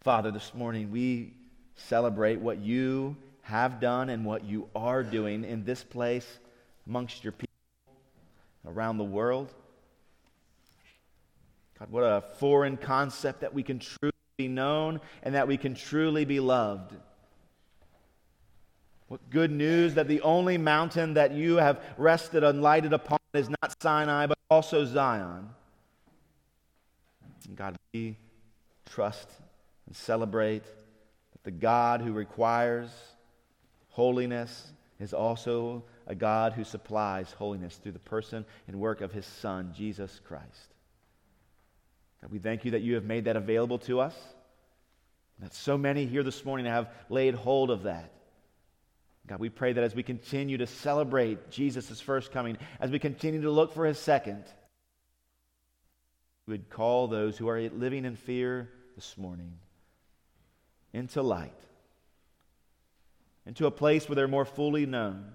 Father, 0.00 0.30
this 0.30 0.54
morning 0.54 0.90
we 0.90 1.34
celebrate 1.76 2.40
what 2.40 2.58
you 2.58 3.16
have 3.42 3.80
done 3.80 4.08
and 4.10 4.24
what 4.24 4.44
you 4.44 4.68
are 4.74 5.02
doing 5.02 5.44
in 5.44 5.64
this 5.64 5.84
place 5.84 6.26
amongst 6.86 7.22
your 7.22 7.32
people 7.32 7.46
around 8.66 8.98
the 8.98 9.04
world. 9.04 9.52
God, 11.78 11.90
what 11.90 12.02
a 12.02 12.22
foreign 12.38 12.76
concept 12.76 13.42
that 13.42 13.54
we 13.54 13.62
can 13.62 13.78
truly 13.78 14.12
be 14.36 14.48
known 14.48 15.00
and 15.22 15.34
that 15.34 15.46
we 15.46 15.56
can 15.56 15.74
truly 15.74 16.24
be 16.24 16.40
loved. 16.40 16.94
What 19.08 19.30
good 19.30 19.52
news 19.52 19.94
that 19.94 20.08
the 20.08 20.20
only 20.22 20.58
mountain 20.58 21.14
that 21.14 21.32
you 21.32 21.56
have 21.56 21.80
rested 21.96 22.42
and 22.42 22.60
lighted 22.60 22.92
upon 22.92 23.18
is 23.34 23.48
not 23.48 23.80
Sinai, 23.80 24.26
but 24.26 24.38
also 24.50 24.84
Zion. 24.84 25.50
And 27.46 27.56
God, 27.56 27.76
we 27.94 28.16
trust 28.86 29.28
and 29.86 29.94
celebrate 29.94 30.64
the 31.46 31.52
God 31.52 32.00
who 32.00 32.12
requires 32.12 32.90
holiness 33.90 34.72
is 34.98 35.14
also 35.14 35.84
a 36.08 36.14
God 36.14 36.54
who 36.54 36.64
supplies 36.64 37.30
holiness 37.30 37.76
through 37.76 37.92
the 37.92 38.00
person 38.00 38.44
and 38.66 38.80
work 38.80 39.00
of 39.00 39.12
his 39.12 39.24
Son, 39.24 39.72
Jesus 39.72 40.20
Christ. 40.26 40.74
God, 42.20 42.32
we 42.32 42.40
thank 42.40 42.64
you 42.64 42.72
that 42.72 42.82
you 42.82 42.96
have 42.96 43.04
made 43.04 43.26
that 43.26 43.36
available 43.36 43.78
to 43.80 44.00
us, 44.00 44.16
that 45.38 45.54
so 45.54 45.78
many 45.78 46.04
here 46.04 46.24
this 46.24 46.44
morning 46.44 46.66
have 46.66 46.90
laid 47.08 47.34
hold 47.34 47.70
of 47.70 47.84
that. 47.84 48.10
God, 49.28 49.38
we 49.38 49.48
pray 49.48 49.72
that 49.72 49.84
as 49.84 49.94
we 49.94 50.02
continue 50.02 50.58
to 50.58 50.66
celebrate 50.66 51.48
Jesus' 51.48 52.00
first 52.00 52.32
coming, 52.32 52.58
as 52.80 52.90
we 52.90 52.98
continue 52.98 53.42
to 53.42 53.52
look 53.52 53.72
for 53.72 53.86
his 53.86 54.00
second, 54.00 54.42
we 56.48 56.54
would 56.54 56.70
call 56.70 57.06
those 57.06 57.38
who 57.38 57.48
are 57.48 57.60
living 57.60 58.04
in 58.04 58.16
fear 58.16 58.68
this 58.96 59.16
morning 59.16 59.52
into 60.96 61.20
light, 61.20 61.52
into 63.44 63.66
a 63.66 63.70
place 63.70 64.08
where 64.08 64.16
they're 64.16 64.26
more 64.26 64.46
fully 64.46 64.86
known, 64.86 65.26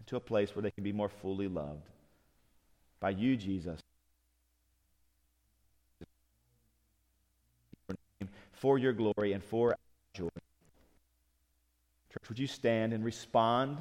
into 0.00 0.16
a 0.16 0.20
place 0.20 0.54
where 0.54 0.62
they 0.62 0.70
can 0.70 0.84
be 0.84 0.92
more 0.92 1.08
fully 1.08 1.48
loved 1.48 1.88
by 3.00 3.10
you, 3.10 3.36
Jesus. 3.36 3.80
For 8.52 8.78
your 8.78 8.92
glory 8.92 9.32
and 9.32 9.42
for 9.42 9.70
our 9.70 9.76
joy. 10.14 10.28
Church, 12.12 12.28
would 12.28 12.38
you 12.38 12.46
stand 12.46 12.92
and 12.92 13.04
respond 13.04 13.74